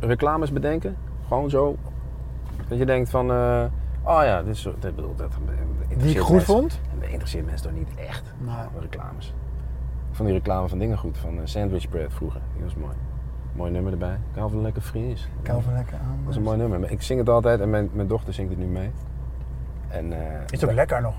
[0.00, 0.96] reclames bedenken?
[1.28, 1.76] Gewoon zo.
[2.68, 3.30] Dat je denkt van...
[3.30, 3.64] eh,
[4.02, 4.74] oh ja, dit is zo...
[4.78, 5.30] Dat, bedoel, dat,
[5.96, 6.80] Die ik goed vond?
[6.98, 8.32] Dat interesseert mensen toch niet echt?
[8.38, 8.68] Nou.
[8.80, 9.34] Reclames.
[10.10, 11.18] Ik vond die reclame van dingen goed.
[11.18, 12.40] Van eh, Sandwich Bread vroeger.
[12.54, 12.94] Die was mooi.
[13.52, 14.14] Mooi nummer erbij.
[14.32, 15.28] Ik hou van lekker fries.
[15.42, 16.18] Ik hou van lekker aan.
[16.20, 16.80] Dat is een mooi nummer.
[16.80, 18.90] Maar Ik zing het altijd en mijn, mijn dochter zingt het nu mee.
[19.88, 21.14] En, eh, Is het ook lekker nog?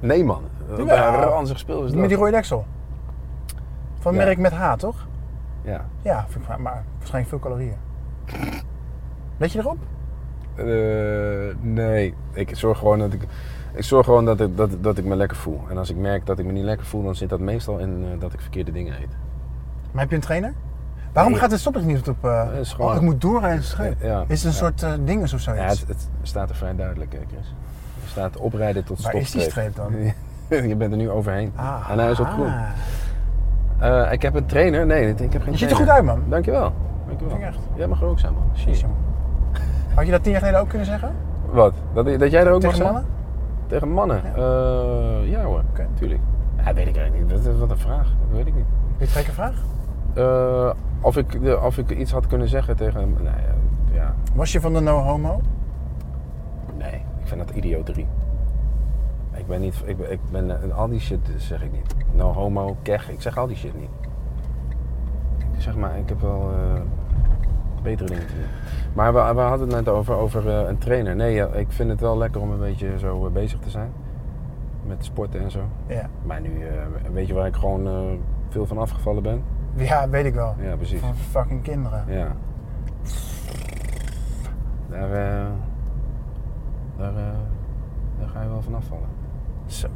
[0.00, 0.42] Nee man.
[0.76, 0.84] Ja.
[0.84, 1.24] Ja.
[1.24, 2.00] Ranzig speel is dat.
[2.00, 2.64] Met die rode deksel.
[3.98, 4.18] Van Ja.
[4.24, 5.06] merk met H, toch?
[5.62, 5.84] Ja.
[6.02, 7.76] Ja, vind ik, maar- maar waarschijnlijk veel calorieën.
[9.36, 9.78] Let je erop?
[10.54, 10.64] Eh,
[11.60, 13.22] nee, ik zorg gewoon dat ik,
[13.74, 15.60] ik, zorg gewoon dat, ik, dat, dat ik me lekker voel.
[15.70, 18.04] En als ik merk dat ik me niet lekker voel, dan zit dat meestal in
[18.12, 19.16] eh, dat ik verkeerde dingen eet.
[19.92, 20.54] Maar heb je een trainer?
[21.12, 21.40] Waarom Nee.
[21.40, 22.22] gaat het stoppen niet op...
[22.22, 23.64] Het is gewoon- oh, ik moet doorrijden.
[24.00, 24.72] Ja, Is het een ja.
[24.78, 25.62] soort dinges of zoiets?
[25.62, 27.54] Ja, het, het staat er vrij duidelijk, Chris.
[28.02, 29.80] Er staat oprijden tot Waar is die streep
[30.68, 31.52] Je bent er nu overheen.
[31.56, 32.52] Ah, en hij is op groen.
[34.12, 34.86] ik heb een trainer.
[34.86, 36.22] Nee, ik heb geen Je ziet er goed uit, man.
[36.28, 36.72] Dankjewel.
[37.06, 37.36] Dankjewel.
[37.36, 37.58] Vind ik echt.
[37.74, 38.42] Jij mag er ook zijn, man.
[38.56, 38.84] Shit.
[39.94, 41.12] Had je dat tien jaar geleden ook kunnen zeggen?
[41.50, 41.74] Wat?
[41.92, 43.04] Dat, dat jij er ook Tegen mannen?
[43.66, 44.20] Tegen mannen?
[44.36, 45.86] Ja, ja hoor, Oké.
[45.94, 46.20] tuurlijk.
[46.56, 47.44] Ja, weet ik eigenlijk niet.
[47.44, 48.04] Dat is wat een vraag.
[48.04, 48.64] Dat weet ik niet.
[48.96, 49.54] Wil je keer vraag?
[50.14, 50.70] Eh,
[51.00, 53.14] of, ik, of ik iets had kunnen zeggen tegen hem.
[53.22, 53.54] Nee, ja,
[53.94, 54.14] ja.
[54.34, 55.40] Was je van de no homo?
[56.78, 58.06] nee ik vind dat idioterie.
[59.32, 61.94] Ik ben niet, ik, ben- ik ben, eh, al die shit zeg ik niet.
[62.12, 63.90] No homo, kech, ik zeg al die shit niet.
[65.58, 66.80] Zeg maar, ik heb wel eh,
[67.82, 68.44] betere dingen te doen.
[68.92, 71.16] Maar we, we hadden het net over, over eh, een trainer.
[71.16, 73.92] Nee, ja, ik vind het wel lekker om een beetje zo eh, bezig te zijn.
[74.86, 75.60] Met sporten en zo.
[75.86, 76.08] Ja.
[76.22, 77.92] Maar nu, eh, weet je waar ik gewoon eh,
[78.48, 79.42] veel van afgevallen ben?
[79.74, 80.54] Ja, weet ik wel.
[80.58, 81.00] Ja, precies.
[81.00, 82.04] Van fucking kinderen.
[82.08, 82.26] Ja.
[84.88, 85.46] Daar, eh,
[86.96, 87.22] daar, eh,
[88.18, 89.08] daar ga je wel van afvallen.
[89.66, 89.88] Zo.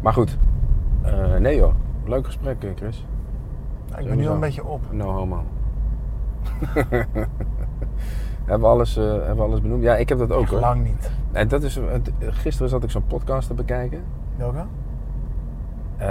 [0.00, 0.38] Maar goed.
[1.02, 1.74] Eh, nee joh.
[2.04, 3.06] Leuk gesprek, eh, Chris.
[3.90, 4.80] Nou, ik ben nu al een beetje op.
[4.92, 5.42] No homo.
[8.46, 9.82] hebben, we alles, eh, hebben we alles benoemd?
[9.82, 10.60] Ja, ik heb dat ook hoor.
[10.60, 11.10] Lang niet.
[11.32, 14.02] En dat is, het- gisteren zat ik zo'n podcast te bekijken.
[14.36, 14.64] Welke?
[15.96, 16.08] Eh,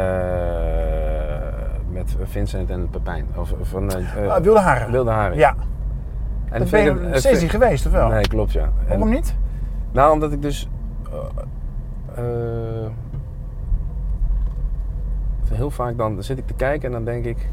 [1.91, 3.25] met Vincent en Pepijn.
[3.35, 4.91] Of, van, eh, Ah, wilde haren.
[4.91, 5.37] Wilde Haren.
[5.37, 5.49] Ja.
[5.49, 8.07] En Dat het ben je steeds niet geweest, of wel?
[8.07, 8.69] Nee, klopt ja.
[8.87, 9.35] Waarom niet?
[9.91, 10.69] Nou, omdat ik dus.
[15.53, 17.49] heel vaak dan zit ik te kijken en dan denk ik.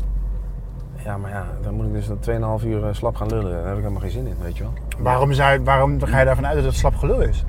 [1.04, 3.50] Ja, maar ja, dan moet ik dus dan 2,5 uur eh, slap gaan lullen.
[3.52, 4.72] Daar heb ik helemaal geen zin in, weet je wel.
[4.98, 7.44] Waarom, zou, waarom ga je daarvan uit dat het slap gelul is?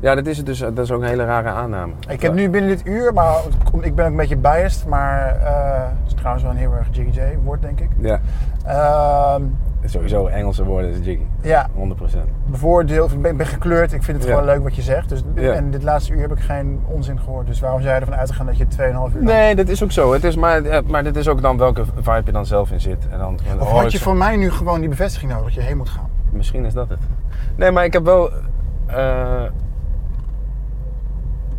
[0.00, 0.58] Ja, dat is het dus.
[0.58, 1.92] Dat is ook een hele rare aanname.
[2.08, 3.34] Ik heb nu binnen dit uur, maar
[3.80, 6.88] ik ben ook een beetje biased, maar eh het is trouwens wel een heel erg
[6.90, 7.88] Jiggy J woord, denk ik.
[7.98, 8.20] Ja,
[8.66, 9.42] Ehm,
[9.84, 11.22] sowieso Engelse woorden is jiggy.
[11.40, 12.28] ja, 100%.
[12.46, 14.32] bevoordeeld, ik ben, ben gekleurd, ik vind het Ja.
[14.32, 15.08] gewoon leuk wat je zegt.
[15.08, 15.52] Dus, Ja.
[15.52, 17.46] En dit laatste uur heb ik geen onzin gehoord.
[17.46, 19.22] Dus waarom zou je ervan uitgaan dat je 2,5 uur...
[19.22, 20.12] Nee, dat is ook zo.
[20.12, 23.08] Het is maar, maar dit is ook dan welke vibe je dan zelf in zit.
[23.10, 25.60] En dan, Of oh, had je van mij nu gewoon die bevestiging nodig dat je
[25.60, 26.10] heen moet gaan?
[26.30, 26.98] Misschien is dat het.
[27.56, 28.30] Nee, maar ik heb wel
[28.86, 29.42] eh,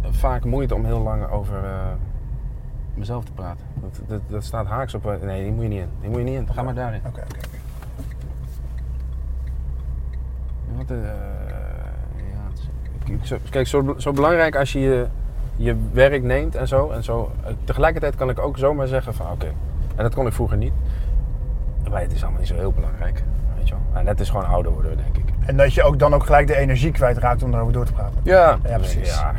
[0.09, 1.71] vaak moeite om heel lang over eh,
[2.93, 3.65] mezelf te praten.
[3.81, 5.05] Dat, dat, dat staat haaks op.
[5.05, 5.89] eh, Nee, die moet je niet in.
[5.99, 6.47] Die moet je niet in.
[6.53, 6.99] Ga maar daarin.
[7.07, 7.27] Oké, oké.
[7.37, 7.52] oké.
[10.77, 10.97] Wat, eh,
[12.15, 15.07] ja, zo- kijk, zo, zo belangrijk als je je
[15.55, 16.89] je werk neemt en zo.
[16.89, 17.31] En zo.
[17.43, 19.47] Eh, Tegelijkertijd kan ik ook zomaar zeggen van oké.
[19.95, 20.73] En dat kon ik vroeger niet.
[21.91, 23.23] Maar het is allemaal niet zo heel belangrijk.
[23.57, 23.99] Weet je wel.
[23.99, 25.23] En dat is gewoon ouder worden, denk ik.
[25.45, 28.19] En dat je ook dan ook gelijk de energie kwijtraakt om erover door te praten.
[28.23, 29.15] Ja, Ja, precies.
[29.15, 29.33] Ja.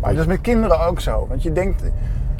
[0.00, 1.26] Maar dat is met kinderen ook zo.
[1.28, 1.82] Want je denkt,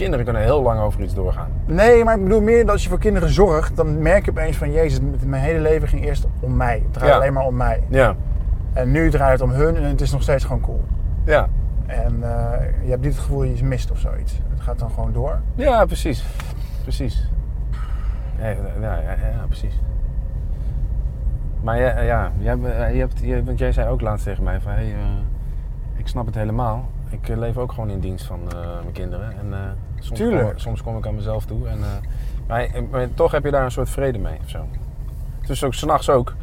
[0.01, 1.51] Kinderen kunnen heel lang over iets doorgaan.
[1.67, 4.57] nee, maar ik bedoel meer dat als je voor kinderen zorgt, dan merk je opeens
[4.57, 6.81] van, jezus, mijn hele leven ging eerst om mij.
[6.83, 7.17] Het draait Ja.
[7.19, 7.83] alleen maar om mij.
[7.89, 8.15] Ja.
[8.73, 10.85] En nu draait het om hun en het is nog steeds gewoon cool.
[11.25, 11.49] Ja.
[11.87, 14.41] En eh, je hebt niet het gevoel dat je iets mist of zoiets.
[14.49, 15.41] Het gaat dan gewoon door.
[15.55, 16.25] Ja, precies.
[16.83, 17.31] Precies.
[18.39, 18.49] Ja,
[18.81, 19.81] ja, precies.
[21.61, 24.61] Maar ja, ja jij, eh, je hebt, je, want jij zei ook laatst tegen mij
[24.61, 24.73] van...
[24.73, 24.99] Hey, eh,
[25.97, 26.89] ik snap het helemaal.
[27.09, 28.41] Ik leef ook gewoon in dienst van
[28.83, 29.33] mijn kinderen.
[29.39, 29.55] En,
[30.01, 30.49] soms, Tuurlijk.
[30.49, 31.69] Kom, soms kom ik aan mezelf toe.
[31.69, 31.87] En, eh,
[32.49, 34.67] maar, maar toch heb je daar een soort vrede mee of zo.
[35.41, 36.35] Het is ook s'nachts ook.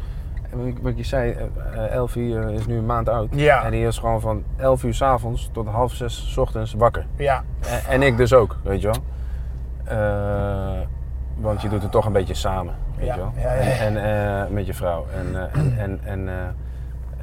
[0.80, 1.44] Wat je zei, eh,
[1.84, 3.28] eh, Elfie eh, is nu een maand oud.
[3.30, 3.64] Ja.
[3.64, 7.06] En die is gewoon van 11 uur s avonds tot half zes 's ochtends wakker.
[7.16, 8.96] Ja, En, en ik dus ook, weet je wel.
[9.84, 10.80] Eh,
[11.36, 13.32] want je doet het toch een beetje samen, weet Ja, je wel.
[13.36, 13.48] ja.
[13.48, 15.06] En, en, eh, met je vrouw.
[15.16, 16.34] En, eh, en, en, eh,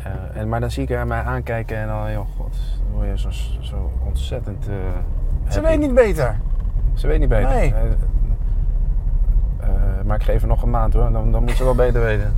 [0.04, 0.12] eh,
[0.42, 3.20] en, maar dan zie ik haar mij aankijken en dan, joh, god, dan word je
[3.20, 3.30] zo,
[3.62, 4.68] zo ontzettend...
[5.50, 6.40] ze weet niet beter.
[6.94, 7.50] Ze weet niet beter.
[7.50, 7.74] Nee.
[9.60, 9.70] Eh,
[10.06, 12.34] maar ik geef haar nog een maand hoor, dan, dan moet ze wel beter weten.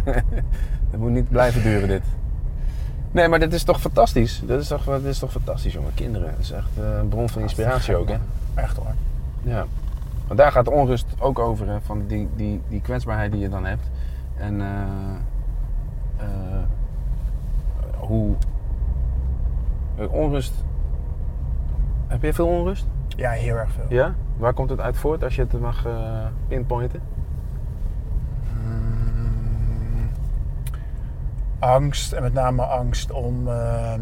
[0.90, 2.02] Het moet niet blijven duren dit.
[3.10, 4.42] Nee, maar dit is toch fantastisch?
[4.46, 5.94] Dit is toch, dit is toch fantastisch, jongen.
[5.94, 8.16] Kinderen, dat is echt eh, een bron van inspiratie ook, hè?
[8.54, 8.94] Echt hoor.
[9.42, 9.66] Ja.
[10.26, 11.80] Want daar gaat de onrust ook over, hè?
[11.80, 13.90] Van die, die, die kwetsbaarheid die je dan hebt.
[14.36, 16.26] En eh,
[17.96, 18.34] hoe...
[20.10, 20.52] Onrust...
[22.10, 22.86] Heb je veel onrust?
[23.16, 23.84] Ja, heel erg veel.
[23.88, 24.14] Ja?
[24.36, 27.00] Waar komt het uit voort als je het mag eh, pinpointen?
[28.64, 30.10] Mm,
[31.58, 33.48] angst en met name angst om.
[33.48, 33.94] eh,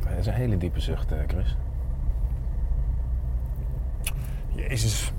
[0.00, 1.56] Dat is een hele diepe zucht, eh, Chris.
[4.54, 5.12] Jezus.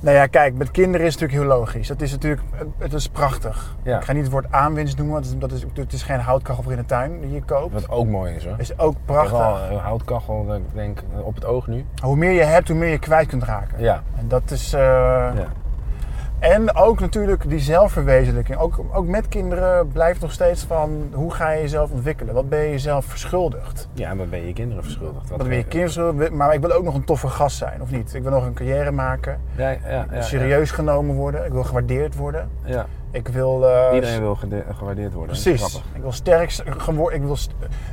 [0.00, 1.88] Nou ja, kijk, met kinderen is het natuurlijk heel logisch.
[1.88, 2.42] Het is natuurlijk,
[2.78, 3.76] het is prachtig.
[3.82, 3.96] Ja.
[3.96, 6.72] Ik ga niet het woord aanwinst noemen, want dat is, het is geen houtkachel voor
[6.72, 7.72] in de tuin die je koopt.
[7.72, 8.54] Wat ook mooi is hoor.
[8.58, 9.70] Is ook heb wel prachtig.
[9.70, 11.84] een houtkachel, dat ik denk, op het oog nu.
[12.02, 13.82] Hoe meer je hebt, hoe meer je kwijt kunt raken.
[13.82, 14.02] Ja.
[14.18, 14.72] En dat is...
[14.72, 15.46] eh, ja.
[16.40, 18.58] En ook natuurlijk die zelfverwezenlijking.
[18.58, 22.34] Ook, ook met kinderen blijft nog steeds van hoe ga je jezelf ontwikkelen?
[22.34, 23.88] Wat ben je jezelf verschuldigd?
[23.92, 25.28] Ja, en wat ben je je kinderen verschuldigd?
[25.30, 26.32] Wat ben je kinderen verschuldigd?
[26.32, 28.14] Maar ik wil ook nog een toffe gast zijn, of niet?
[28.14, 29.40] Ik wil nog een carrière maken.
[29.56, 31.44] Ja, ja, ja, serieus genomen worden.
[31.46, 32.50] Ik wil gewaardeerd worden.
[32.64, 32.86] Ja.
[33.10, 33.68] Ik wil...
[33.68, 34.38] eh, Iedereen wil
[34.76, 35.36] gewaardeerd worden.
[35.42, 35.82] Precies.
[35.94, 37.38] Ik wil sterk ik wil,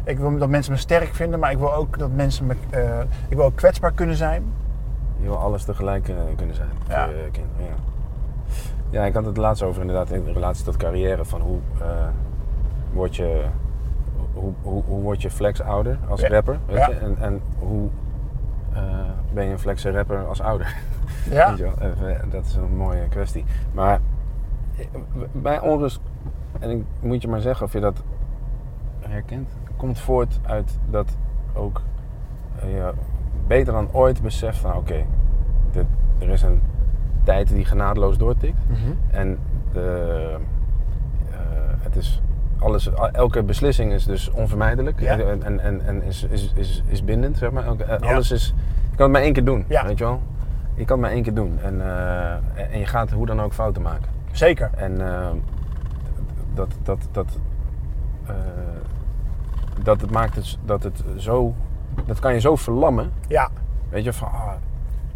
[0.05, 2.55] ik wil dat mensen me sterk vinden, maar ik wil ook dat mensen me...
[2.69, 4.43] eh, ik wil ook kwetsbaar kunnen zijn.
[5.19, 7.05] Je wil alles tegelijk eh, kunnen zijn Ja.
[7.05, 7.55] voor je kinderen.
[7.59, 7.95] Ja.
[8.89, 11.25] Ja, ik had het laatst over inderdaad in relatie tot carrière.
[11.25, 11.85] Van hoe uh,
[12.93, 13.43] word je...
[14.33, 16.27] Hoe, hoe, hoe word je flex ouder als Ja.
[16.27, 16.57] rapper?
[16.65, 16.89] Weet Ja.
[16.89, 16.95] je?
[16.95, 17.89] En, en hoe
[18.73, 18.79] uh,
[19.33, 20.75] ben je een flexe rapper als ouder?
[21.29, 21.53] Ja.
[21.53, 23.45] Even, dat is een mooie kwestie.
[23.73, 23.99] Maar
[25.31, 25.99] bij onrust,
[26.59, 28.03] en ik moet je maar zeggen of je dat
[28.99, 31.17] herkent, komt voort uit dat
[31.53, 31.81] ook
[32.61, 32.91] je
[33.47, 34.79] beter dan ooit beseft van oké,
[35.73, 35.85] okay,
[36.19, 36.61] er is een
[37.23, 38.56] tijd die genadeloos doortikt.
[38.67, 38.97] Mm -hmm.
[39.11, 39.37] En
[39.73, 40.35] de,
[41.31, 41.35] uh,
[41.79, 42.21] het is
[42.59, 45.17] alles, elke beslissing is dus onvermijdelijk Ja.
[45.19, 47.65] en, en, en, en is, is, is, is bindend, zeg maar.
[47.65, 47.95] Elke, Ja.
[47.95, 48.53] Alles is,
[48.89, 49.85] je kan het maar één keer doen, Ja.
[49.85, 50.21] weet je wel.
[50.75, 52.31] Je kan het maar één keer doen en, uh,
[52.73, 54.07] en je gaat hoe dan ook fouten maken.
[54.31, 54.69] Zeker.
[54.75, 55.27] En uh,
[56.53, 57.39] dat, dat, dat,
[58.29, 58.35] uh,
[59.83, 61.53] dat het maakt het, dat het zo,
[62.05, 63.11] dat kan je zo verlammen.
[63.27, 63.49] Ja.
[63.89, 64.27] Weet je, van...
[64.27, 64.51] ah,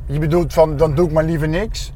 [0.05, 1.93] Je bedoelt van, dan doe ik maar liever niks,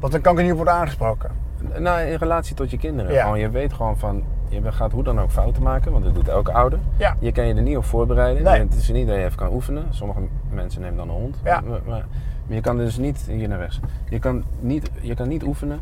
[0.00, 1.30] want dan kan ik er niet op worden aangesproken.
[1.78, 3.12] Nou, in relatie tot je kinderen.
[3.12, 3.22] Ja.
[3.22, 6.28] Gewoon, je weet gewoon van, je gaat hoe dan ook fouten maken, want dat doet
[6.28, 6.78] elke ouder.
[6.96, 7.16] Ja.
[7.18, 8.42] Je kan je er niet op voorbereiden.
[8.42, 8.58] Nee.
[8.58, 9.84] Het is niet dat je even kan oefenen.
[9.90, 10.20] Sommige
[10.50, 11.36] mensen nemen dan een hond.
[11.44, 11.60] Ja.
[11.60, 12.04] Maar, maar,
[12.46, 15.80] maar je kan dus niet, hier naar rechts, je kan niet, je kan niet oefenen.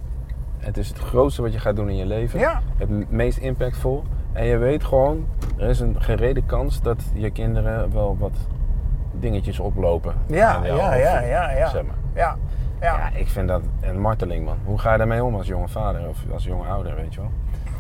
[0.59, 2.39] Het is het grootste wat je gaat doen in je leven.
[2.39, 2.61] Ja.
[2.77, 4.05] Het meest impactvol.
[4.33, 5.27] En je weet gewoon,
[5.57, 8.37] er is een gerede kans dat je kinderen wel wat
[9.13, 10.15] dingetjes oplopen.
[10.27, 11.69] Ja, ja, ja, ja, ja.
[11.69, 11.97] Zeg maar.
[12.15, 12.37] Ja.
[12.81, 12.97] Ja.
[12.99, 14.57] Ja, ik vind dat een marteling, man.
[14.65, 17.31] Hoe ga je daarmee om als jonge vader of als jonge ouder, weet je wel?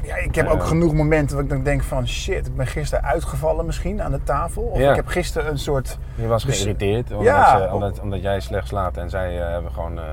[0.02, 0.66] Ja, ik heb ook Eh.
[0.66, 4.22] genoeg momenten dat ik dan denk van shit, ik ben gisteren uitgevallen misschien aan de
[4.22, 4.62] tafel.
[4.62, 4.90] Of Ja.
[4.90, 5.98] ik heb gisteren een soort...
[6.14, 7.58] Je was Dus- geïrriteerd omdat, Ja.
[7.68, 10.04] ze- omdat, omdat jij slecht slaapt en zij eh, hebben gewoon eh,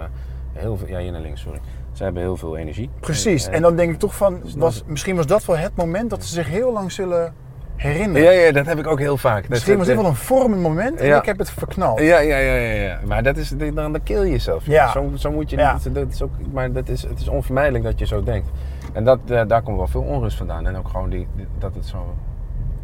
[0.54, 0.88] heel veel...
[0.88, 1.60] Ja, hier naar links, sorry.
[1.92, 2.90] Zij hebben heel veel energie.
[3.00, 3.48] Precies.
[3.48, 5.76] En, En dan denk ik toch van, dan was, is- misschien was dat wel het
[5.76, 7.34] moment dat ze zich heel lang zullen
[7.78, 9.48] Ja, ja, dat heb ik ook heel vaak.
[9.50, 11.18] Misschien was dit wel een vormend moment en Ja.
[11.18, 12.00] ik heb het verknald.
[12.00, 13.00] Ja, ja, ja, ja, ja.
[13.06, 14.66] Maar dat is, dan, kill je jezelf.
[14.66, 14.92] Ja.
[14.92, 15.74] Zo, zo moet je Ja.
[15.74, 15.94] niet.
[15.96, 18.50] Dat is ook, maar dat is, het is onvermijdelijk dat je zo denkt.
[18.94, 20.68] En dat, eh, daar komt wel veel onrust vandaan.
[20.68, 21.98] En ook gewoon die, die- dat het zo.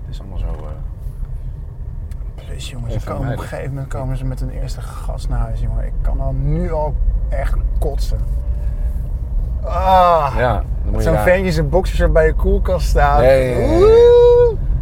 [0.05, 0.45] Het is allemaal zo.
[0.45, 0.61] eh,
[2.45, 5.59] Plus jongens, komen op een gegeven moment komen ze met een eerste gast naar huis,
[5.61, 5.85] jongen.
[5.85, 6.95] Ik kan al nu al
[7.30, 8.19] echt kotsen.
[9.63, 13.19] Ah, ja, dan moet je zo'n ventje zijn boxers bij je koelkast staat.
[13.19, 13.69] Nee.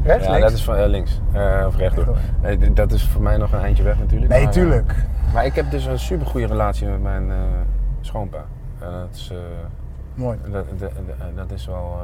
[0.04, 0.48] Rechts, Ja, links?
[0.48, 1.20] dat is van eh, links.
[1.34, 2.18] Eh, of rechtdoor.
[2.42, 4.32] Nee, dat is voor mij nog een eindje weg natuurlijk.
[4.32, 4.96] Nee, maar, eh, tuurlijk.
[5.34, 7.32] maar ik heb dus een super goede relatie met mijn
[8.02, 8.46] schoonpa.
[8.80, 9.34] En dat is,
[10.14, 10.38] Mooi.
[10.52, 10.66] dat,
[11.36, 11.98] dat, is wel.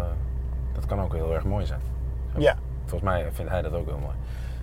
[0.74, 1.80] dat kan ook heel erg mooi zijn.
[2.38, 2.56] Ja,
[2.86, 4.16] Volgens mij vindt hij dat ook heel mooi.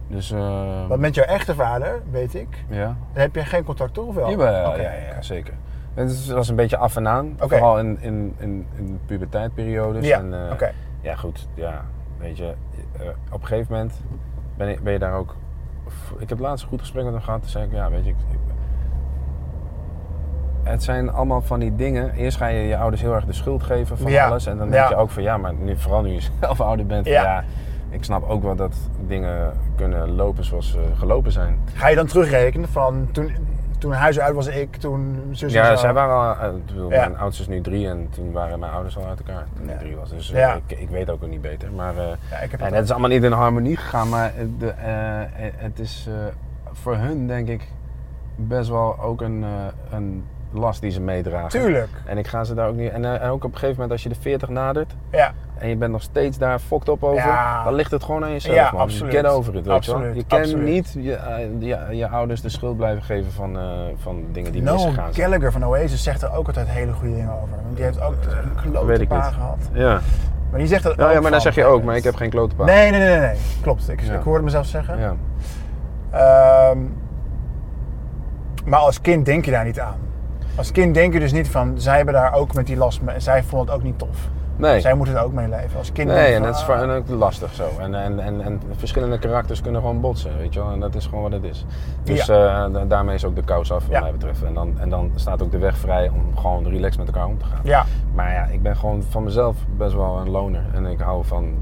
[0.06, 0.30] Dus.
[0.30, 2.96] eh, want met jouw echte vader, weet ik, ja.
[3.12, 4.30] daar heb je geen contact toch of wel?
[4.30, 5.54] Jawel, ja, ja, zeker.
[5.94, 7.34] Het was een beetje af en aan.
[7.38, 10.06] Vooral in, in, in, in puberteitperiodes.
[10.06, 10.70] Ja, en, oké.
[11.00, 11.48] Ja, goed.
[11.54, 11.84] Ja,
[12.23, 12.55] weet je,
[12.99, 13.93] eh, op een gegeven moment
[14.57, 15.35] ben je, ben je daar ook...
[16.19, 17.40] Ik heb laatst een goed gesprek met hem gehad.
[17.40, 18.11] Toen zei ik, ja, weet je...
[18.11, 18.39] Ik, ik-
[20.62, 22.12] het zijn allemaal van die dingen.
[22.15, 24.47] Eerst ga je je ouders heel erg de schuld geven van Ja, alles.
[24.47, 24.73] En dan ja.
[24.73, 27.07] denk je ook van, ja, maar nu, vooral nu je zelf ouder bent.
[27.07, 27.23] Ja.
[27.23, 27.44] Ja.
[27.90, 28.77] ik snap ook wel dat
[29.07, 31.59] dingen kunnen lopen zoals ze gelopen zijn.
[31.74, 33.32] Ga je dan terugrekenen van toen,
[33.82, 36.90] toen huis uit was ik, toen zus en Ja, zij waren al, eh, ik bedoel,
[36.90, 36.98] Ja.
[37.00, 39.78] mijn oudste is nu drie en toen waren mijn ouders al uit elkaar toen ik
[39.78, 40.10] drie was.
[40.10, 41.72] Dus eh, ik, ik weet ook nog niet beter.
[41.72, 44.09] Maar eh, heb ja, het is allemaal niet in harmonie gegaan.
[44.09, 46.14] Maar het- de, eh, het is eh,
[46.72, 47.68] voor hun denk ik
[48.36, 51.48] best wel ook een, eh, een last die ze meedragen.
[51.60, 51.88] Tuurlijk.
[52.04, 52.90] En ik ga ze daar ook niet.
[52.90, 55.32] En eh, ook op een gegeven moment als je de 40 nadert Ja,
[55.62, 57.64] en je bent nog steeds daar fokt op over, Ja.
[57.64, 58.55] dan ligt het gewoon aan jezelf.
[58.56, 58.80] Ja, man.
[58.80, 59.14] absoluut.
[59.14, 60.12] Get over it, weet je wel.
[60.14, 60.64] Je kan absoluut.
[60.66, 63.62] niet je, eh, je, je ouders de schuld blijven geven van, eh,
[63.97, 65.26] van dingen die Noel misgegaan zijn.
[65.26, 67.56] Gallagher van Oasis zegt er ook altijd hele goede dingen over.
[67.64, 68.14] Want die heeft ook
[68.64, 69.34] een klote weet ik pa niet.
[69.34, 69.59] gehad.
[69.72, 70.01] Ja.
[70.51, 72.14] Maar die zegt dat Ja, ook ja, maar dan zeg je ook, maar ik heb
[72.14, 72.64] geen klote pa.
[72.64, 73.36] Nee, nee, nee, nee, nee.
[73.62, 73.89] Klopt.
[73.89, 74.14] Ik, Ja.
[74.14, 74.98] ik hoorde mezelf zeggen.
[74.98, 75.14] Ja.
[76.10, 76.78] Ehm,
[78.64, 79.97] maar als kind denk je daar niet aan.
[80.55, 83.01] Als kind denk je dus niet van, zij hebben daar ook met die last.
[83.16, 84.16] Zij vonden het ook niet tof.
[84.62, 84.80] Nee.
[84.80, 85.78] Zij moeten er ook mee leven.
[85.78, 87.68] Als kind denk Nee, en dat is voor hen ook lastig zo.
[87.80, 90.70] En, en, en, en verschillende karakters kunnen gewoon botsen, weet je wel.
[90.72, 91.64] En dat is gewoon wat het is.
[92.02, 92.36] Dus eh,
[92.72, 94.01] da- daarmee is ook de kous af, wat Ja.
[94.01, 94.43] mij betreft.
[94.43, 97.39] En dan, en dan staat ook de weg vrij om gewoon relaxed met elkaar om
[97.39, 97.60] te gaan.
[97.62, 97.84] Ja,
[98.14, 100.62] Maar ja, ik ben gewoon van mezelf best wel een loner.
[100.74, 101.55] En ik hou van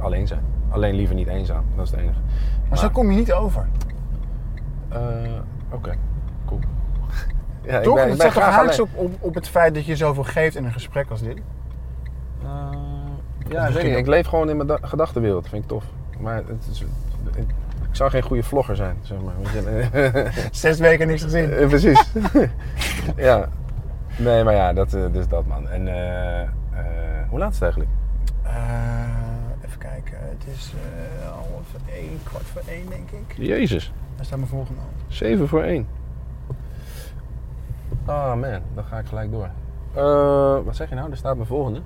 [0.00, 0.42] alleen zijn.
[0.70, 2.18] Alleen liever niet eenzaam, dat is het enige.
[2.68, 3.66] maar zo kom je niet over.
[4.88, 4.98] eh,
[5.72, 5.94] Oké,
[6.46, 6.60] cool.
[7.62, 7.88] Ja, Toch?
[7.88, 9.96] ik ben, Het ik ben toch graag haaks op, op, op het feit dat je
[9.96, 11.40] zoveel geeft in een gesprek als dit?
[12.42, 12.66] Eh, ja,
[13.38, 13.92] ik, misschien weet niet.
[13.92, 15.40] ook- ik leef gewoon in mijn da- gedachtenwereld.
[15.42, 15.84] Dat vind ik tof.
[16.20, 16.84] Maar het is,
[17.34, 17.46] ik,
[17.90, 19.34] zou geen goede vlogger zijn, zeg maar.
[20.52, 21.50] Zes weken niks gezien.
[21.52, 22.12] Eh, Precies.
[23.16, 23.48] ja.
[24.16, 25.68] Nee, maar ja, dat, eh, dus dat man.
[25.68, 25.82] En
[27.28, 27.90] hoe laat is het eigenlijk?
[29.66, 30.18] Even kijken.
[30.20, 30.72] Het is
[31.24, 33.36] half één, kwart voor één denk ik.
[33.36, 33.92] Jezus.
[34.16, 34.80] Daar staat mijn volgende.
[35.08, 35.86] 7 voor 1.
[38.06, 39.48] Oh man, dan ga ik gelijk door.
[40.64, 41.10] Wat zeg je nou?
[41.10, 41.80] Er staat mijn volgende.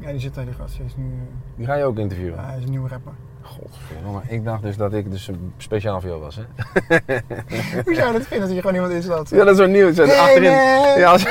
[0.00, 0.76] Ja, die zit daar, die gast.
[0.76, 1.10] Die is nu, eh,
[1.56, 2.44] Die ga je ook interviewen.
[2.44, 3.12] hij is een nieuwe rapper.
[3.42, 6.42] Godverdomme, ik dacht dus dat ik dus een speciaal voor jou was, hè?
[7.84, 9.30] Hoe zou je dat vinden als je gewoon iemand inslaat?
[9.30, 9.92] Ja, dat is zo nieuw.
[9.92, 10.50] Zo Hey, achterin.
[10.50, 10.98] man.
[10.98, 11.24] Ja, als-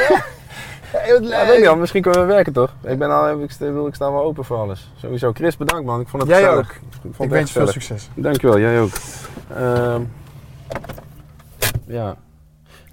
[0.93, 2.75] Hey, wat ja, weet niet, misschien kunnen we werken toch?
[2.83, 4.91] Ik ben al, ik, sta- ik sta wel open voor alles.
[4.95, 5.31] Sowieso.
[5.33, 5.99] Chris, bedankt man.
[5.99, 6.65] Ik vond het Jij gezellig.
[6.69, 6.71] ook.
[6.75, 8.09] Ik, vond Ik het wens je veel succes.
[8.15, 8.89] Dankjewel, jij ook.
[9.55, 10.01] Ehm,
[11.85, 12.15] ja.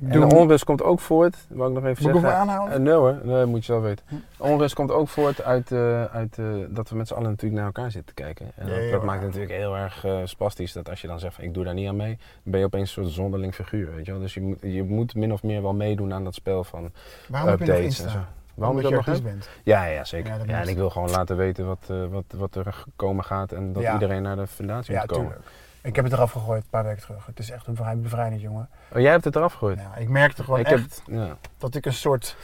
[0.09, 2.40] En de onrust komt ook voort, wou ik nog even Moet ik zeggen.
[2.40, 2.77] hem aanhouden?
[2.77, 4.05] Eh, nee hoor, nee, moet je zelf weten.
[4.36, 7.55] De onrust komt ook voort uit, eh, uit eh, dat we met z'n allen natuurlijk
[7.60, 8.47] naar elkaar zitten te kijken.
[8.56, 11.44] En dat, dat maakt het natuurlijk heel erg spastisch dat als je dan zegt van
[11.44, 14.06] ik doe daar niet aan mee, dan ben je opeens een soort zonderling figuur, weet
[14.06, 14.20] je wel.
[14.20, 16.93] Dus je moet, je moet min of meer wel meedoen aan dat spel van
[17.28, 18.18] Waarom heb je nog updates en zo.
[18.55, 19.51] Waarom ik Omdat dat je nog artiest heb?
[19.55, 19.64] bent.
[19.64, 20.27] Ja, ja, zeker.
[20.27, 20.56] Ja, Ja, dat moet.
[20.56, 23.93] en ik wil gewoon laten weten wat, wat, wat er komen gaat en dat Ja.
[23.93, 25.27] iedereen naar de fundatie Ja, moet komen.
[25.27, 25.48] tuurlijk.
[25.82, 27.27] Ik heb het eraf gegooid een paar weken terug.
[27.27, 28.69] Het is echt een vrij bevrijdend, jongen.
[28.93, 29.78] Oh, jij hebt het eraf gegooid?
[29.78, 31.36] Ja, ik merkte gewoon ik echt heb, ja.
[31.59, 32.36] dat ik een soort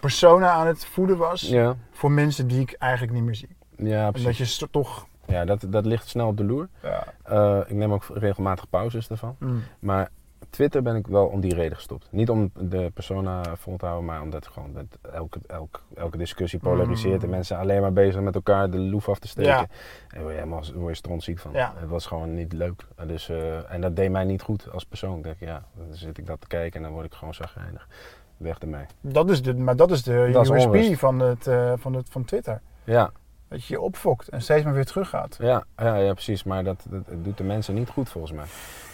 [0.00, 3.56] persona aan het voeden was Ja, voor mensen die ik eigenlijk niet meer zie.
[3.76, 4.58] ja, En dat precies.
[4.58, 5.06] je toch...
[5.26, 6.68] Ja, dat, dat ligt snel op de loer.
[6.82, 7.04] Ja.
[7.22, 9.36] Eh, ik neem ook regelmatig pauzes ervan.
[9.78, 10.08] Maar
[10.50, 12.06] Twitter ben ik wel om die reden gestopt.
[12.10, 16.58] Niet om de persona vol te houden, maar omdat gewoon dat elke, elke, elke discussie
[16.58, 17.34] polariseert en Mm.
[17.34, 19.50] mensen alleen maar bezig met elkaar de loef af te steken.
[19.52, 19.66] Ja.
[20.08, 21.52] En word je helemaal word je strontziek van.
[21.52, 21.72] Ja.
[21.76, 22.82] Het was gewoon niet leuk.
[22.96, 25.16] En Dus, eh, en dat deed mij niet goed als persoon.
[25.18, 27.88] Ik denk, ja, dan zit ik dat te kijken en dan word ik gewoon zagrijnig.
[28.36, 28.84] Weg ermee.
[29.00, 32.24] Dat is de, maar dat is de Dat USP van, het, eh, van, het, van
[32.24, 32.60] Twitter.
[32.84, 33.10] Ja,
[33.48, 35.36] Dat je je opfokt en steeds maar weer teruggaat.
[35.40, 36.44] ja, ja, ja precies.
[36.44, 36.86] Maar dat,
[37.22, 38.44] doet de mensen niet goed volgens mij.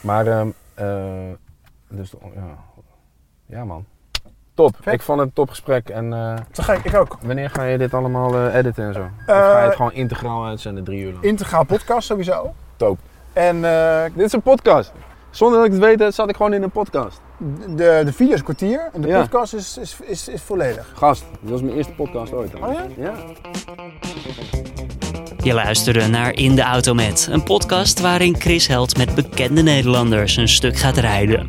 [0.00, 0.48] Maar, ehm,
[0.80, 2.56] eh, dus, ja.
[3.46, 3.84] ja man.
[4.54, 4.76] top.
[4.80, 4.94] Vet.
[4.94, 5.88] Ik vond het een topgesprek.
[5.88, 6.10] En
[6.52, 7.16] Te gek, ik ook.
[7.22, 9.00] wanneer ga je dit allemaal eh, editen en zo?
[9.00, 11.24] of ga je het gewoon integraal uitzenden, drie uur lang?
[11.24, 12.54] Integraal podcast sowieso.
[12.76, 12.98] Top.
[13.32, 14.92] En eh, Dit is een podcast.
[15.30, 17.20] Zonder dat ik het weet, zat ik gewoon in een podcast.
[17.76, 19.20] de, de video is een kwartier en de Ja.
[19.20, 20.92] podcast is, is, is, is volledig.
[20.96, 22.54] Gast, dit was mijn eerste podcast ooit.
[22.54, 22.86] Oh ja?
[22.96, 23.12] Ja.
[25.42, 30.36] Je luisterde naar In de Auto Met, een podcast waarin Chris Held met bekende Nederlanders
[30.36, 31.48] een stuk gaat rijden.